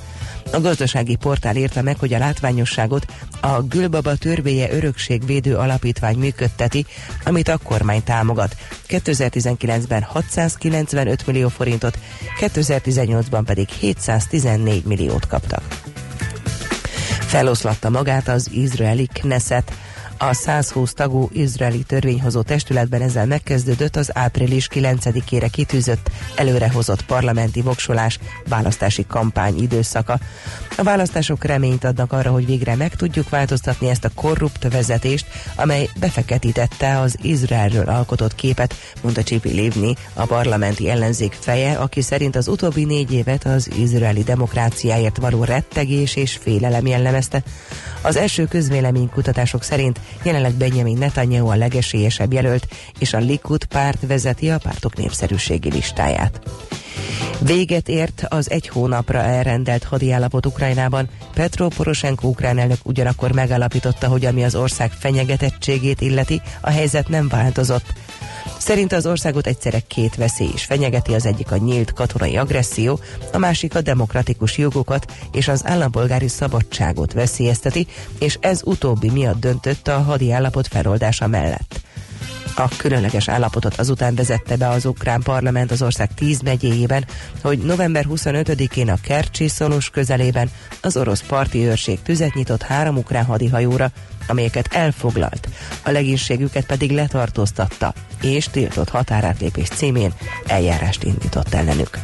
A 0.51 0.59
gazdasági 0.59 1.15
portál 1.15 1.55
írta 1.55 1.81
meg, 1.81 1.99
hogy 1.99 2.13
a 2.13 2.17
látványosságot 2.17 3.05
a 3.41 3.61
Gülbaba 3.61 4.15
Törvénye 4.15 4.71
Örökségvédő 4.71 5.55
Alapítvány 5.55 6.17
működteti, 6.17 6.85
amit 7.25 7.47
a 7.47 7.57
kormány 7.57 8.03
támogat. 8.03 8.55
2019-ben 8.87 10.03
695 10.03 11.27
millió 11.27 11.47
forintot, 11.47 11.97
2018-ban 12.39 13.41
pedig 13.45 13.69
714 13.69 14.83
milliót 14.83 15.27
kaptak. 15.27 15.63
Feloszlatta 17.19 17.89
magát 17.89 18.27
az 18.27 18.49
izraeli 18.51 19.07
Knesset, 19.13 19.73
a 20.29 20.33
120 20.33 20.93
tagú 20.93 21.29
izraeli 21.31 21.83
törvényhozó 21.83 22.41
testületben 22.41 23.01
ezzel 23.01 23.25
megkezdődött 23.25 23.95
az 23.95 24.17
április 24.17 24.67
9-ére 24.73 25.47
kitűzött 25.51 26.09
előrehozott 26.35 27.05
parlamenti 27.05 27.61
voksolás 27.61 28.19
választási 28.47 29.05
kampány 29.07 29.61
időszaka. 29.61 30.19
A 30.77 30.83
választások 30.83 31.43
reményt 31.43 31.83
adnak 31.83 32.13
arra, 32.13 32.31
hogy 32.31 32.45
végre 32.45 32.75
meg 32.75 32.95
tudjuk 32.95 33.29
változtatni 33.29 33.89
ezt 33.89 34.05
a 34.05 34.09
korrupt 34.15 34.71
vezetést, 34.71 35.25
amely 35.55 35.89
befeketítette 35.99 36.99
az 36.99 37.17
Izraelről 37.21 37.89
alkotott 37.89 38.35
képet, 38.35 38.75
mondta 39.01 39.23
Csipi 39.23 39.49
Livni, 39.49 39.95
a 40.13 40.25
parlamenti 40.25 40.89
ellenzék 40.89 41.37
feje, 41.39 41.73
aki 41.73 42.01
szerint 42.01 42.35
az 42.35 42.47
utóbbi 42.47 42.83
négy 42.83 43.11
évet 43.13 43.45
az 43.45 43.69
izraeli 43.77 44.23
demokráciáért 44.23 45.17
való 45.17 45.43
rettegés 45.43 46.15
és 46.15 46.37
félelem 46.41 46.85
jellemezte. 46.85 47.43
Az 48.01 48.15
első 48.15 48.45
közvéleménykutatások 48.45 49.63
szerint 49.63 49.99
jelenleg 50.23 50.53
Benjamin 50.53 50.97
Netanyahu 50.97 51.47
a 51.47 51.55
legesélyesebb 51.55 52.33
jelölt, 52.33 52.67
és 52.99 53.13
a 53.13 53.17
Likud 53.17 53.65
párt 53.65 53.99
vezeti 54.07 54.49
a 54.49 54.57
pártok 54.57 54.95
népszerűségi 54.95 55.71
listáját. 55.71 56.41
Véget 57.39 57.89
ért 57.89 58.25
az 58.29 58.49
egy 58.49 58.67
hónapra 58.67 59.19
elrendelt 59.19 59.83
hadiállapot 59.83 60.45
Ukrajnában. 60.45 61.09
Petro 61.33 61.67
Poroshenko 61.67 62.27
ukrán 62.27 62.57
elnök 62.57 62.79
ugyanakkor 62.83 63.31
megalapította, 63.31 64.07
hogy 64.07 64.25
ami 64.25 64.43
az 64.43 64.55
ország 64.55 64.91
fenyegetettségét 64.91 66.01
illeti, 66.01 66.41
a 66.61 66.69
helyzet 66.69 67.07
nem 67.07 67.27
változott. 67.27 67.93
Szerint 68.65 68.93
az 68.93 69.05
országot 69.05 69.47
egyszerre 69.47 69.79
két 69.79 70.15
veszély 70.15 70.49
is 70.53 70.63
fenyegeti, 70.63 71.13
az 71.13 71.25
egyik 71.25 71.51
a 71.51 71.57
nyílt 71.57 71.93
katonai 71.93 72.37
agresszió, 72.37 72.99
a 73.33 73.37
másik 73.37 73.75
a 73.75 73.81
demokratikus 73.81 74.57
jogokat 74.57 75.11
és 75.31 75.47
az 75.47 75.61
állampolgári 75.65 76.27
szabadságot 76.27 77.13
veszélyezteti, 77.13 77.87
és 78.19 78.37
ez 78.41 78.61
utóbbi 78.63 79.09
miatt 79.09 79.39
döntött 79.39 79.87
a 79.87 80.01
hadi 80.01 80.31
állapot 80.31 80.67
feloldása 80.67 81.27
mellett. 81.27 81.81
A 82.55 82.67
különleges 82.77 83.27
állapotot 83.27 83.75
azután 83.75 84.15
vezette 84.15 84.57
be 84.57 84.67
az 84.67 84.85
ukrán 84.85 85.21
parlament 85.21 85.71
az 85.71 85.81
ország 85.81 86.13
10 86.13 86.41
megyéjében, 86.41 87.05
hogy 87.41 87.57
november 87.59 88.05
25-én 88.09 88.89
a 88.89 89.01
Kercsi 89.01 89.47
szolos 89.47 89.89
közelében 89.89 90.49
az 90.81 90.97
orosz 90.97 91.23
parti 91.27 91.65
őrség 91.65 92.01
tüzet 92.01 92.33
nyitott 92.33 92.61
három 92.61 92.97
ukrán 92.97 93.25
hadihajóra, 93.25 93.91
amelyeket 94.27 94.73
elfoglalt, 94.73 95.47
a 95.83 95.91
legénységüket 95.91 96.65
pedig 96.65 96.91
letartóztatta, 96.91 97.93
és 98.21 98.45
tiltott 98.45 98.89
határátlépés 98.89 99.67
címén 99.67 100.13
eljárást 100.47 101.03
indított 101.03 101.53
ellenük. 101.53 101.97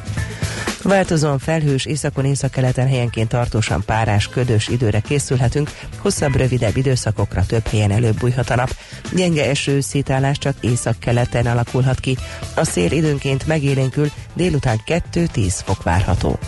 Változóan 0.83 1.39
felhős 1.39 1.85
északon 1.85 2.25
északkeleten 2.25 2.87
helyenként 2.87 3.29
tartósan 3.29 3.83
párás, 3.85 4.27
ködös 4.27 4.67
időre 4.67 4.99
készülhetünk, 4.99 5.71
hosszabb, 5.97 6.35
rövidebb 6.35 6.77
időszakokra 6.77 7.45
több 7.45 7.67
helyen 7.67 7.91
előbb 7.91 8.17
bújhat 8.19 8.49
a 8.49 8.55
nap. 8.55 8.75
Gyenge 9.13 9.49
eső 9.49 9.81
szétálás 9.81 10.37
csak 10.37 10.55
északkeleten 10.59 11.45
alakulhat 11.45 11.99
ki. 11.99 12.17
A 12.55 12.63
szél 12.63 12.91
időnként 12.91 13.47
megélénkül, 13.47 14.11
délután 14.33 14.81
2-10 14.85 15.53
fok 15.63 15.83
várható. 15.83 16.39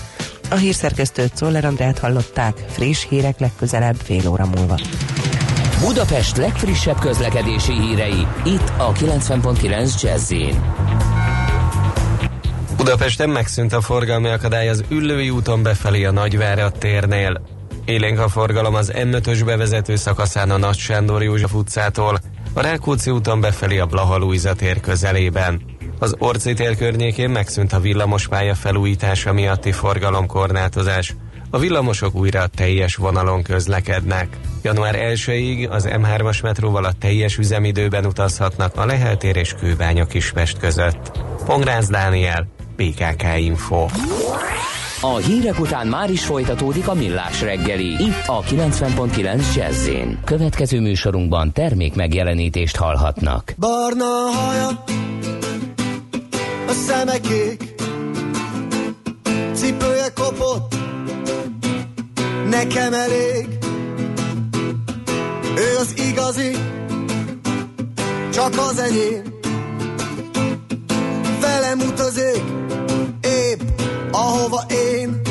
A 0.50 0.56
hírszerkesztőt 0.56 1.36
Szoller 1.36 1.66
Andrát 1.66 2.00
hallották, 2.00 2.66
friss 2.68 3.06
hírek 3.10 3.40
legközelebb 3.40 3.96
fél 3.96 4.28
óra 4.28 4.46
múlva. 4.46 4.80
Budapest 5.86 6.38
legfrissebb 6.38 7.00
közlekedési 7.00 7.72
hírei, 7.74 8.28
itt 8.46 8.72
a 8.78 8.92
90.9 8.92 10.02
jazz 10.02 10.34
Budapesten 12.78 13.30
megszűnt 13.30 13.74
a 13.74 13.82
forgalmi 13.82 14.30
akadály 14.30 14.70
az 14.70 14.84
Üllői 14.90 15.30
úton 15.30 15.64
befelé 15.64 16.04
a 16.04 16.12
Nagyvárad 16.12 16.74
térnél. 16.78 17.42
Élénk 17.86 18.20
a 18.20 18.28
forgalom 18.28 18.76
az 18.76 18.92
M5-ös 18.96 19.42
bevezető 19.46 19.96
szakaszán 19.96 20.50
a 20.50 20.58
Nagy 20.58 20.78
Sándor 20.78 21.24
József 21.24 21.54
utcától, 21.54 22.20
a 22.54 22.62
Rákóczi 22.62 23.12
úton 23.12 23.42
befelé 23.42 23.78
a 23.78 23.86
Blaha 23.86 24.54
tér 24.56 24.80
közelében. 24.80 25.62
Az 26.00 26.16
Orci 26.18 26.54
tér 26.54 26.76
környékén 26.76 27.30
megszűnt 27.30 27.74
a 27.74 27.80
villamospálya 27.80 28.56
felújítása 28.56 29.34
miatti 29.34 29.72
forgalomkorlátozás. 29.72 31.16
A 31.54 31.60
villamosok 31.60 32.16
újra 32.16 32.48
teljes 32.48 32.96
vonalon 32.96 33.44
közlekednek. 33.44 34.38
Január 34.62 34.96
1-ig 34.98 35.70
az 35.70 35.88
M3-as 35.90 36.44
metróval 36.44 36.84
a 36.84 36.92
teljes 37.00 37.38
üzemidőben 37.38 38.06
utazhatnak 38.06 38.76
a 38.76 38.86
Lehel 38.86 39.18
tér 39.18 39.36
és 39.36 39.54
Kőbánya 39.54 40.06
Kispest 40.06 40.58
között. 40.58 41.12
Pongrász 41.46 41.88
Dániel, 41.88 42.48
PKK 42.76 43.24
Info. 43.38 43.86
A 45.02 45.16
hírek 45.16 45.60
után 45.60 45.88
már 45.88 46.10
is 46.10 46.26
folytatódik 46.26 46.88
a 46.88 46.94
millás 46.94 47.42
reggeli, 47.42 47.90
itt 47.90 48.24
a 48.26 48.42
90.9 48.42 49.56
jazz 49.56 49.90
Következő 50.26 50.80
műsorunkban 50.80 51.52
termék 51.52 51.96
megjelenítést 51.96 52.76
hallhatnak. 52.76 53.54
Barna 53.58 54.06
haja, 54.06 54.84
a 56.68 56.72
szeme 56.72 57.20
kék, 57.20 57.74
cipője 59.54 60.08
kopott, 60.16 60.81
nekem 62.52 62.94
elég. 62.94 63.48
Ő 65.56 65.78
az 65.80 65.94
igazi, 65.96 66.52
csak 68.34 68.58
az 68.58 68.80
enyém. 68.80 69.24
Velem 71.42 71.80
utazik, 71.80 72.44
épp 73.22 73.62
ahova 74.12 74.64
én. 74.70 75.22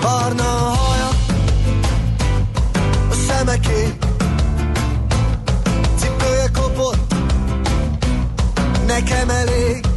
Barna 0.00 0.42
haja, 0.42 1.08
a 3.10 3.14
szeme 3.28 3.58
kék, 3.58 4.04
cipője 5.98 6.48
kopott, 6.52 7.14
nekem 8.86 9.30
elég. 9.30 9.93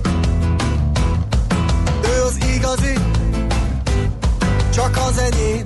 Csak 4.77 4.97
az 5.07 5.17
enyém. 5.17 5.65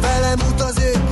Velem 0.00 0.38
épp 0.78 1.03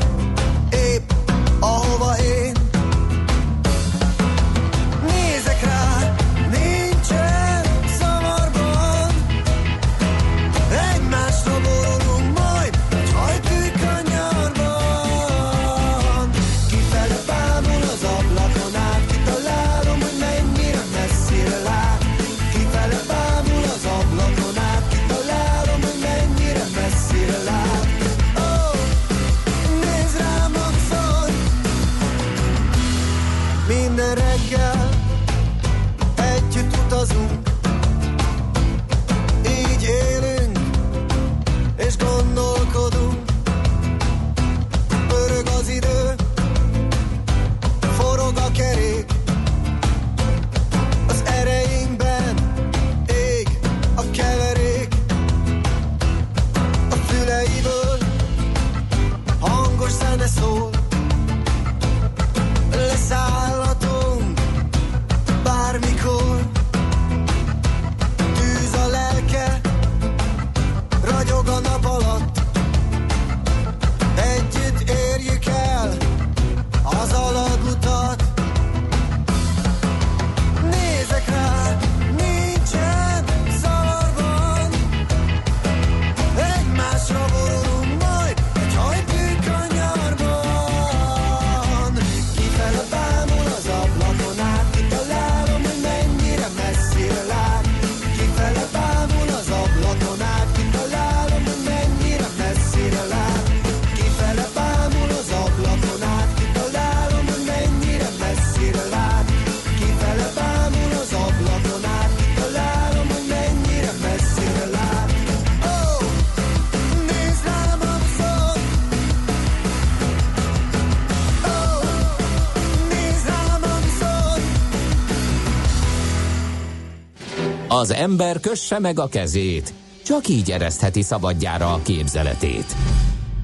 Az 127.82 127.92
ember 127.92 128.40
kösse 128.40 128.78
meg 128.78 128.98
a 128.98 129.08
kezét, 129.08 129.74
csak 130.04 130.28
így 130.28 130.50
eresztheti 130.50 131.02
szabadjára 131.02 131.72
a 131.72 131.82
képzeletét. 131.82 132.76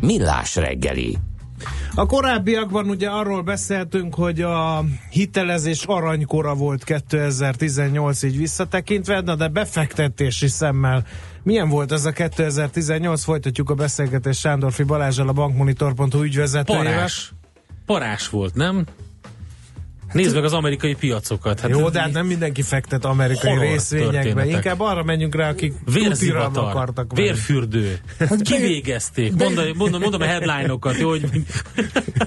Millás 0.00 0.56
reggeli. 0.56 1.16
A 1.94 2.06
korábbiakban 2.06 2.88
ugye 2.88 3.08
arról 3.08 3.42
beszéltünk, 3.42 4.14
hogy 4.14 4.40
a 4.40 4.84
hitelezés 5.10 5.84
aranykora 5.84 6.54
volt 6.54 6.84
2018 6.84 8.22
így 8.22 8.36
visszatekintve, 8.36 9.20
na 9.20 9.34
de 9.34 9.48
befektetési 9.48 10.48
szemmel 10.48 11.04
milyen 11.42 11.68
volt 11.68 11.92
ez 11.92 12.04
a 12.04 12.10
2018? 12.10 13.24
Folytatjuk 13.24 13.70
a 13.70 13.74
beszélgetést 13.74 14.40
Sándorfi 14.40 14.82
Balázsal, 14.82 15.28
a 15.28 15.32
bankmonitor.hu 15.32 16.22
ügyvezetőjével. 16.22 16.92
Parás. 16.92 17.32
Parás 17.86 18.28
volt, 18.28 18.54
nem? 18.54 18.86
Nézd 20.12 20.34
meg 20.34 20.44
az 20.44 20.52
amerikai 20.52 20.94
piacokat. 20.94 21.60
Hát 21.60 21.70
Jó, 21.70 21.88
de 21.88 22.00
hát 22.00 22.12
nem 22.12 22.26
mindenki 22.26 22.62
fektet 22.62 23.04
amerikai 23.04 23.58
részvényekbe. 23.58 24.22
történetek. 24.22 24.52
Inkább 24.52 24.80
arra 24.80 25.02
menjünk 25.02 25.34
rá, 25.34 25.48
akik 25.48 25.74
Vérzivatar, 25.92 26.68
akartak 26.68 27.12
vérfürdő, 27.14 27.98
kivégezték. 28.42 29.34
Mondom, 29.34 29.64
mondom, 29.76 30.00
mondom 30.00 30.20
a 30.20 30.24
headline-okat, 30.24 30.98
jó, 30.98 31.08
hogy 31.08 31.24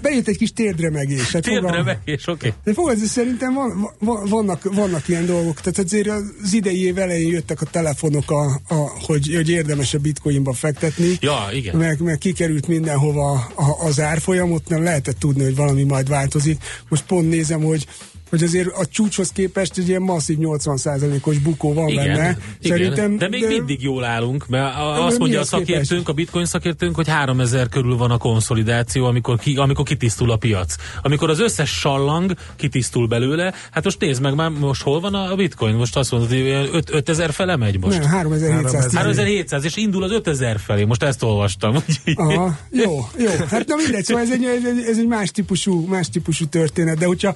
Bejött 0.01 0.27
egy 0.27 0.37
kis 0.37 0.53
térdremegés. 0.53 1.31
Hát 1.31 1.41
térdre 1.41 1.67
fogalm- 1.67 1.85
meg, 1.85 1.99
és 2.05 2.27
oké. 2.27 2.47
Okay. 2.47 2.59
De 2.63 2.73
fogadj, 2.73 3.05
szerintem 3.05 3.53
van, 3.53 3.89
van, 3.99 4.29
vannak, 4.29 4.73
vannak 4.73 5.07
ilyen 5.07 5.25
dolgok. 5.25 5.61
Tehát 5.61 5.79
azért 5.79 6.07
az 6.07 6.53
idei 6.53 6.83
év 6.83 6.97
elején 6.97 7.31
jöttek 7.31 7.61
a 7.61 7.65
telefonok, 7.65 8.31
a, 8.31 8.43
a, 8.67 8.75
hogy, 9.05 9.33
hogy 9.35 9.49
érdemes 9.49 9.93
a 9.93 9.99
bitcoinba 9.99 10.53
fektetni. 10.53 11.17
Ja, 11.19 11.47
igen. 11.53 11.77
Meg, 11.77 11.99
meg 11.99 12.17
kikerült 12.17 12.67
mindenhova 12.67 13.31
a, 13.55 13.85
az 13.85 13.99
árfolyam, 13.99 14.51
ott 14.51 14.67
nem 14.67 14.83
lehetett 14.83 15.19
tudni, 15.19 15.43
hogy 15.43 15.55
valami 15.55 15.83
majd 15.83 16.09
változik. 16.09 16.63
Most 16.89 17.03
pont 17.03 17.29
nézem, 17.29 17.61
hogy 17.71 17.87
hogy 18.31 18.43
azért 18.43 18.67
a 18.67 18.85
csúcshoz 18.85 19.31
képest 19.31 19.77
egy 19.77 19.87
ilyen 19.87 20.01
masszív 20.01 20.37
80%-os 20.39 21.37
bukó 21.37 21.73
van 21.73 21.87
Igen, 21.87 22.05
benne. 22.05 22.37
igen. 22.61 23.17
de 23.17 23.27
még 23.29 23.47
mindig 23.47 23.81
jól 23.83 24.03
állunk, 24.03 24.47
mert 24.47 24.75
a- 24.75 24.93
De 24.95 25.01
azt 25.03 25.17
mondja 25.19 25.39
a 25.39 25.41
mihez 25.41 25.49
képest? 25.49 25.49
szakértőnk, 25.67 26.09
a 26.09 26.13
bitcoin 26.13 26.45
szakértőnk, 26.45 26.95
hogy 26.95 27.07
3000 27.07 27.69
körül 27.69 27.97
van 27.97 28.11
a 28.11 28.17
konszolidáció, 28.17 29.05
amikor, 29.05 29.39
ki, 29.39 29.55
amikor 29.55 29.85
kitisztul 29.85 30.31
a 30.31 30.35
piac. 30.35 30.75
Amikor 31.01 31.29
az 31.29 31.39
összes 31.39 31.69
sallang 31.69 32.33
kitisztul 32.55 33.07
belőle, 33.07 33.53
hát 33.71 33.83
most 33.83 33.99
nézd 33.99 34.21
meg 34.21 34.35
már, 34.35 34.49
most 34.49 34.81
hol 34.81 34.99
van 34.99 35.13
a 35.13 35.35
bitcoin? 35.35 35.75
Most 35.75 35.97
azt 35.97 36.11
mondod, 36.11 36.29
hogy 36.29 36.41
olyan 36.41 36.67
5 36.75 36.89
5000 36.93 37.31
fele 37.31 37.55
megy 37.55 37.79
most. 37.79 37.99
Nem, 37.99 38.09
3700. 38.09 38.93
3700, 38.93 39.63
és 39.65 39.75
indul 39.75 40.03
az 40.03 40.11
5000 40.11 40.59
felé, 40.59 40.83
most 40.83 41.03
ezt 41.03 41.23
olvastam. 41.23 41.75
Aha, 42.15 42.57
jó, 42.71 43.07
jó. 43.17 43.29
Hát 43.49 43.67
na 43.67 43.75
mindegy, 43.75 44.03
szóval 44.03 44.23
ez 44.23 44.31
egy, 44.31 44.43
ez 44.43 44.65
egy, 44.65 44.83
ez 44.87 44.97
egy 44.97 45.07
más, 45.07 45.31
típusú, 45.31 45.85
más 45.85 46.09
típusú 46.09 46.45
történet, 46.45 46.97
de 46.97 47.05
hogyha 47.05 47.35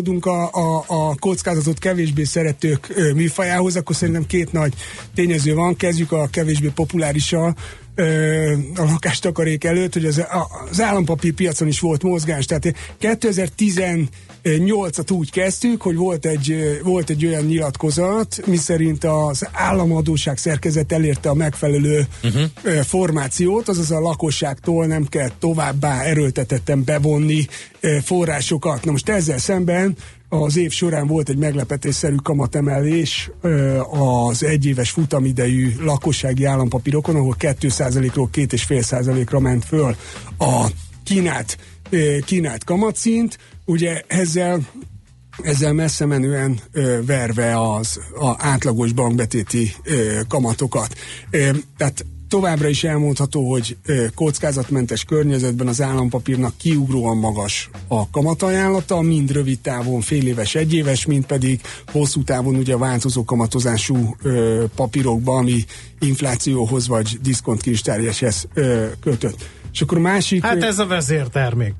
visszakanyarodunk 0.00 0.26
a, 0.26 0.50
a, 0.52 0.84
a 0.86 1.14
kockázatot 1.18 1.78
kevésbé 1.78 2.24
szeretők 2.24 3.12
műfajához, 3.14 3.76
akkor 3.76 3.96
szerintem 3.96 4.26
két 4.26 4.52
nagy 4.52 4.74
tényező 5.14 5.54
van. 5.54 5.76
Kezdjük 5.76 6.12
a 6.12 6.28
kevésbé 6.30 6.68
populárissal, 6.68 7.54
a 8.74 8.82
lakástakarék 8.82 9.64
előtt, 9.64 9.92
hogy 9.92 10.04
az, 10.04 10.24
az 10.70 10.80
állampapír 10.80 11.32
piacon 11.32 11.68
is 11.68 11.80
volt 11.80 12.02
mozgás. 12.02 12.44
Tehát 12.44 12.74
2018-at 14.44 15.12
úgy 15.12 15.30
kezdtük, 15.30 15.82
hogy 15.82 15.96
volt 15.96 16.26
egy, 16.26 16.80
volt 16.82 17.10
egy 17.10 17.26
olyan 17.26 17.44
nyilatkozat, 17.44 18.46
miszerint 18.46 19.04
az 19.04 19.48
államadóság 19.52 20.38
szerkezet 20.38 20.92
elérte 20.92 21.28
a 21.28 21.34
megfelelő 21.34 22.06
uh-huh. 22.22 22.80
formációt, 22.82 23.68
azaz 23.68 23.90
a 23.90 24.00
lakosságtól 24.00 24.86
nem 24.86 25.06
kell 25.06 25.30
továbbá 25.38 26.02
erőltetetten 26.02 26.84
bevonni 26.84 27.46
forrásokat. 28.02 28.84
Na 28.84 28.90
most 28.90 29.08
ezzel 29.08 29.38
szemben 29.38 29.96
az 30.28 30.56
év 30.56 30.70
során 30.70 31.06
volt 31.06 31.28
egy 31.28 31.36
meglepetésszerű 31.36 32.14
kamatemelés 32.14 33.30
az 33.90 34.44
egyéves 34.44 34.90
futamidejű 34.90 35.74
lakossági 35.80 36.44
állampapírokon, 36.44 37.16
ahol 37.16 37.36
2%-ról 37.38 38.28
2,5%-ra 38.32 39.40
ment 39.40 39.64
föl 39.64 39.96
a 40.38 40.66
kínált, 41.04 41.58
ö, 41.58 41.79
kínált 42.24 42.64
kamatszint. 42.64 43.38
Ugye 43.64 44.02
ezzel 44.06 44.60
ezzel 45.42 45.72
messze 45.72 46.06
menően 46.06 46.60
ö, 46.72 46.98
verve 47.06 47.60
az 47.60 48.00
a 48.20 48.34
átlagos 48.38 48.92
bankbetéti 48.92 49.72
ö, 49.82 50.20
kamatokat. 50.28 50.94
Ö, 51.30 51.50
tehát 51.76 52.04
továbbra 52.28 52.68
is 52.68 52.84
elmondható, 52.84 53.50
hogy 53.50 53.76
ö, 53.86 54.06
kockázatmentes 54.14 55.04
környezetben 55.04 55.68
az 55.68 55.80
állampapírnak 55.80 56.56
kiugróan 56.56 57.16
magas 57.16 57.70
a 57.88 58.10
kamatajánlata, 58.10 59.00
mind 59.00 59.32
rövid 59.32 59.58
távon 59.58 60.00
fél 60.00 60.26
éves, 60.26 60.54
egy 60.54 60.74
éves, 60.74 61.06
mind 61.06 61.26
pedig 61.26 61.60
hosszú 61.92 62.22
távon 62.22 62.54
ugye 62.54 62.76
változó 62.76 63.24
kamatozású 63.24 64.16
ö, 64.22 64.64
papírokba, 64.74 65.36
ami 65.36 65.64
inflációhoz 66.00 66.88
vagy 66.88 67.18
diszkontkincstárgyashez 67.22 68.48
ö, 68.54 68.86
kötött. 69.00 69.59
És 69.72 69.80
akkor 69.80 69.98
másik... 69.98 70.44
Hát 70.44 70.62
ez 70.62 70.78
a 70.78 70.86
vezértermék. 70.86 71.74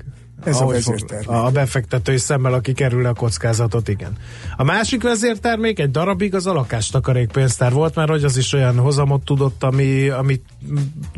Ez 0.44 0.60
a 0.60 0.66
vezértermék. 0.66 1.28
A 1.28 1.50
befektetői 1.50 2.16
szemmel, 2.16 2.52
aki 2.52 2.72
kerül 2.72 3.06
a 3.06 3.14
kockázatot, 3.14 3.88
igen. 3.88 4.16
A 4.56 4.64
másik 4.64 5.02
vezértermék 5.02 5.78
egy 5.78 5.90
darabig 5.90 6.34
az 6.34 6.46
a 6.46 6.52
lakástakarékpénztár 6.52 7.72
volt, 7.72 7.94
mert 7.94 8.10
hogy 8.10 8.24
az 8.24 8.36
is 8.36 8.52
olyan 8.52 8.78
hozamot 8.78 9.24
tudott, 9.24 9.62
ami, 9.62 10.08
ami 10.08 10.40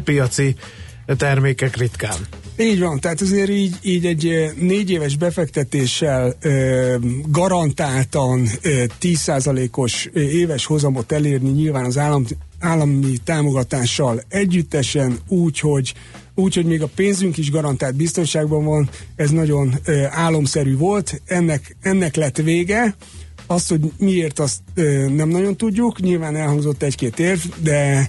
piaci 0.04 0.54
termékek 1.16 1.76
ritkán. 1.76 2.16
Így 2.58 2.80
van, 2.80 3.00
tehát 3.00 3.20
azért 3.20 3.50
így, 3.50 3.76
így 3.82 4.06
egy 4.06 4.52
négy 4.56 4.90
éves 4.90 5.16
befektetéssel 5.16 6.36
ö, 6.40 6.96
garantáltan 7.28 8.46
ö, 8.62 8.84
10%-os 9.00 10.08
ö, 10.12 10.20
éves 10.20 10.66
hozamot 10.66 11.12
elérni 11.12 11.50
nyilván 11.50 11.84
az 11.84 11.98
állam, 11.98 12.24
állami 12.58 13.16
támogatással 13.24 14.22
együttesen 14.28 15.18
úgy, 15.28 15.58
hogy 15.58 15.94
úgy, 16.34 16.54
hogy 16.54 16.64
még 16.64 16.82
a 16.82 16.90
pénzünk 16.94 17.36
is 17.36 17.50
garantált 17.50 17.94
biztonságban 17.94 18.64
van, 18.64 18.90
ez 19.16 19.30
nagyon 19.30 19.74
ö, 19.84 20.04
álomszerű 20.10 20.76
volt, 20.76 21.20
ennek, 21.24 21.76
ennek 21.82 22.14
lett 22.14 22.36
vége, 22.36 22.94
azt, 23.46 23.68
hogy 23.68 23.80
miért, 23.98 24.38
azt 24.38 24.58
ö, 24.74 25.08
nem 25.08 25.28
nagyon 25.28 25.56
tudjuk, 25.56 26.00
nyilván 26.00 26.36
elhangzott 26.36 26.82
egy-két 26.82 27.18
érv, 27.18 27.40
de, 27.62 28.08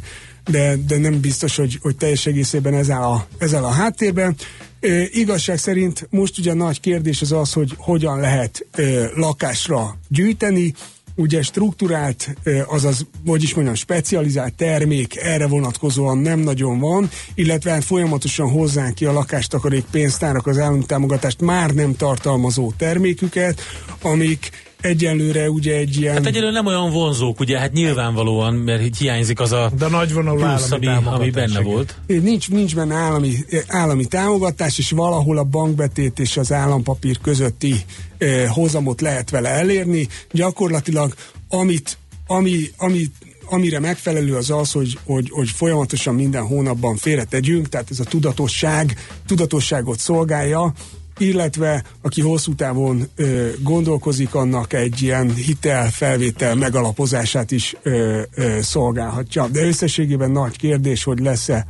de, 0.52 0.76
de 0.88 0.98
nem 0.98 1.20
biztos, 1.20 1.56
hogy, 1.56 1.80
hogy 1.82 1.96
teljes 1.96 2.26
egészében 2.26 2.74
ez 2.74 2.90
áll 2.90 3.02
a, 3.02 3.28
ez 3.38 3.54
áll 3.54 3.64
a 3.64 3.72
háttérben. 3.72 4.36
Ö, 4.80 5.04
igazság 5.12 5.58
szerint 5.58 6.08
most 6.10 6.38
ugye 6.38 6.54
nagy 6.54 6.80
kérdés 6.80 7.22
az 7.22 7.32
az, 7.32 7.54
hogy 7.54 7.74
hogyan 7.78 8.20
lehet 8.20 8.66
ö, 8.76 9.06
lakásra 9.16 9.98
gyűjteni, 10.10 10.74
ugye 11.16 11.42
struktúrált, 11.42 12.36
azaz, 12.66 13.06
hogy 13.26 13.44
is 13.44 13.54
mondjam, 13.54 13.76
specializált 13.76 14.54
termék 14.54 15.16
erre 15.18 15.48
vonatkozóan 15.48 16.18
nem 16.18 16.40
nagyon 16.40 16.80
van, 16.80 17.10
illetve 17.36 17.72
hát 17.72 17.84
folyamatosan 17.84 18.50
hozzánk 18.50 18.96
ki 18.96 19.06
a 19.06 19.12
lakástakarék 19.12 19.84
pénztárak 19.92 20.48
az 20.48 20.58
állami 20.58 20.86
támogatást 20.86 21.42
már 21.42 21.72
nem 21.72 21.96
tartalmazó 21.96 22.72
terméküket, 22.78 23.62
amik 24.02 24.50
egyenlőre 24.84 25.50
ugye 25.50 25.76
egy 25.76 25.98
ilyen... 25.98 26.14
Hát 26.14 26.26
egyelőre 26.26 26.52
nem 26.52 26.66
olyan 26.66 26.92
vonzók, 26.92 27.40
ugye, 27.40 27.60
hát 27.60 27.72
nyilvánvalóan, 27.72 28.54
mert 28.54 28.98
hiányzik 28.98 29.40
az 29.40 29.52
a 29.52 29.72
De 29.78 29.88
nagyvonalú 29.88 30.40
plusz, 30.40 30.72
ami, 30.72 30.88
ami 31.06 31.30
benne 31.30 31.62
volt. 31.62 31.96
Nincs, 32.08 32.50
nincs 32.50 32.76
benne 32.76 32.96
állami, 32.96 33.36
állami 33.68 34.06
támogatás, 34.06 34.78
és 34.78 34.92
valahol 34.92 35.38
a 35.38 35.44
bankbetét 35.44 36.20
és 36.20 36.38
az 36.38 36.52
állampapír 36.52 37.18
közötti 37.22 37.76
eh, 38.18 38.48
hozamot 38.48 39.02
lehet 39.02 39.30
vele 39.30 39.50
elérni. 39.50 40.08
Gyakorlatilag 40.32 41.14
amit, 41.50 41.98
ami, 42.28 42.60
ami, 42.78 43.12
amire 43.50 43.80
megfelelő 43.80 44.36
az 44.36 44.50
az, 44.50 44.72
hogy, 44.72 44.98
hogy, 45.04 45.30
hogy 45.30 45.50
folyamatosan 45.50 46.16
minden 46.16 46.44
hónapban 46.44 46.96
félretegyünk, 46.96 47.70
tehát 47.70 47.92
ez 47.92 48.00
a 48.00 48.04
tudatosság, 48.04 48.98
tudatosságot 49.26 50.00
szolgálja, 50.00 50.74
illetve 51.18 51.84
aki 52.02 52.22
hosszú 52.22 52.56
távon 52.56 53.08
ö, 53.16 53.50
gondolkozik, 53.62 54.36
annak 54.36 54.74
egy 54.74 55.02
ilyen 55.02 55.34
hitelfelvétel 55.34 56.56
megalapozását 56.56 57.52
is 57.52 57.76
ö, 57.82 58.22
ö, 58.36 58.58
szolgálhatja. 58.62 59.48
De 59.48 59.66
összességében 59.66 60.32
nagy 60.32 60.58
kérdés, 60.58 61.04
hogy 61.04 61.20
lesz-e 61.20 61.66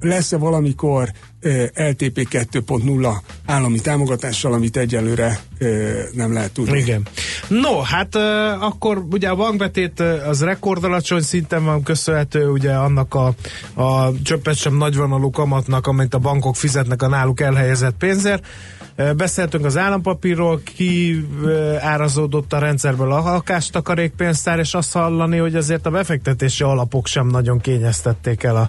lesz-e 0.00 0.36
valamikor 0.36 1.12
LTP 1.74 2.28
2.0 2.30 3.16
állami 3.46 3.80
támogatással, 3.80 4.52
amit 4.52 4.76
egyelőre 4.76 5.38
nem 6.12 6.32
lehet 6.32 6.52
tudni. 6.52 6.78
Igen. 6.78 7.06
No, 7.48 7.80
hát 7.80 8.14
akkor 8.60 9.04
ugye 9.10 9.28
a 9.28 9.36
bankbetét 9.36 10.00
az 10.00 10.42
rekordalacsony 10.42 11.20
szinten 11.20 11.64
van 11.64 11.82
köszönhető 11.82 12.48
ugye 12.48 12.72
annak 12.72 13.14
a, 13.14 13.34
a 13.82 14.12
csöppet 14.22 14.56
sem 14.56 14.76
nagyvonalú 14.76 15.30
kamatnak, 15.30 15.86
amit 15.86 16.14
a 16.14 16.18
bankok 16.18 16.56
fizetnek 16.56 17.02
a 17.02 17.08
náluk 17.08 17.40
elhelyezett 17.40 17.96
pénzért. 17.98 18.46
Beszéltünk 19.16 19.64
az 19.64 19.76
állampapírról, 19.76 20.60
ki 20.62 21.24
uh, 21.42 21.76
árazódott 21.80 22.52
a 22.52 22.58
rendszerből 22.58 23.12
a 23.12 23.32
lakástakarékpénztár, 23.32 24.58
és 24.58 24.74
azt 24.74 24.92
hallani, 24.92 25.36
hogy 25.38 25.54
azért 25.54 25.86
a 25.86 25.90
befektetési 25.90 26.62
alapok 26.62 27.06
sem 27.06 27.26
nagyon 27.26 27.60
kényeztették 27.60 28.42
el 28.42 28.56
a 28.56 28.68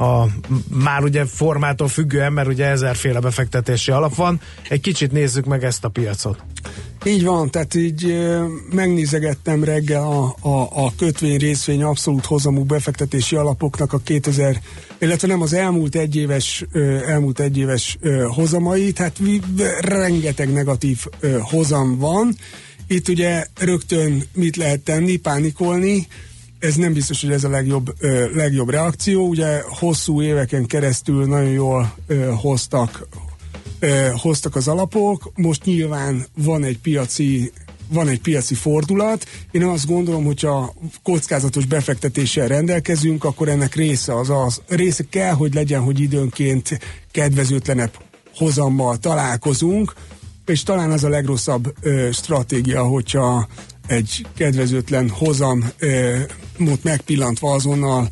a, 0.00 0.26
már 0.68 1.02
ugye 1.02 1.24
formától 1.24 1.88
függően, 1.88 2.32
mert 2.32 2.48
ugye 2.48 2.66
ezerféle 2.66 3.20
befektetési 3.20 3.90
alap 3.90 4.14
van. 4.14 4.40
Egy 4.68 4.80
kicsit 4.80 5.12
nézzük 5.12 5.44
meg 5.44 5.64
ezt 5.64 5.84
a 5.84 5.88
piacot. 5.88 6.42
Így 7.04 7.24
van, 7.24 7.50
tehát 7.50 7.74
így 7.74 8.28
megnézegettem 8.72 9.64
reggel 9.64 10.02
a, 10.02 10.36
a, 10.40 10.84
a 10.84 10.92
kötvény 10.96 11.38
részvény 11.38 11.82
abszolút 11.82 12.26
hozamú 12.26 12.64
befektetési 12.64 13.36
alapoknak 13.36 13.92
a 13.92 13.98
2000, 13.98 14.60
illetve 14.98 15.28
nem 15.28 15.42
az 15.42 15.52
elmúlt 15.52 15.94
egyéves, 15.94 16.64
elmúlt 17.06 17.40
egyéves 17.40 17.96
ö, 18.00 18.26
hozamait, 18.28 18.98
hát 18.98 19.18
vi- 19.18 19.42
rengeteg 19.80 20.52
negatív 20.52 21.04
hozam 21.40 21.98
van. 21.98 22.34
Itt 22.86 23.08
ugye 23.08 23.46
rögtön 23.58 24.22
mit 24.34 24.56
lehet 24.56 24.80
tenni, 24.80 25.16
pánikolni, 25.16 26.06
ez 26.60 26.74
nem 26.74 26.92
biztos, 26.92 27.20
hogy 27.20 27.32
ez 27.32 27.44
a 27.44 27.48
legjobb, 27.48 27.94
ö, 27.98 28.34
legjobb 28.34 28.70
reakció. 28.70 29.26
Ugye 29.28 29.62
hosszú 29.68 30.22
éveken 30.22 30.66
keresztül 30.66 31.26
nagyon 31.26 31.50
jól 31.50 31.94
ö, 32.06 32.32
hoztak 32.36 33.08
ö, 33.78 34.08
hoztak 34.16 34.56
az 34.56 34.68
alapok, 34.68 35.32
most 35.34 35.64
nyilván 35.64 36.26
van 36.34 36.64
egy 36.64 36.78
piaci 36.78 37.52
van 37.92 38.08
egy 38.08 38.20
piaci 38.20 38.54
fordulat. 38.54 39.26
Én 39.50 39.62
azt 39.62 39.86
gondolom, 39.86 40.24
hogyha 40.24 40.74
kockázatos 41.02 41.64
befektetéssel 41.64 42.48
rendelkezünk, 42.48 43.24
akkor 43.24 43.48
ennek 43.48 43.74
része 43.74 44.16
az 44.16 44.30
az, 44.30 44.60
része 44.68 45.04
kell, 45.10 45.32
hogy 45.32 45.54
legyen, 45.54 45.80
hogy 45.80 46.00
időnként 46.00 46.78
kedvezőtlenebb 47.10 47.92
hozammal 48.34 48.96
találkozunk, 48.96 49.94
és 50.46 50.62
talán 50.62 50.90
az 50.90 51.04
a 51.04 51.08
legrosszabb 51.08 51.74
ö, 51.80 52.08
stratégia, 52.12 52.84
hogyha 52.84 53.48
egy 53.90 54.26
kedvezőtlen 54.36 55.08
hozam 55.08 55.70
mód 56.56 56.78
megpillantva 56.82 57.52
azonnal 57.52 58.08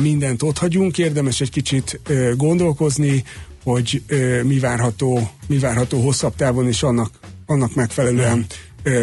mindent 0.00 0.42
ott 0.42 0.58
hagyunk. 0.58 0.98
Érdemes 0.98 1.40
egy 1.40 1.50
kicsit 1.50 2.00
gondolkozni, 2.36 3.24
hogy 3.64 4.02
mi 4.42 4.58
várható, 4.58 5.30
mi 5.46 5.58
várható 5.58 6.00
hosszabb 6.00 6.36
távon, 6.36 6.66
és 6.66 6.82
annak, 6.82 7.10
annak 7.46 7.74
megfelelően 7.74 8.46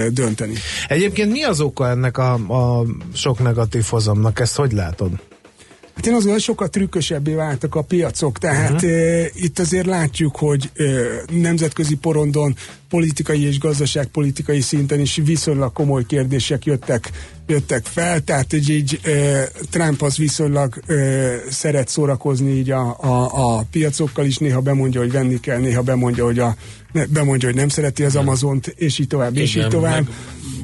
dönteni. 0.09 0.53
Egyébként 0.88 1.32
mi 1.32 1.43
az 1.43 1.62
oka 1.62 1.89
ennek 1.89 2.18
a, 2.18 2.34
a 2.34 2.86
sok 3.14 3.39
negatív 3.39 3.86
hozamnak? 3.89 4.39
Ezt 4.39 4.55
hogy 4.55 4.72
látod? 4.72 5.12
Hát 5.96 6.06
én 6.06 6.14
azt 6.14 6.26
gondolom, 6.26 6.34
hogy 6.34 6.42
sokkal 6.42 6.70
trükkösebbé 6.70 7.34
váltak 7.34 7.76
a 7.76 7.82
piacok, 7.82 8.38
tehát 8.38 8.72
uh-huh. 8.72 8.92
e, 8.92 9.30
itt 9.34 9.60
azért 9.60 9.86
látjuk, 9.86 10.36
hogy 10.36 10.70
e, 10.76 10.84
nemzetközi 11.32 11.96
porondon 11.96 12.56
politikai 12.89 13.46
és 13.46 13.60
gazdaságpolitikai 13.60 14.62
szinten 14.62 15.00
is 15.00 15.20
viszonylag 15.24 15.74
komoly 15.74 16.06
kérdések 16.06 16.66
jöttek, 16.66 17.12
jöttek 17.48 17.86
fel, 17.86 18.22
tehát 18.22 18.54
így, 18.54 18.70
így 18.70 19.00
e, 19.04 19.48
Trump 19.70 20.02
az 20.02 20.18
viszonylag 20.18 20.82
e, 20.88 20.94
szeret 21.50 21.88
szórakozni 21.88 22.52
így 22.52 22.72
a, 22.72 22.98
a, 23.00 23.30
a 23.58 23.66
piacokkal 23.72 24.26
is, 24.26 24.38
néha 24.38 24.60
bemondja, 24.60 25.02
hogy 25.02 25.12
venni 25.12 25.39
kell, 25.39 25.60
néha 25.60 25.82
bemondja, 25.82 26.24
hogy 26.24 26.39
a 26.39 26.56
ne, 26.92 27.06
bemondja, 27.06 27.48
hogy 27.48 27.58
nem 27.58 27.70
szereti 27.70 28.04
az 28.04 28.16
Amazont, 28.16 28.68
és 28.68 29.00
így 29.00 29.08
tovább, 29.08 29.38
és 29.38 29.56
Igen, 29.56 29.66
így 29.66 29.72
tovább. 29.72 30.08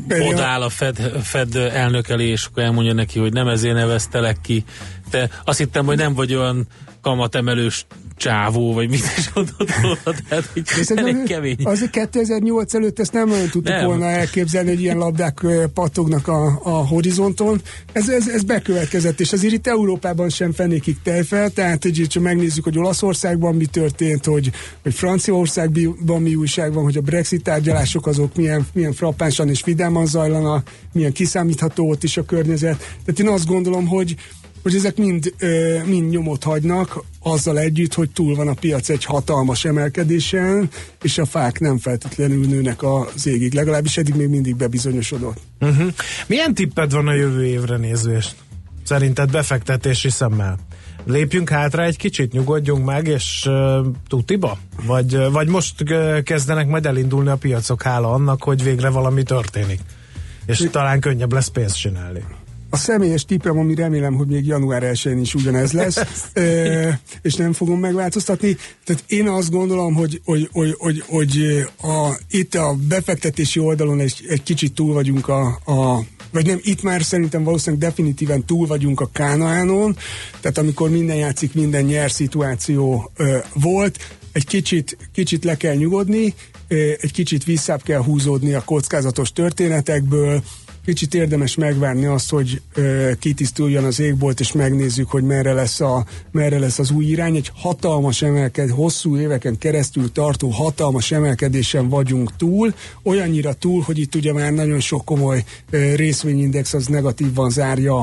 meg 0.08 0.22
Odaáll 0.22 0.62
a 0.62 0.70
Fed, 0.70 0.98
Fed 1.24 1.56
elnök 1.56 2.10
elé, 2.10 2.28
és 2.28 2.46
akkor 2.46 2.64
elmondja 2.64 2.94
neki, 2.94 3.20
hogy 3.20 3.34
nem 3.34 3.48
ezért 3.48 3.76
neveztelek 3.76 4.38
ki. 4.42 4.64
Te 5.10 5.30
azt 5.46 5.58
hittem, 5.58 5.86
hogy 5.86 5.98
nem 5.98 6.14
vagy 6.14 6.36
olyan 6.36 6.68
kamatemelős 7.02 7.86
csávó, 8.18 8.74
vagy 8.74 8.90
mit 8.90 9.04
is 9.18 9.34
mondod 9.34 9.68
róla, 9.82 9.98
tehát 10.30 10.46
hogy 10.54 10.64
elég 10.96 11.24
kemény. 11.24 11.58
Azért 11.64 11.92
2008 11.92 12.74
előtt 12.74 13.00
ezt 13.00 13.14
nem 13.14 13.28
nagyon 13.28 13.50
tudtuk 13.50 13.74
Nem. 13.74 13.86
volna 13.86 14.06
elképzelni, 14.06 14.70
hogy 14.70 14.82
ilyen 14.82 14.98
labdák 14.98 15.44
ö, 15.44 15.64
pattognak 15.74 16.28
a, 16.28 16.60
a 16.64 16.70
horizonton. 16.70 17.62
Ez, 17.92 18.10
ez, 18.10 18.28
ez 18.28 18.44
bekövetkezett, 18.44 19.20
és 19.20 19.34
azért 19.34 19.54
itt 19.54 19.68
Európában 19.68 20.30
sem 20.30 20.52
fenékig 20.52 20.96
tejfel, 21.04 21.50
tehát 21.50 21.84
hogy 21.84 22.06
csak 22.10 22.24
megnézzük, 22.24 22.64
hogy 22.64 22.78
Olaszországban 22.78 23.56
mi 23.56 23.66
történt, 23.66 24.26
hogy, 24.26 24.52
hogy 24.84 24.94
Franciaországban 24.94 26.22
mi 26.22 26.36
újság 26.36 26.74
van, 26.74 26.84
hogy 26.84 26.98
a 26.98 27.02
Brexit 27.02 27.44
tárgyalások 27.44 28.08
azok 28.08 28.36
milyen, 28.36 28.68
milyen 28.74 28.94
frappánsan 28.94 29.50
és 29.50 29.64
vidáman 29.64 30.06
zajlanak, 30.06 30.72
milyen 30.94 31.12
kiszámítható 31.12 31.90
ott 31.90 32.04
is 32.04 32.18
a 32.18 32.26
környezet. 32.26 32.78
Tehát 32.78 33.20
én 33.20 33.28
azt 33.28 33.46
gondolom, 33.46 33.88
hogy 33.88 34.16
hogy 34.64 34.76
ezek 34.76 34.98
mind, 34.98 35.34
ö, 35.40 35.78
mind 35.86 36.10
nyomot 36.10 36.44
hagynak, 36.44 37.04
azzal 37.22 37.60
együtt, 37.60 37.94
hogy 37.94 38.10
túl 38.10 38.36
van 38.36 38.48
a 38.48 38.54
piac 38.54 38.90
egy 38.90 39.06
hatalmas 39.06 39.66
emelkedésen, 39.66 40.70
és 41.02 41.18
a 41.18 41.26
fák 41.26 41.60
nem 41.60 41.78
feltétlenül 41.78 42.46
nőnek 42.46 42.84
az 42.84 43.28
égig. 43.28 43.54
Legalábbis 43.54 43.98
eddig 43.98 44.16
még 44.16 44.28
mindig 44.28 44.56
bebizonyosodott. 44.56 45.38
Uh-huh. 45.60 45.94
Milyen 46.28 46.54
tipped 46.54 46.92
van 46.92 47.08
a 47.08 47.14
jövő 47.14 47.46
évre 47.46 47.78
nézőst? 47.78 48.36
Szerinted 48.84 49.32
befektetési 49.32 50.10
szemmel? 50.10 50.58
Lépjünk 51.06 51.50
hátra 51.50 51.84
egy 51.84 51.98
kicsit, 51.98 52.32
nyugodjunk 52.32 52.86
meg, 52.86 53.08
és 53.08 53.46
uh, 53.46 53.86
tutiba? 54.08 54.58
Vagy, 54.86 55.16
uh, 55.16 55.32
vagy 55.32 55.48
most 55.48 55.82
uh, 55.82 56.22
kezdenek 56.24 56.68
majd 56.68 56.86
elindulni 56.86 57.30
a 57.30 57.36
piacok, 57.36 57.82
hála 57.82 58.12
annak, 58.12 58.44
hogy 58.44 58.64
végre 58.64 58.90
valami 58.90 59.24
történik? 59.24 59.80
És 60.46 60.68
talán 60.72 61.00
könnyebb 61.00 61.34
lesz 61.34 61.48
pénzt 61.48 61.80
csinálni. 61.80 62.24
A 62.70 62.78
személyes 62.78 63.26
tippem, 63.26 63.58
ami 63.58 63.76
remélem, 63.76 64.14
hogy 64.14 64.28
még 64.28 64.46
január 64.46 64.84
1-én 64.86 65.20
is 65.20 65.34
ugyanez 65.36 65.72
lesz, 65.72 66.02
ö, 66.34 66.90
és 67.22 67.36
nem 67.36 67.54
fogom 67.54 67.80
megváltoztatni. 67.80 68.58
Tehát 68.86 69.04
én 69.08 69.28
azt 69.28 69.52
gondolom, 69.52 69.94
hogy, 69.94 70.22
hogy, 70.26 70.50
hogy, 70.52 70.76
hogy, 70.78 71.04
hogy 71.08 71.66
a, 71.82 72.18
itt 72.30 72.56
a 72.56 72.76
befektetési 72.88 73.60
oldalon 73.60 74.00
egy, 74.00 74.26
egy 74.28 74.44
kicsit 74.44 74.74
túl 74.74 74.94
vagyunk 74.94 75.28
a, 75.28 75.46
a 75.66 76.04
vagy 76.32 76.46
nem, 76.46 76.60
itt 76.62 76.82
már 76.82 77.04
szerintem 77.04 77.44
valószínűleg 77.44 77.90
definitíven 77.90 78.46
túl 78.46 78.68
vagyunk 78.68 79.00
a 79.00 79.10
Kánaánon, 79.14 79.98
tehát 80.40 80.58
amikor 80.58 80.90
minden 80.90 81.16
játszik, 81.16 81.54
minden 81.54 81.84
nyer 81.84 82.12
szituáció 82.12 83.12
ö, 83.16 83.38
volt, 83.54 83.98
egy 84.32 84.46
kicsit, 84.46 84.98
kicsit 85.14 85.44
le 85.44 85.58
kell 85.58 85.76
nyugodni, 85.76 86.34
ö, 86.68 86.92
egy 87.02 87.12
kicsit 87.12 87.44
visszább 87.44 87.82
kell 87.84 88.04
húzódni 88.04 88.54
a 88.54 88.64
kockázatos 88.64 89.32
történetekből, 89.32 90.44
kicsit 90.88 91.14
érdemes 91.14 91.56
megvárni 91.56 92.06
azt, 92.06 92.30
hogy 92.30 92.62
ö, 92.74 93.12
kitisztuljon 93.20 93.84
az 93.84 94.00
égbolt, 94.00 94.40
és 94.40 94.52
megnézzük, 94.52 95.10
hogy 95.10 95.24
merre 95.24 95.54
lesz, 95.54 95.80
a, 95.80 96.06
merre 96.32 96.60
lesz 96.60 96.80
az 96.80 96.92
új 96.92 97.06
irány. 97.06 97.36
Egy 97.36 97.52
hatalmas 97.56 98.22
emelkedés, 98.22 98.72
hosszú 98.72 99.18
éveken 99.18 99.58
keresztül 99.58 100.12
tartó 100.12 100.50
hatalmas 100.50 101.12
emelkedésen 101.12 101.90
vagyunk 101.90 102.36
túl, 102.36 102.74
olyannyira 103.04 103.54
túl, 103.54 103.82
hogy 103.82 104.00
itt 104.00 104.16
ugye 104.16 104.34
már 104.34 104.54
nagyon 104.54 104.80
sok 104.80 105.06
komoly 105.06 105.44
ö, 105.70 105.96
részvényindex 105.96 106.74
az 106.74 106.88
negatívan 106.88 107.50
zárja 107.50 107.98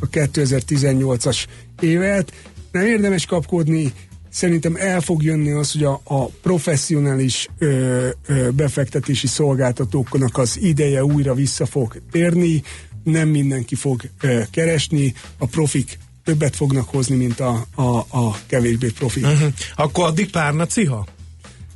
a 0.00 0.08
2018-as 0.10 1.44
évet. 1.80 2.32
Nem 2.70 2.86
érdemes 2.86 3.26
kapkodni, 3.26 3.92
szerintem 4.32 4.76
el 4.78 5.00
fog 5.00 5.22
jönni 5.22 5.50
az, 5.50 5.72
hogy 5.72 5.84
a, 5.84 6.00
a 6.04 6.24
professzionális 6.26 7.48
ö, 7.58 8.08
ö, 8.26 8.50
befektetési 8.50 9.26
szolgáltatóknak 9.26 10.38
az 10.38 10.58
ideje 10.60 11.04
újra 11.04 11.34
vissza 11.34 11.66
fog 11.66 12.02
térni, 12.10 12.62
nem 13.04 13.28
mindenki 13.28 13.74
fog 13.74 14.00
ö, 14.20 14.40
keresni, 14.50 15.14
a 15.38 15.46
profik 15.46 15.98
többet 16.24 16.56
fognak 16.56 16.88
hozni, 16.88 17.16
mint 17.16 17.40
a, 17.40 17.64
a, 17.74 17.82
a 17.96 18.36
kevésbé 18.46 18.88
profik. 18.88 19.24
Uh-huh. 19.26 19.52
Akkor 19.74 20.04
addig 20.06 20.30
párna 20.30 20.66
ciha? 20.66 21.06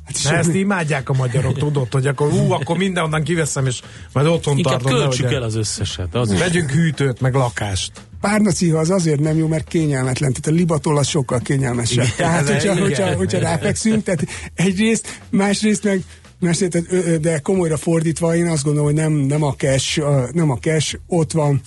Hát 0.05 0.23
Na, 0.23 0.37
ezt 0.37 0.53
imádják 0.53 1.09
a 1.09 1.13
magyarok, 1.13 1.57
tudod, 1.57 1.91
hogy 1.91 2.07
akkor 2.07 2.33
ú, 2.33 2.51
akkor 2.51 2.77
mindenonnan 2.77 3.23
kiveszem, 3.23 3.65
és 3.65 3.81
majd 4.13 4.27
otthon 4.27 4.57
Inkább 4.57 4.81
tartom. 4.81 4.99
költsük 4.99 5.19
nehogy- 5.23 5.37
el 5.37 5.43
az 5.43 5.55
összeset. 5.55 6.15
Az. 6.15 6.37
Vegyünk 6.37 6.71
hűtőt, 6.71 7.21
meg 7.21 7.33
lakást. 7.33 7.91
Párnaciha 8.21 8.79
az 8.79 8.89
azért 8.89 9.19
nem 9.19 9.37
jó, 9.37 9.47
mert 9.47 9.67
kényelmetlen. 9.67 10.33
Tehát 10.33 10.47
a 10.47 10.51
libatol 10.51 10.97
az 10.97 11.07
sokkal 11.07 11.39
kényelmesebb. 11.39 12.03
Igen, 12.03 12.15
tehát, 12.17 12.49
hogyha, 12.49 12.73
igen, 12.73 12.77
hogyha, 12.77 13.15
hogyha 13.15 13.39
ráfekszünk, 13.39 14.03
tehát 14.03 14.25
egyrészt, 14.53 15.21
másrészt 15.29 15.83
meg 15.83 16.03
másrészt, 16.39 17.19
de 17.21 17.39
komolyra 17.39 17.77
fordítva, 17.77 18.35
én 18.35 18.47
azt 18.47 18.63
gondolom, 18.63 18.87
hogy 18.87 18.97
nem, 18.97 19.11
nem 19.13 19.43
a 19.43 19.53
cash, 19.55 20.01
nem 20.31 20.51
a 20.51 20.57
cash, 20.57 20.95
ott 21.07 21.31
van 21.31 21.61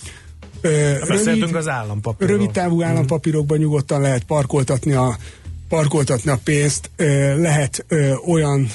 Beszéltünk 1.07 1.55
az 1.55 1.67
állampapírról. 1.67 2.37
rövid 2.37 2.51
távú 2.51 2.83
állampapírokban 2.83 3.57
nyugodtan 3.57 4.01
lehet 4.01 4.23
parkoltatni 4.23 4.93
a 4.93 5.17
parkoltatni 5.69 6.31
a 6.31 6.39
pénzt, 6.43 6.89
lehet 7.37 7.85
olyan 8.25 8.69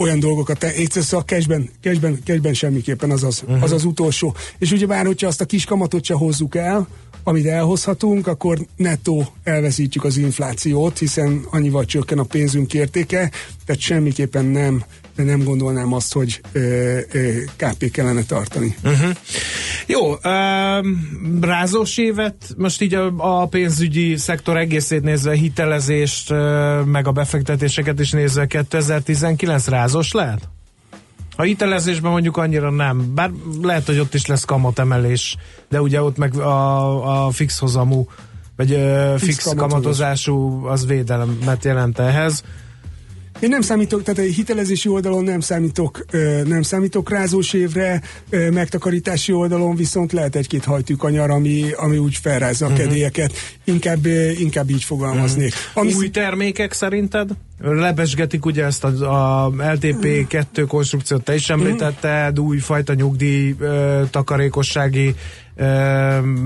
olyan 0.00 0.20
dolgokat, 0.20 0.64
egyszerűen 0.64 1.06
szóval 1.06 1.24
cashben, 1.26 1.70
cashben, 1.82 2.18
cashben 2.24 2.54
semmiképpen 2.54 3.10
az 3.10 3.24
az, 3.24 3.42
uh-huh. 3.44 3.62
az 3.62 3.72
az 3.72 3.84
utolsó. 3.84 4.34
És 4.58 4.72
ugyebár, 4.72 5.06
hogyha 5.06 5.26
azt 5.26 5.40
a 5.40 5.44
kis 5.44 5.64
kamatot 5.64 6.04
se 6.04 6.14
hozzuk 6.14 6.54
el, 6.54 6.88
amit 7.24 7.46
elhozhatunk, 7.46 8.26
akkor 8.26 8.58
nettó 8.76 9.32
elveszítjük 9.44 10.04
az 10.04 10.16
inflációt, 10.16 10.98
hiszen 10.98 11.46
annyival 11.50 11.84
csökken 11.84 12.18
a 12.18 12.22
pénzünk 12.22 12.74
értéke, 12.74 13.30
tehát 13.66 13.80
semmiképpen 13.80 14.44
nem, 14.44 14.84
nem 15.16 15.42
gondolnám 15.42 15.92
azt, 15.92 16.12
hogy 16.12 16.40
ö, 16.52 16.98
ö, 17.12 17.32
KP 17.56 17.90
kellene 17.90 18.22
tartani. 18.22 18.76
Uh-huh. 18.84 19.16
Jó, 19.90 20.10
um, 20.10 21.38
rázós 21.40 21.96
évet, 21.98 22.54
most 22.56 22.80
így 22.80 22.94
a, 22.94 23.12
a 23.16 23.46
pénzügyi 23.46 24.16
szektor 24.16 24.56
egészét 24.56 25.02
nézve, 25.02 25.34
hitelezést, 25.34 26.32
meg 26.84 27.06
a 27.06 27.12
befektetéseket 27.12 28.00
is 28.00 28.10
nézve, 28.10 28.46
2019 28.46 29.68
rázós 29.68 30.12
lehet? 30.12 30.48
A 31.36 31.42
hitelezésben 31.42 32.10
mondjuk 32.10 32.36
annyira 32.36 32.70
nem, 32.70 33.14
bár 33.14 33.30
lehet, 33.62 33.86
hogy 33.86 33.98
ott 33.98 34.14
is 34.14 34.26
lesz 34.26 34.44
kamatemelés, 34.44 35.36
de 35.68 35.80
ugye 35.80 36.02
ott 36.02 36.16
meg 36.16 36.34
a, 36.34 37.26
a 37.26 37.30
fix 37.30 37.58
hozamú 37.58 38.08
vagy 38.56 38.72
ö, 38.72 39.14
Fix 39.18 39.24
fix 39.24 39.44
kamatozás. 39.44 39.70
kamatozású, 39.70 40.66
az 40.66 40.86
védelemet 40.86 41.64
jelent 41.64 41.98
ehhez. 41.98 42.42
Én 43.40 43.48
nem 43.48 43.60
számítok, 43.60 44.02
tehát 44.02 44.20
egy 44.20 44.34
hitelezési 44.34 44.88
oldalon 44.88 45.24
nem 45.24 45.40
számítok, 45.40 46.04
nem 46.44 46.62
számítok 46.62 47.10
rázós 47.10 47.52
évre, 47.52 48.02
megtakarítási 48.52 49.32
oldalon 49.32 49.76
viszont 49.76 50.12
lehet 50.12 50.36
egy-két 50.36 50.64
hajtűkanyar, 50.64 51.30
ami, 51.30 51.64
ami 51.76 51.98
úgy 51.98 52.16
felrázza 52.22 52.66
a 52.66 52.68
Mhm. 52.68 52.78
kedélyeket. 52.78 53.32
Inkább, 53.64 54.06
inkább 54.38 54.70
így 54.70 54.84
fogalmaznék. 54.84 55.52
Ami 55.74 55.92
Új 55.94 56.10
termékek 56.10 56.72
szerinted? 56.72 57.30
Lebesgetik 57.62 58.46
ugye 58.46 58.64
ezt 58.64 58.84
a, 58.84 58.88
a 59.46 59.50
LTP2 59.50 60.64
konstrukciót, 60.68 61.24
te 61.24 61.34
is 61.34 61.50
említetted, 61.50 62.38
újfajta 62.40 62.94
nyugdíj 62.94 63.54
ö, 63.58 64.02
takarékossági 64.10 65.14
ö, 65.56 65.64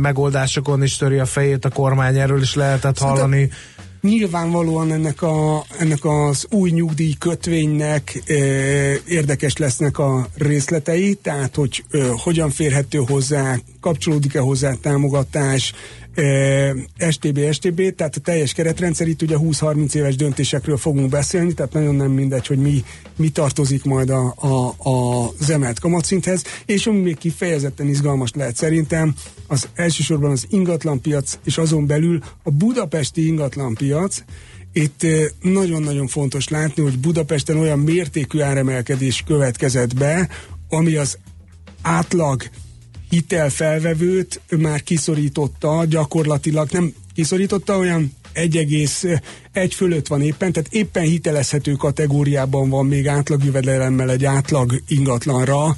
megoldásokon 0.00 0.82
is 0.82 0.96
töri 0.96 1.18
a 1.18 1.24
fejét 1.24 1.64
a 1.64 1.68
kormány, 1.68 2.18
erről 2.18 2.40
is 2.40 2.54
lehetett 2.54 2.98
hallani. 2.98 3.50
Nyilvánvalóan 4.04 4.92
ennek, 4.92 5.22
a, 5.22 5.64
ennek 5.78 6.04
az 6.04 6.46
új 6.50 6.70
nyugdíj 6.70 7.14
kötvénynek 7.18 8.22
e, 8.26 8.34
érdekes 9.08 9.56
lesznek 9.56 9.98
a 9.98 10.28
részletei, 10.36 11.14
tehát 11.14 11.54
hogy 11.54 11.84
e, 11.90 11.98
hogyan 12.16 12.50
férhető 12.50 12.98
hozzá, 12.98 13.58
kapcsolódik-e 13.80 14.40
hozzá 14.40 14.74
támogatás, 14.82 15.72
e, 16.14 17.10
STB, 17.10 17.52
STB, 17.52 17.94
tehát 17.94 18.16
a 18.16 18.20
teljes 18.20 18.52
keretrendszer, 18.52 19.08
itt 19.08 19.22
ugye 19.22 19.36
20-30 19.38 19.94
éves 19.94 20.16
döntésekről 20.16 20.76
fogunk 20.76 21.08
beszélni, 21.08 21.54
tehát 21.54 21.72
nagyon 21.72 21.94
nem 21.94 22.10
mindegy, 22.10 22.46
hogy 22.46 22.58
mi, 22.58 22.84
mi 23.16 23.28
tartozik 23.28 23.84
majd 23.84 24.10
a, 24.10 24.34
a, 24.36 24.74
a, 24.88 25.28
az 25.38 25.50
emelt 25.50 25.78
kamatszinthez, 25.78 26.42
és 26.66 26.86
ami 26.86 26.98
még 26.98 27.18
kifejezetten 27.18 27.88
izgalmas 27.88 28.30
lehet 28.34 28.56
szerintem, 28.56 29.14
az 29.46 29.68
elsősorban 29.74 30.30
az 30.30 30.46
ingatlanpiac, 30.50 31.38
és 31.44 31.58
azon 31.58 31.86
belül 31.86 32.18
a 32.42 32.50
budapesti 32.50 33.26
ingatlanpiac, 33.26 34.22
itt 34.72 35.06
nagyon-nagyon 35.40 36.06
fontos 36.06 36.48
látni, 36.48 36.82
hogy 36.82 36.98
Budapesten 36.98 37.56
olyan 37.56 37.78
mértékű 37.78 38.40
áremelkedés 38.40 39.22
következett 39.26 39.96
be, 39.96 40.28
ami 40.68 40.96
az 40.96 41.18
átlag 41.82 42.42
hitelfelvevőt 43.14 44.40
már 44.58 44.82
kiszorította, 44.82 45.84
gyakorlatilag 45.88 46.68
nem 46.70 46.94
kiszorította, 47.14 47.78
olyan 47.78 48.12
1,1 48.34 49.70
fölött 49.74 50.06
van 50.06 50.22
éppen, 50.22 50.52
tehát 50.52 50.72
éppen 50.72 51.02
hitelezhető 51.02 51.72
kategóriában 51.72 52.68
van 52.68 52.86
még 52.86 53.08
átlagjövedelemmel 53.08 54.10
egy 54.10 54.24
átlag 54.24 54.82
ingatlanra 54.88 55.76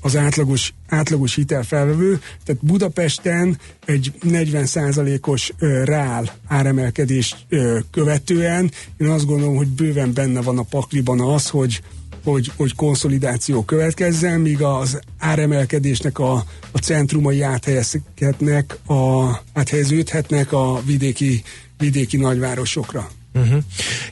az 0.00 0.16
átlagos, 0.16 0.72
átlagos 0.88 1.34
hitelfelvevő, 1.34 2.20
tehát 2.44 2.64
Budapesten 2.64 3.58
egy 3.84 4.12
40%-os 4.22 5.52
ö, 5.58 5.84
reál 5.84 6.32
áremelkedést 6.46 7.46
követően. 7.90 8.70
Én 8.96 9.08
azt 9.08 9.26
gondolom, 9.26 9.56
hogy 9.56 9.68
bőven 9.68 10.12
benne 10.12 10.42
van 10.42 10.58
a 10.58 10.62
pakliban 10.62 11.20
az, 11.20 11.48
hogy 11.48 11.80
hogy, 12.24 12.52
hogy 12.56 12.74
konszolidáció 12.74 13.62
következzen, 13.62 14.40
míg 14.40 14.62
az 14.62 15.00
áremelkedésnek 15.18 16.18
a, 16.18 16.32
a 16.72 16.78
centrumai 16.78 17.42
áthelyezhetnek, 17.42 18.78
a, 18.86 19.28
áthelyeződhetnek 19.52 20.52
a 20.52 20.80
vidéki, 20.84 21.42
vidéki 21.78 22.16
nagyvárosokra. 22.16 23.08
Uh-huh. 23.34 23.62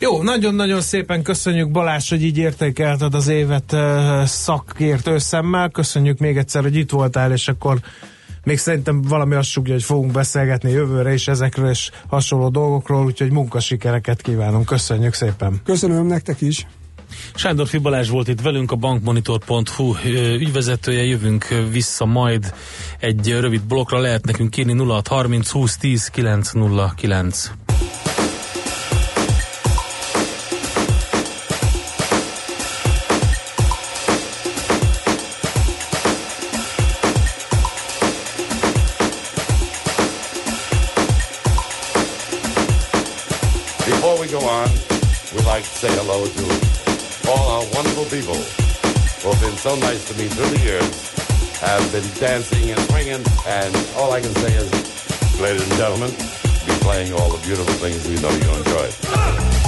Jó, 0.01 0.23
nagyon-nagyon 0.23 0.81
szépen 0.81 1.23
köszönjük 1.23 1.71
Balázs, 1.71 2.09
hogy 2.09 2.23
így 2.23 2.39
értékelted 2.39 3.15
az 3.15 3.29
évet 3.29 3.73
uh, 3.73 4.25
szakértő 4.25 5.19
szemmel. 5.19 5.69
Köszönjük 5.69 6.19
még 6.19 6.37
egyszer, 6.37 6.63
hogy 6.63 6.77
itt 6.77 6.91
voltál, 6.91 7.33
és 7.33 7.49
akkor 7.49 7.81
még 8.45 8.59
szerintem 8.59 9.03
valami 9.03 9.35
azt 9.35 9.49
sugja, 9.49 9.73
hogy 9.73 9.83
fogunk 9.83 10.13
beszélgetni 10.13 10.71
jövőre 10.71 11.13
is 11.13 11.29
ezekről 11.29 11.71
és 11.71 11.91
hasonló 12.07 12.49
dolgokról, 12.49 13.05
úgyhogy 13.05 13.31
munkasikereket 13.31 14.23
kívánunk. 14.23 14.67
Köszönjük 14.67 15.15
szépen. 15.15 15.61
Köszönöm 15.65 16.07
nektek 16.07 16.41
is. 16.41 16.67
Sándor 17.35 17.67
Fibalás 17.67 18.09
volt 18.09 18.29
itt 18.29 18.41
velünk, 18.41 18.73
a 18.73 18.77
bankmonitor.hu 18.77 19.95
ügyvezetője, 20.39 21.05
jövünk 21.05 21.47
vissza 21.71 22.05
majd 22.05 22.55
egy 22.99 23.37
rövid 23.41 23.63
blokkra, 23.63 23.99
lehet 23.99 24.25
nekünk 24.25 24.57
írni 24.57 24.73
0630 24.73 25.51
20 25.51 25.77
10 25.77 26.09
909. 26.09 27.51
So 49.69 49.77
nice 49.81 50.09
to 50.09 50.15
me 50.17 50.29
through 50.29 50.49
the 50.57 50.65
years, 50.65 51.59
have 51.59 51.93
been 51.93 52.09
dancing 52.15 52.71
and 52.71 52.81
swinging, 52.89 53.23
and 53.47 53.77
all 53.97 54.13
I 54.13 54.21
can 54.21 54.35
say 54.37 54.55
is, 54.55 55.41
ladies 55.41 55.63
and 55.69 55.73
gentlemen, 55.73 56.11
be 56.11 56.73
playing 56.81 57.13
all 57.13 57.31
the 57.31 57.45
beautiful 57.45 57.75
things 57.75 58.09
we 58.09 58.15
know 58.17 58.31
you 58.31 58.59
enjoy. 58.61 59.68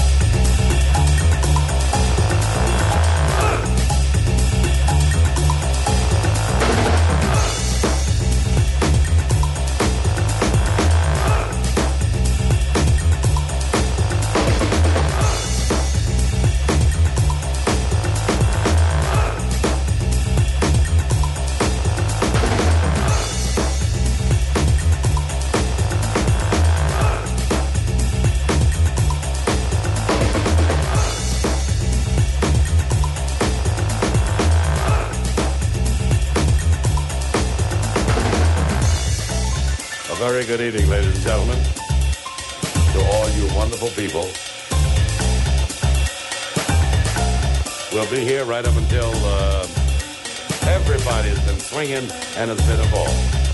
Good 40.56 40.62
evening, 40.62 40.90
ladies 40.90 41.14
and 41.14 41.22
gentlemen, 41.22 41.56
to 42.92 43.00
all 43.12 43.30
you 43.30 43.46
wonderful 43.54 43.86
people. 43.90 44.26
We'll 47.92 48.10
be 48.10 48.24
here 48.24 48.44
right 48.44 48.66
up 48.66 48.74
until 48.74 49.12
uh, 49.14 49.62
everybody's 50.62 51.38
been 51.46 51.60
swinging 51.60 52.10
and 52.36 52.50
it's 52.50 52.66
been 52.66 52.80
a 52.80 52.90
ball. 52.90 53.49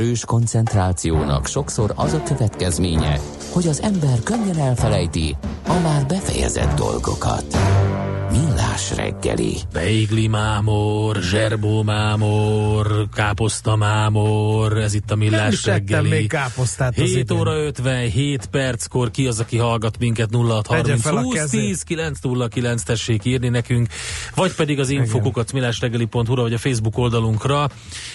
Erős 0.00 0.24
koncentrációnak 0.24 1.46
sokszor 1.46 1.92
az 1.96 2.12
a 2.12 2.22
következménye, 2.22 3.20
hogy 3.52 3.66
az 3.66 3.82
ember 3.82 4.20
könnyen 4.24 4.58
elfelejti 4.58 5.36
a 5.66 5.80
már 5.82 6.06
befejezett 6.06 6.76
dolgokat. 6.76 7.69
Millás 8.30 8.94
reggeli. 8.96 9.56
Beigli 9.72 10.26
mámor, 10.26 11.16
zserbó 11.16 11.82
mámor, 11.82 13.08
káposzta 13.14 13.76
mámor, 13.76 14.78
ez 14.78 14.94
itt 14.94 15.10
a 15.10 15.14
Nem 15.14 15.18
millás 15.18 15.52
is 15.52 15.60
ettem 15.66 15.74
reggeli. 15.74 16.08
még 16.08 16.28
káposztát 16.28 16.98
az 16.98 17.04
7 17.04 17.16
idén. 17.16 17.38
óra 17.38 17.56
57 17.56 18.46
perckor 18.46 19.10
ki 19.10 19.26
az, 19.26 19.40
aki 19.40 19.56
hallgat 19.56 19.98
minket 19.98 20.28
0630 20.32 21.00
fel 21.02 21.16
a 21.16 21.20
20 21.22 21.34
kezét. 21.34 21.60
10 21.60 21.82
909 21.82 22.82
tessék 22.82 23.24
írni 23.24 23.48
nekünk, 23.48 23.88
vagy 24.34 24.54
pedig 24.54 24.78
az 24.80 24.88
infokukat 24.90 25.52
millásreggeli.hu-ra, 25.52 26.42
vagy 26.42 26.52
a 26.54 26.58
Facebook 26.58 26.98
oldalunkra. 26.98 27.68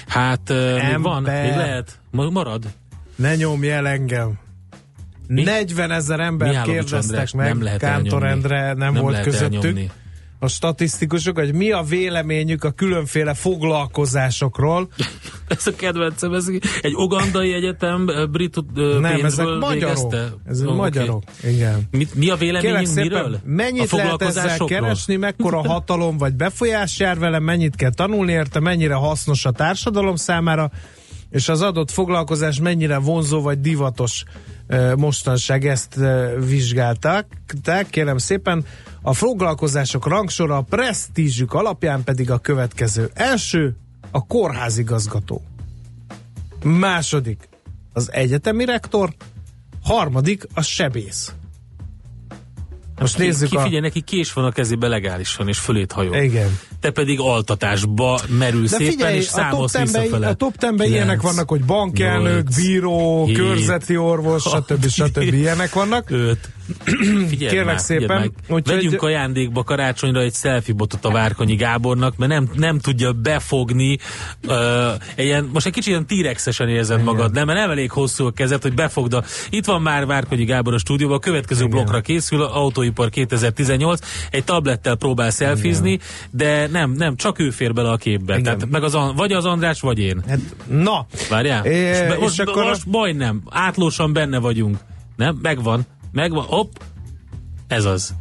Hát 0.08 0.50
még 0.50 1.02
van, 1.02 1.16
Ember. 1.18 1.44
még 1.44 1.56
lehet. 1.56 2.00
Ma- 2.12 2.30
Marad? 2.30 2.64
Ne 3.16 3.36
nyomj 3.36 3.72
el 3.72 3.88
engem. 3.88 4.38
Mi? 5.28 5.44
40 5.44 5.92
ezer 5.92 6.20
ember 6.20 6.48
Mihálovics 6.48 6.76
kérdeztek 6.76 7.10
András, 7.10 7.32
meg, 7.32 7.48
nem 7.48 7.64
lehet 7.64 7.80
Kántor 7.80 8.24
elnyomni. 8.24 8.44
Endre 8.54 8.74
nem, 8.74 8.78
Nem 8.94 9.02
volt 9.02 9.12
lehet 9.12 9.26
közöttük. 9.28 9.64
elnyomni. 9.64 9.90
A 10.40 10.48
statisztikusok, 10.48 11.38
hogy 11.38 11.53
mi 11.53 11.72
a 11.72 11.84
véleményük 11.84 12.64
a 12.64 12.72
különféle 12.72 13.34
foglalkozásokról. 13.34 14.88
Ez 15.48 15.68
a 15.68 15.76
kedvencem, 15.76 16.34
ez 16.34 16.45
egy 16.82 16.94
ugandai 16.94 17.53
egyetem 17.53 18.10
brit 18.32 18.56
Nem, 18.99 19.26
ezek 19.26 19.45
magyarok. 19.45 19.72
végezte? 19.72 20.34
Ezek 20.45 20.68
Ó, 20.68 20.70
oké. 20.70 20.78
magyarok. 20.80 21.24
Igen. 21.44 21.84
Mi, 21.91 22.07
mi 22.16 22.30
a 22.30 22.36
véleményünk 22.36 22.74
Kérlek 22.74 22.86
szépen, 22.86 23.24
miről? 23.24 23.34
a 23.34 23.40
mennyit 23.44 23.91
lehet 23.91 24.22
ezzel 24.22 24.57
keresni, 24.57 25.16
mekkora 25.16 25.68
hatalom 25.72 26.18
vagy 26.18 26.34
befolyás 26.34 26.99
jár 26.99 27.20
vele, 27.20 27.40
mennyit 27.40 27.76
kell 27.76 27.94
tanulni 27.94 28.32
érte, 28.32 28.60
mennyire 28.60 28.94
hasznos 28.94 29.45
a 29.45 29.52
társadalom 29.52 30.16
számára, 30.16 30.72
és 31.30 31.49
az 31.49 31.62
adott 31.62 31.91
foglalkozás 31.91 32.60
mennyire 32.60 32.98
vonzó 32.98 33.41
vagy 33.41 33.60
divatos 33.60 34.24
mostanság, 34.98 35.68
ezt 35.68 35.99
vizsgálták. 36.48 37.26
Tehát 37.64 37.90
kérem 37.90 38.18
szépen, 38.18 38.66
a 39.06 39.14
foglalkozások 39.14 40.07
rangsora 40.07 40.57
a 40.57 40.61
presztízsük 40.61 41.53
alapján 41.53 42.03
pedig 42.03 42.32
a 42.32 42.38
következő. 42.38 43.10
Első, 43.14 43.76
a 44.11 44.26
kórházigazgató. 44.26 45.41
Második, 46.64 47.49
az 47.94 48.11
egyetemi 48.11 48.65
rektor. 48.65 49.14
Harmadik, 49.84 50.48
a 50.53 50.61
sebész. 50.61 51.34
Most 52.99 53.18
nézzük 53.18 53.49
ki, 53.49 53.56
a... 53.56 53.61
figyelj, 53.61 53.82
neki 53.82 54.02
kés 54.02 54.34
van 54.34 54.45
a 54.45 54.52
kezébe 54.52 54.88
legálisan, 54.88 55.48
és 55.48 55.57
fölét 55.57 55.91
hajol. 55.91 56.15
Igen. 56.15 56.60
Te 56.80 56.91
pedig 56.91 57.19
altatásba 57.19 58.19
merülsz 58.30 58.72
De 58.72 58.77
szépen, 58.77 58.91
figyelj, 58.91 59.18
és 59.18 59.27
a 59.27 59.32
top 59.32 59.41
számolsz 59.41 59.72
10-ben, 59.72 60.02
visszafele. 60.02 60.27
a 60.27 60.34
top 60.34 60.56
10-ben 60.60 60.88
ilyenek 60.88 61.22
vannak, 61.22 61.49
hogy 61.49 61.64
bankelnök, 61.64 62.44
nyolc, 62.44 62.56
bíró, 62.56 63.26
hét, 63.26 63.38
körzeti 63.38 63.98
orvos, 63.98 64.44
stb. 64.44 64.88
stb. 64.88 65.22
ilyenek 65.22 65.73
vannak. 65.73 66.10
Öt. 66.10 66.49
Figyelj 67.28 67.52
Kérlek 67.52 67.66
már, 67.66 67.80
szépen, 67.80 68.20
meg. 68.20 68.32
úgyhogy- 68.48 68.76
Vegyünk 68.76 69.02
ajándékba 69.02 69.64
karácsonyra 69.64 70.20
egy 70.20 70.34
selfie 70.34 70.74
botot 70.76 71.06
a 71.06 71.12
Várkonyi 71.12 71.56
Gábornak, 71.56 72.18
mert 72.18 72.32
nem, 72.32 72.50
nem 72.56 72.80
tudja 72.80 73.12
befogni. 73.12 73.98
Uh, 74.48 74.56
ilyen, 75.16 75.50
most 75.54 75.66
egy 75.66 75.74
kicsit 75.74 75.90
ilyen 75.90 76.06
T-rexesen 76.06 76.68
érzed 76.70 77.04
magad, 77.04 77.32
nem? 77.34 77.46
Mert 77.46 77.60
nem 77.60 77.70
elég 77.70 77.92
hosszú 77.92 78.26
a 78.26 78.32
kezed, 78.32 78.62
hogy 78.62 78.74
befogd 78.74 79.14
a... 79.14 79.24
Itt 79.50 79.66
van 79.66 79.82
már 79.82 80.06
Várkonyi 80.06 80.44
Gábor 80.46 80.74
a 80.74 80.78
stúdióban, 80.78 81.18
a 81.18 81.20
következő 81.20 81.60
Igen. 81.66 81.72
blokkra 81.76 82.02
készül, 82.02 82.42
Autóipar 82.44 83.10
2018, 83.10 84.00
egy 84.32 84.44
tablettel 84.44 84.96
próbál 84.96 85.30
szelfizni, 85.30 86.00
de 86.32 86.68
nem, 86.68 86.92
nem, 86.92 87.16
csak 87.16 87.40
ő 87.40 87.50
fér 87.50 87.74
bele 87.74 87.90
a 87.90 87.98
képbe. 87.98 88.38
Igen. 88.38 88.44
Tehát 88.44 88.70
meg 88.70 88.84
az, 88.84 88.98
vagy 89.16 89.32
az 89.32 89.46
András, 89.46 89.80
vagy 89.82 90.00
én. 90.00 90.24
Hát, 90.28 90.40
na, 90.68 91.06
Várjál? 91.30 91.66
É, 91.66 91.92
be, 91.92 92.14
és 92.14 92.20
most, 92.20 92.40
akkor 92.40 92.64
a- 92.64 92.68
most 92.68 92.86
majdnem, 92.86 93.42
átlósan 93.50 94.14
benne 94.14 94.38
vagyunk. 94.40 94.78
Nem? 95.16 95.40
Megvan. 95.42 95.86
Megvan. 96.16 96.44
Hopp. 96.44 96.72
Ez 97.68 97.86
az. 97.86 98.14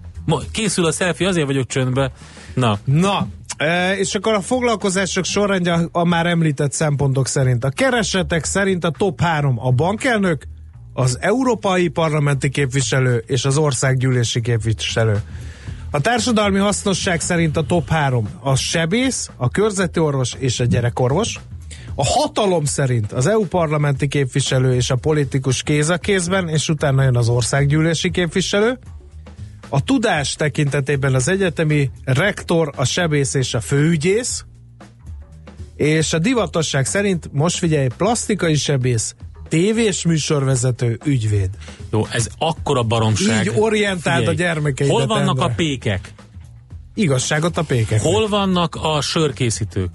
Készül 0.53 0.87
a 0.87 0.93
selfie, 0.93 1.29
azért 1.29 1.47
vagyok 1.47 1.67
csöndbe. 1.67 2.13
Na, 2.55 2.79
na, 2.85 3.29
e, 3.57 3.97
és 3.97 4.15
akkor 4.15 4.33
a 4.33 4.41
foglalkozások 4.41 5.25
sorrendje 5.25 5.89
a 5.93 6.05
már 6.05 6.27
említett 6.27 6.73
szempontok 6.73 7.27
szerint. 7.27 7.65
A 7.65 7.69
keresetek 7.69 8.45
szerint 8.45 8.85
a 8.85 8.91
top 8.91 9.21
3 9.21 9.59
a 9.59 9.71
bankelnök, 9.71 10.45
az 10.93 11.19
európai 11.21 11.89
parlamenti 11.89 12.49
képviselő 12.49 13.25
és 13.27 13.45
az 13.45 13.57
országgyűlési 13.57 14.41
képviselő. 14.41 15.23
A 15.91 16.01
társadalmi 16.01 16.59
hasznosság 16.59 17.21
szerint 17.21 17.57
a 17.57 17.63
top 17.63 17.89
3 17.89 18.29
a 18.41 18.55
sebész, 18.55 19.31
a 19.37 19.49
körzeti 19.49 19.99
orvos 20.01 20.35
és 20.39 20.61
a 20.61 20.65
gyerekorvos. 20.65 21.41
A 21.95 22.05
hatalom 22.05 22.65
szerint 22.65 23.13
az 23.13 23.27
EU 23.27 23.47
parlamenti 23.47 24.09
képviselő 24.09 24.75
és 24.75 24.91
a 24.91 24.97
politikus 24.97 25.63
kéz 25.63 25.89
a 25.89 25.99
kézben, 25.99 26.49
és 26.49 26.69
utána 26.69 27.03
jön 27.03 27.17
az 27.17 27.29
országgyűlési 27.29 28.11
képviselő. 28.11 28.79
A 29.69 29.83
tudás 29.83 30.35
tekintetében 30.35 31.15
az 31.15 31.29
egyetemi 31.29 31.91
rektor, 32.05 32.73
a 32.77 32.85
sebész 32.85 33.35
és 33.35 33.55
a 33.55 33.61
főügyész, 33.61 34.45
és 35.77 36.13
a 36.13 36.19
divatosság 36.19 36.87
szerint, 36.87 37.29
most 37.33 37.59
figyelj, 37.59 37.87
plastikai 37.97 38.55
sebész, 38.55 39.15
tévés 39.49 40.05
műsorvezető, 40.05 40.99
ügyvéd. 41.05 41.51
jó, 41.91 42.07
ez 42.11 42.29
akkora 42.39 42.83
baromság. 42.83 43.47
Így 43.47 43.53
orientáld 43.57 44.19
Figyelj, 44.19 44.37
a 44.37 44.39
gyermekeidet, 44.39 44.97
Hol 44.97 45.07
vannak 45.07 45.29
Endre. 45.29 45.45
a 45.45 45.55
pékek? 45.57 46.13
Igazságot 46.95 47.57
a 47.57 47.63
pékek. 47.63 48.01
Hol 48.01 48.29
vannak 48.29 48.75
a 48.75 49.01
sörkészítők? 49.01 49.91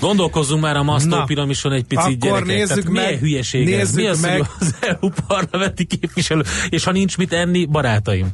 Gondolkozzunk 0.00 0.62
már 0.62 0.76
a 0.76 0.82
Masztó 0.82 1.22
piramison 1.26 1.72
egy 1.72 1.84
picit 1.84 2.04
akkor 2.04 2.16
gyerekek. 2.18 2.46
nézzük 2.46 2.68
Tehát 2.68 2.90
milyen 2.90 3.10
meg- 3.10 3.18
hülyeség 3.18 3.64
nézzük 3.64 3.94
Mi 3.96 4.06
az, 4.06 4.20
meg- 4.20 4.46
az 4.60 4.74
EU 4.80 5.08
parlamenti 5.26 5.84
képviselő, 5.84 6.42
és 6.68 6.84
ha 6.84 6.92
nincs 6.92 7.16
mit 7.18 7.32
enni, 7.32 7.64
barátaim. 7.64 8.28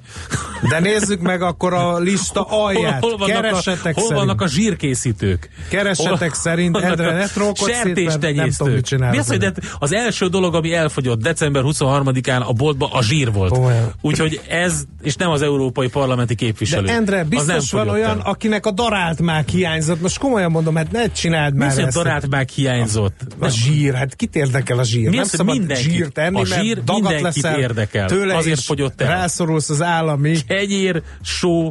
De 0.68 0.80
nézzük 0.80 1.20
meg 1.20 1.42
akkor 1.42 1.72
a 1.72 1.98
lista 1.98 2.42
alját. 2.42 3.00
Hol, 3.00 3.10
hol, 3.10 3.18
vannak, 3.18 3.36
a, 3.36 3.40
Keresetek 3.40 3.94
hol 3.94 4.04
szerint. 4.04 4.12
vannak 4.18 4.40
a 4.40 4.48
zsírkészítők? 4.48 5.48
Keresetek 5.68 6.34
szerint, 6.34 6.72
vannak 6.72 6.90
Endre, 6.90 7.08
a 7.08 7.12
ne 7.12 7.26
trókodj 7.26 7.72
szét, 7.72 8.04
mert 8.04 8.34
nem 8.34 8.50
tudom, 8.56 8.72
mit 8.72 8.90
Mi 9.10 9.18
az, 9.18 9.26
hogy 9.26 9.52
az 9.78 9.92
első 9.92 10.26
dolog, 10.26 10.54
ami 10.54 10.72
elfogyott 10.72 11.22
december 11.22 11.62
23-án 11.66 12.40
a 12.46 12.52
boltba, 12.52 12.88
a 12.92 13.02
zsír 13.02 13.32
volt. 13.32 13.52
Komolyan. 13.52 13.92
Úgyhogy 14.00 14.40
ez, 14.48 14.82
és 15.02 15.14
nem 15.14 15.30
az 15.30 15.42
európai 15.42 15.88
parlamenti 15.88 16.34
képviselő. 16.34 16.86
De 16.86 16.92
Endre, 16.92 17.24
biztos 17.24 17.70
van 17.72 17.88
olyan, 17.88 18.10
el. 18.10 18.20
akinek 18.24 18.66
a 18.66 18.70
darált 18.70 19.20
mág 19.22 19.48
hiányzott. 19.48 20.00
Most 20.00 20.18
komolyan 20.18 20.50
mondom, 20.50 20.74
hát 20.76 20.90
ne 20.92 21.08
csináld 21.50 21.72
Mi 21.74 21.82
már 21.84 21.92
hogy 21.94 22.06
ezt. 22.06 22.28
meg 22.28 22.48
hiányzott? 22.48 23.20
A 23.38 23.48
zsír, 23.48 23.94
hát 23.94 24.14
kit 24.16 24.36
érdekel 24.36 24.78
a 24.78 24.82
zsír? 24.84 25.08
Mi 25.08 25.14
nem 25.14 25.24
az, 25.24 25.28
szabad 25.28 25.58
mindenkit- 25.58 25.90
zsírt 25.90 26.18
enni, 26.18 26.40
a 26.40 26.44
zsír 26.44 26.76
mert 26.76 26.90
mindenkit 26.92 27.22
leszel 27.42 27.58
érdekel. 27.58 28.08
Tőle 28.08 28.36
Azért 28.36 28.60
fogyott 28.60 29.00
el. 29.00 29.08
Rászorulsz 29.08 29.70
az 29.70 29.82
állami, 29.82 30.36
Hegyér, 30.48 31.02
só, 31.22 31.66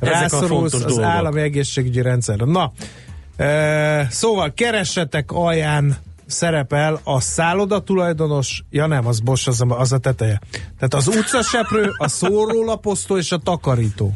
a 0.00 0.06
rászorulsz 0.06 0.72
az 0.74 0.82
dolgok. 0.84 1.04
állami 1.04 1.40
egészségügyi 1.40 2.02
rendszerre. 2.02 2.44
Na, 2.44 2.72
e, 3.36 4.06
szóval 4.10 4.52
keresetek 4.54 5.32
alján 5.32 5.96
szerepel 6.26 7.00
a 7.04 7.20
szálloda 7.20 7.80
tulajdonos, 7.80 8.64
ja 8.70 8.86
nem, 8.86 9.06
az 9.06 9.20
Bosch, 9.20 9.48
az 9.48 9.60
a, 9.60 9.78
az 9.80 9.92
a 9.92 9.98
teteje. 9.98 10.40
Tehát 10.50 10.94
az 10.94 11.06
utcaseprő, 11.06 11.90
a 11.96 12.08
szórólaposztó 12.08 13.16
és 13.16 13.32
a 13.32 13.36
takarító. 13.36 14.14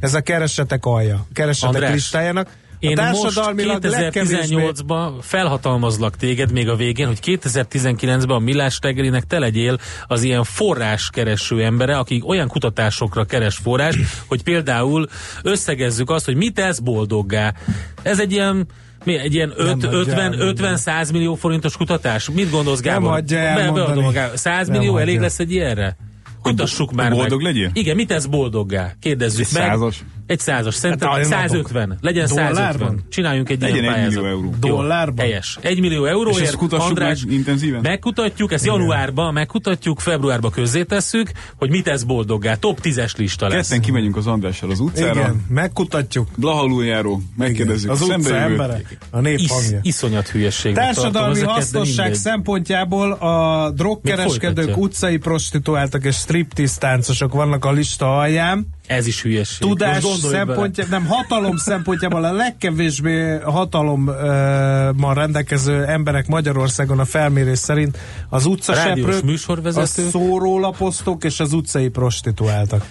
Ez 0.00 0.14
a 0.14 0.20
keresetek 0.20 0.84
alja. 0.84 1.26
Keresetek 1.32 1.74
András, 1.74 1.92
listájának. 1.92 2.48
A 2.82 2.86
Én 2.86 2.96
most 2.96 3.22
társadalmilag 3.22 3.84
legkevésbé 3.84 4.56
2018-ban 4.56 5.10
felhatalmazlak 5.20 6.16
téged 6.16 6.52
még 6.52 6.68
a 6.68 6.76
végén, 6.76 7.06
hogy 7.06 7.18
2019-ben 7.22 8.36
a 8.36 8.38
Millás 8.38 8.78
reggelinek 8.82 9.24
te 9.24 9.38
legyél 9.38 9.78
az 10.06 10.22
ilyen 10.22 10.44
forráskereső 10.44 11.62
embere, 11.64 11.98
aki 11.98 12.22
olyan 12.26 12.48
kutatásokra 12.48 13.24
keres 13.24 13.56
forrás, 13.56 13.96
hogy 14.26 14.42
például 14.42 15.08
összegezzük 15.42 16.10
azt, 16.10 16.24
hogy 16.24 16.36
mit 16.36 16.54
tesz 16.54 16.78
boldoggá. 16.78 17.54
Ez 18.02 18.20
egy 18.20 18.32
ilyen 18.32 18.66
mi, 19.04 19.18
egy 19.18 19.34
ilyen 19.34 19.52
Nem 19.56 19.66
öt- 19.66 19.84
adja 19.84 19.98
50, 19.98 20.32
el, 20.32 20.38
50 20.38 20.76
100 20.76 21.10
millió 21.10 21.34
forintos 21.34 21.76
kutatás? 21.76 22.30
Mit 22.30 22.50
gondolsz, 22.50 22.80
Nem 22.80 22.92
Gábor? 22.94 23.12
adja 23.12 23.38
Be- 23.38 23.44
elmondani. 23.60 24.04
a 24.04 24.10
Gábor. 24.10 24.38
100 24.38 24.66
Nem 24.68 24.76
millió 24.78 24.92
adja. 24.92 25.04
elég 25.06 25.20
lesz 25.20 25.38
egy 25.38 25.52
ilyenre? 25.52 25.96
Kutassuk 26.42 26.92
már 26.92 27.10
boldog 27.12 27.42
meg. 27.42 27.52
legyél? 27.52 27.70
Igen, 27.72 27.96
mit 27.96 28.08
tesz 28.08 28.26
boldoggá? 28.26 28.92
Kérdezzük 29.00 29.46
Egy 29.46 29.52
meg. 29.52 29.62
százas? 29.62 30.04
Egy 30.30 30.38
százas. 30.38 30.74
Szerintem 30.74 31.08
Hát, 31.08 31.28
nagyon 31.28 31.48
150. 31.48 31.98
Legyen 32.00 32.26
Dollárban? 32.28 32.54
150. 32.54 33.04
Csináljunk 33.08 33.48
egy 33.48 33.60
Legyen 33.60 33.76
ilyen 33.82 33.94
egy 33.94 34.00
millió 34.00 34.20
pályázat. 34.22 34.24
euró. 34.24 34.54
Jó, 34.62 34.76
Dollárban? 34.76 35.24
Helyes. 35.24 35.58
Egy 35.60 35.80
millió 35.80 36.04
euróért. 36.04 36.38
És 36.38 36.44
ezt 36.44 36.56
kutassuk 36.56 36.88
András, 36.88 37.24
meg 37.24 37.34
intenzíven? 37.34 37.80
Megkutatjuk, 37.80 38.52
ezt 38.52 38.64
januárban 38.64 39.32
megkutatjuk, 39.32 40.00
februárban 40.00 40.50
közzétesszük, 40.50 41.30
hogy 41.56 41.70
mit 41.70 41.84
tesz 41.84 42.02
boldoggá. 42.02 42.54
Top 42.54 42.78
10-es 42.82 43.16
lista 43.16 43.48
lesz. 43.48 43.68
Ketten 43.68 43.84
kimegyünk 43.84 44.16
az 44.16 44.26
Andrással 44.26 44.70
az 44.70 44.80
utcára. 44.80 45.20
Igen, 45.20 45.44
megkutatjuk. 45.48 46.28
Blaha 46.36 46.60
aluljáró, 46.60 47.22
megkérdezzük 47.36 47.90
Az 47.90 48.00
a 48.00 48.04
utca 48.04 48.36
embere, 48.36 48.80
a 49.10 49.20
nép 49.20 49.38
Is, 49.38 49.50
iszonyat 49.82 50.28
hülyeség. 50.28 50.74
Társadalmi 50.74 51.40
hasznosság 51.40 52.14
szempontjából 52.14 53.12
a 53.12 53.70
drogkereskedők, 53.70 54.76
utcai 54.76 55.16
prostituáltak 55.16 56.04
és 56.04 56.16
striptease 56.16 56.78
táncosok 56.78 57.32
vannak 57.32 57.64
a 57.64 57.72
lista 57.72 58.18
alján. 58.18 58.66
Ez 58.90 59.06
is 59.06 59.22
hülyeség. 59.22 59.68
tudás 59.68 60.04
szempontja, 60.20 60.84
nem 60.90 61.06
hatalom 61.06 61.56
szempontjából 61.56 62.24
a 62.24 62.32
legkevésbé 62.32 63.38
hatalommal 63.44 65.14
rendelkező 65.14 65.84
emberek 65.84 66.26
Magyarországon 66.26 66.98
a 66.98 67.04
felmérés 67.04 67.58
szerint 67.58 67.98
az 68.28 68.46
utcaseprők, 68.46 69.22
a 69.22 69.24
műsorvezető. 69.24 70.08
szórólapoztók 70.08 71.24
és 71.24 71.40
az 71.40 71.52
utcai 71.52 71.88
prostituáltak. 71.88 72.86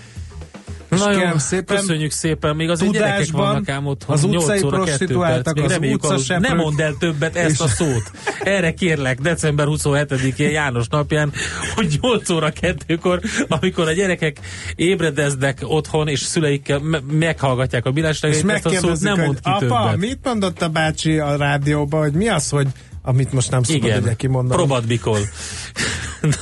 És 0.99 1.05
Na 1.05 1.11
jó, 1.11 1.17
kérem 1.17 1.37
szépen, 1.37 1.77
köszönjük 1.77 2.11
szépen, 2.11 2.55
még 2.55 2.69
azért 2.69 2.91
gyerekek 2.91 3.31
vannak 3.31 3.69
ám 3.69 3.85
otthon, 3.85 4.15
az 4.15 4.21
8 4.25 4.43
utcai 4.43 4.61
óra 4.63 4.83
2 4.83 4.85
perc, 4.85 4.97
prostituáltak, 4.97 5.79
még 5.79 5.97
az 6.01 6.09
utcaseprők- 6.11 6.49
Ne 6.49 6.53
mondd 6.63 6.81
el 6.81 6.95
többet 6.99 7.35
ezt 7.35 7.61
a 7.61 7.67
szót. 7.67 8.11
Erre 8.43 8.73
kérlek, 8.73 9.19
december 9.19 9.65
27-én 9.69 10.49
János 10.49 10.87
napján, 10.87 11.31
hogy 11.75 11.97
8 12.01 12.29
óra 12.29 12.51
2-kor, 12.61 13.19
amikor 13.47 13.87
a 13.87 13.91
gyerekek 13.91 14.37
ébredeznek 14.75 15.59
otthon, 15.63 16.07
és 16.07 16.19
szüleikkel 16.19 16.79
me- 16.79 17.03
meghallgatják 17.11 17.85
a 17.85 17.89
és 17.89 17.95
bilásságait, 17.95 18.49
ezt 18.49 18.65
a 18.65 18.69
szót 18.69 18.99
nem 18.99 19.19
mond 19.19 19.39
ki 19.39 19.49
apa, 19.49 19.59
többet. 19.59 19.97
mit 19.97 20.19
mondott 20.23 20.61
a 20.61 20.67
bácsi 20.69 21.17
a 21.17 21.35
rádióban, 21.35 22.01
hogy 22.01 22.13
mi 22.13 22.27
az, 22.27 22.49
hogy 22.49 22.67
amit 23.01 23.31
most 23.33 23.51
nem 23.51 23.63
szabad 23.63 23.83
Igen, 23.83 24.01
ugye 24.01 24.15
kimondani. 24.15 24.55
probadbikol. 24.55 25.19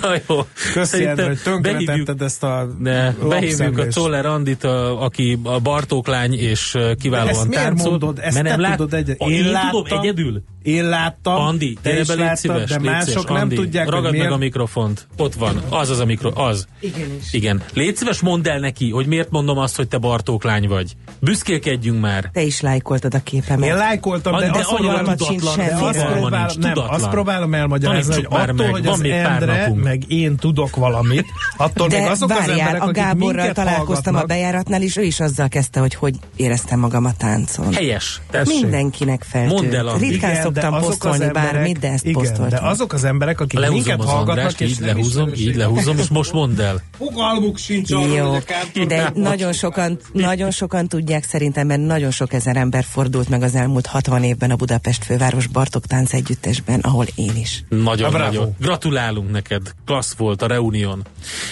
Na 0.01 0.13
jó. 0.27 0.45
Köszi, 0.73 1.05
Endre, 1.05 1.25
hogy 1.25 1.39
tönkretetted 1.41 2.21
ezt 2.21 2.43
a 2.43 2.67
ne, 2.79 3.11
behívjuk 3.11 3.77
a. 3.77 3.87
Czoller 3.87 4.25
Andit, 4.25 4.63
a, 4.63 5.03
aki 5.03 5.39
a 5.43 5.59
Bartóklány, 5.59 6.33
és 6.33 6.77
kiválóan 6.99 7.29
ezt 7.29 7.47
miért 7.47 7.63
táncol. 7.63 7.89
mondod? 7.89 8.19
Ezt 8.21 8.41
Mert 8.43 8.55
te 8.55 8.61
lát- 8.61 8.77
tudod 8.77 8.93
egyed- 8.93 9.15
A, 9.19 9.25
én 9.29 9.45
én, 9.45 9.51
láttam. 9.51 9.83
tudom 9.83 9.99
egyedül. 9.99 10.43
Én 10.67 10.89
láttam, 10.89 11.35
Andi, 11.35 11.77
te 11.81 11.99
is 11.99 12.07
láttad, 12.07 12.35
szíves, 12.37 12.69
de 12.69 12.75
légy 12.75 12.85
mások 12.85 13.07
szíves, 13.07 13.23
nem 13.23 13.35
Andi, 13.35 13.55
tudják, 13.55 13.85
hogy 13.85 13.93
Ragad 13.93 14.11
miért. 14.11 14.25
meg 14.25 14.33
a 14.33 14.37
mikrofont. 14.37 15.07
Ott 15.17 15.33
van, 15.33 15.61
az 15.69 15.89
az 15.89 15.99
a 15.99 16.05
mikro, 16.05 16.31
az. 16.41 16.67
Igenis. 16.79 17.33
Igen. 17.33 17.61
Légy 17.73 17.95
szíves, 17.95 18.21
mondd 18.21 18.47
el 18.49 18.59
neki, 18.59 18.89
hogy 18.89 19.05
miért 19.05 19.29
mondom 19.29 19.57
azt, 19.57 19.75
hogy 19.75 19.87
te 19.87 19.97
Bartóklány 19.97 20.67
vagy. 20.67 20.91
Büszkélkedjünk 21.19 22.01
már. 22.01 22.29
Te 22.33 22.41
is 22.41 22.61
lájkoltad 22.61 23.13
a 23.13 23.19
képemet. 23.23 23.69
Én 23.69 23.75
lájkoltam, 23.75 24.37
de, 24.37 24.51
De 24.51 24.57
azt 24.57 24.69
sincs 24.69 25.41
tudatlan, 25.41 25.67
semmi. 25.67 25.67
de 25.67 25.85
azt 25.85 26.05
próbálom, 26.05 26.47
nincs, 26.47 26.75
nem, 26.75 26.85
azt 26.87 27.09
próbálom 27.09 27.53
elmagyarázni, 27.53 28.13
hogy 28.13 28.27
attól, 28.29 28.53
meg, 28.53 28.69
hogy 28.69 28.83
van 28.83 28.93
az 28.93 28.99
még 28.99 29.11
pár 29.11 29.41
Endre, 29.41 29.73
meg 29.75 30.11
én 30.11 30.35
tudok 30.35 30.75
valamit, 30.75 31.25
attól 31.57 31.87
még 31.87 31.99
De 31.99 32.09
azok 32.09 32.29
az 32.29 32.49
emberek, 32.49 32.83
a 32.83 32.91
Gáborral 32.91 33.51
találkoztam 33.51 34.15
a 34.15 34.23
bejáratnál, 34.23 34.81
és 34.81 34.97
ő 34.97 35.03
is 35.03 35.19
azzal 35.19 35.47
kezdte, 35.47 35.79
hogy 35.79 35.93
hogy 35.95 36.15
éreztem 36.35 36.79
magam 36.79 37.05
a 37.05 37.13
táncon. 37.17 37.73
Helyes. 37.73 38.21
Mindenkinek 38.45 39.23
feltűnt. 39.23 39.61
Mondd 39.61 39.75
el. 39.75 39.97
Ritkán 39.97 40.35
Igen, 40.57 40.71
de 40.71 40.77
szoktam 40.77 40.89
azok 40.89 40.89
az 40.91 40.97
posztolni 40.97 41.23
emberek- 41.23 41.51
bármit, 41.53 41.79
de 41.79 41.91
ezt 41.91 42.05
igen, 42.05 42.21
posztoltam. 42.21 42.49
de 42.59 42.67
azok 42.69 42.93
az 42.93 43.03
emberek, 43.03 43.39
akik 43.41 43.59
Lehúzom 43.59 43.75
minket 43.83 43.99
az 43.99 44.05
hallgatnak, 44.05 44.35
Andrást, 44.37 44.61
és 44.61 44.69
így 44.69 44.79
lehúzom, 44.79 45.29
így 45.35 45.55
lehúzom, 45.55 45.97
és 45.97 46.07
most 46.07 46.33
mondd 46.33 46.61
el. 46.61 46.81
Fogalmuk 46.97 47.57
sincs 47.57 47.91
arról, 47.91 48.15
Jó, 48.15 48.29
hogy 48.29 48.43
a 48.75 48.85
de 48.85 49.11
nagyon 49.13 49.53
sokan, 49.53 49.99
nagyon 50.13 50.51
sokan 50.51 50.87
tudják 50.87 51.23
szerintem, 51.23 51.67
mert 51.67 51.81
nagyon 51.81 52.11
sok 52.11 52.33
ezer 52.33 52.55
ember 52.55 52.83
fordult 52.83 53.29
meg 53.29 53.41
az 53.41 53.55
elmúlt 53.55 53.85
60 53.85 54.23
évben 54.23 54.51
a 54.51 54.55
Budapest 54.55 55.03
főváros 55.03 55.47
Bartok 55.47 55.85
tánc 55.85 56.13
együttesben, 56.13 56.79
ahol 56.79 57.05
én 57.15 57.35
is. 57.35 57.63
Nagyon, 57.69 58.11
Na, 58.11 58.17
bravo. 58.17 58.31
nagyon. 58.33 58.55
Gratulálunk 58.59 59.31
neked. 59.31 59.61
Klassz 59.85 60.13
volt 60.17 60.41
a 60.41 60.47
reunión. 60.47 61.05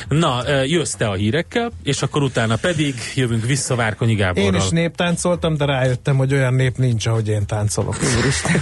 Na, 0.10 0.41
jössz 0.65 0.94
te 0.94 1.07
a 1.07 1.14
hírekkel, 1.14 1.72
és 1.84 2.02
akkor 2.02 2.23
utána 2.23 2.56
pedig 2.56 2.95
jövünk 3.15 3.45
vissza 3.45 3.76
Várkonyi 3.76 4.15
Gáborral. 4.15 4.53
Én 4.53 4.60
is 4.61 4.69
néptáncoltam, 4.69 5.57
de 5.57 5.65
rájöttem, 5.65 6.15
hogy 6.18 6.34
olyan 6.34 6.53
nép 6.53 6.77
nincs, 6.77 7.06
ahogy 7.06 7.27
én 7.27 7.45
táncolok. 7.45 7.98
Úristen. 8.19 8.61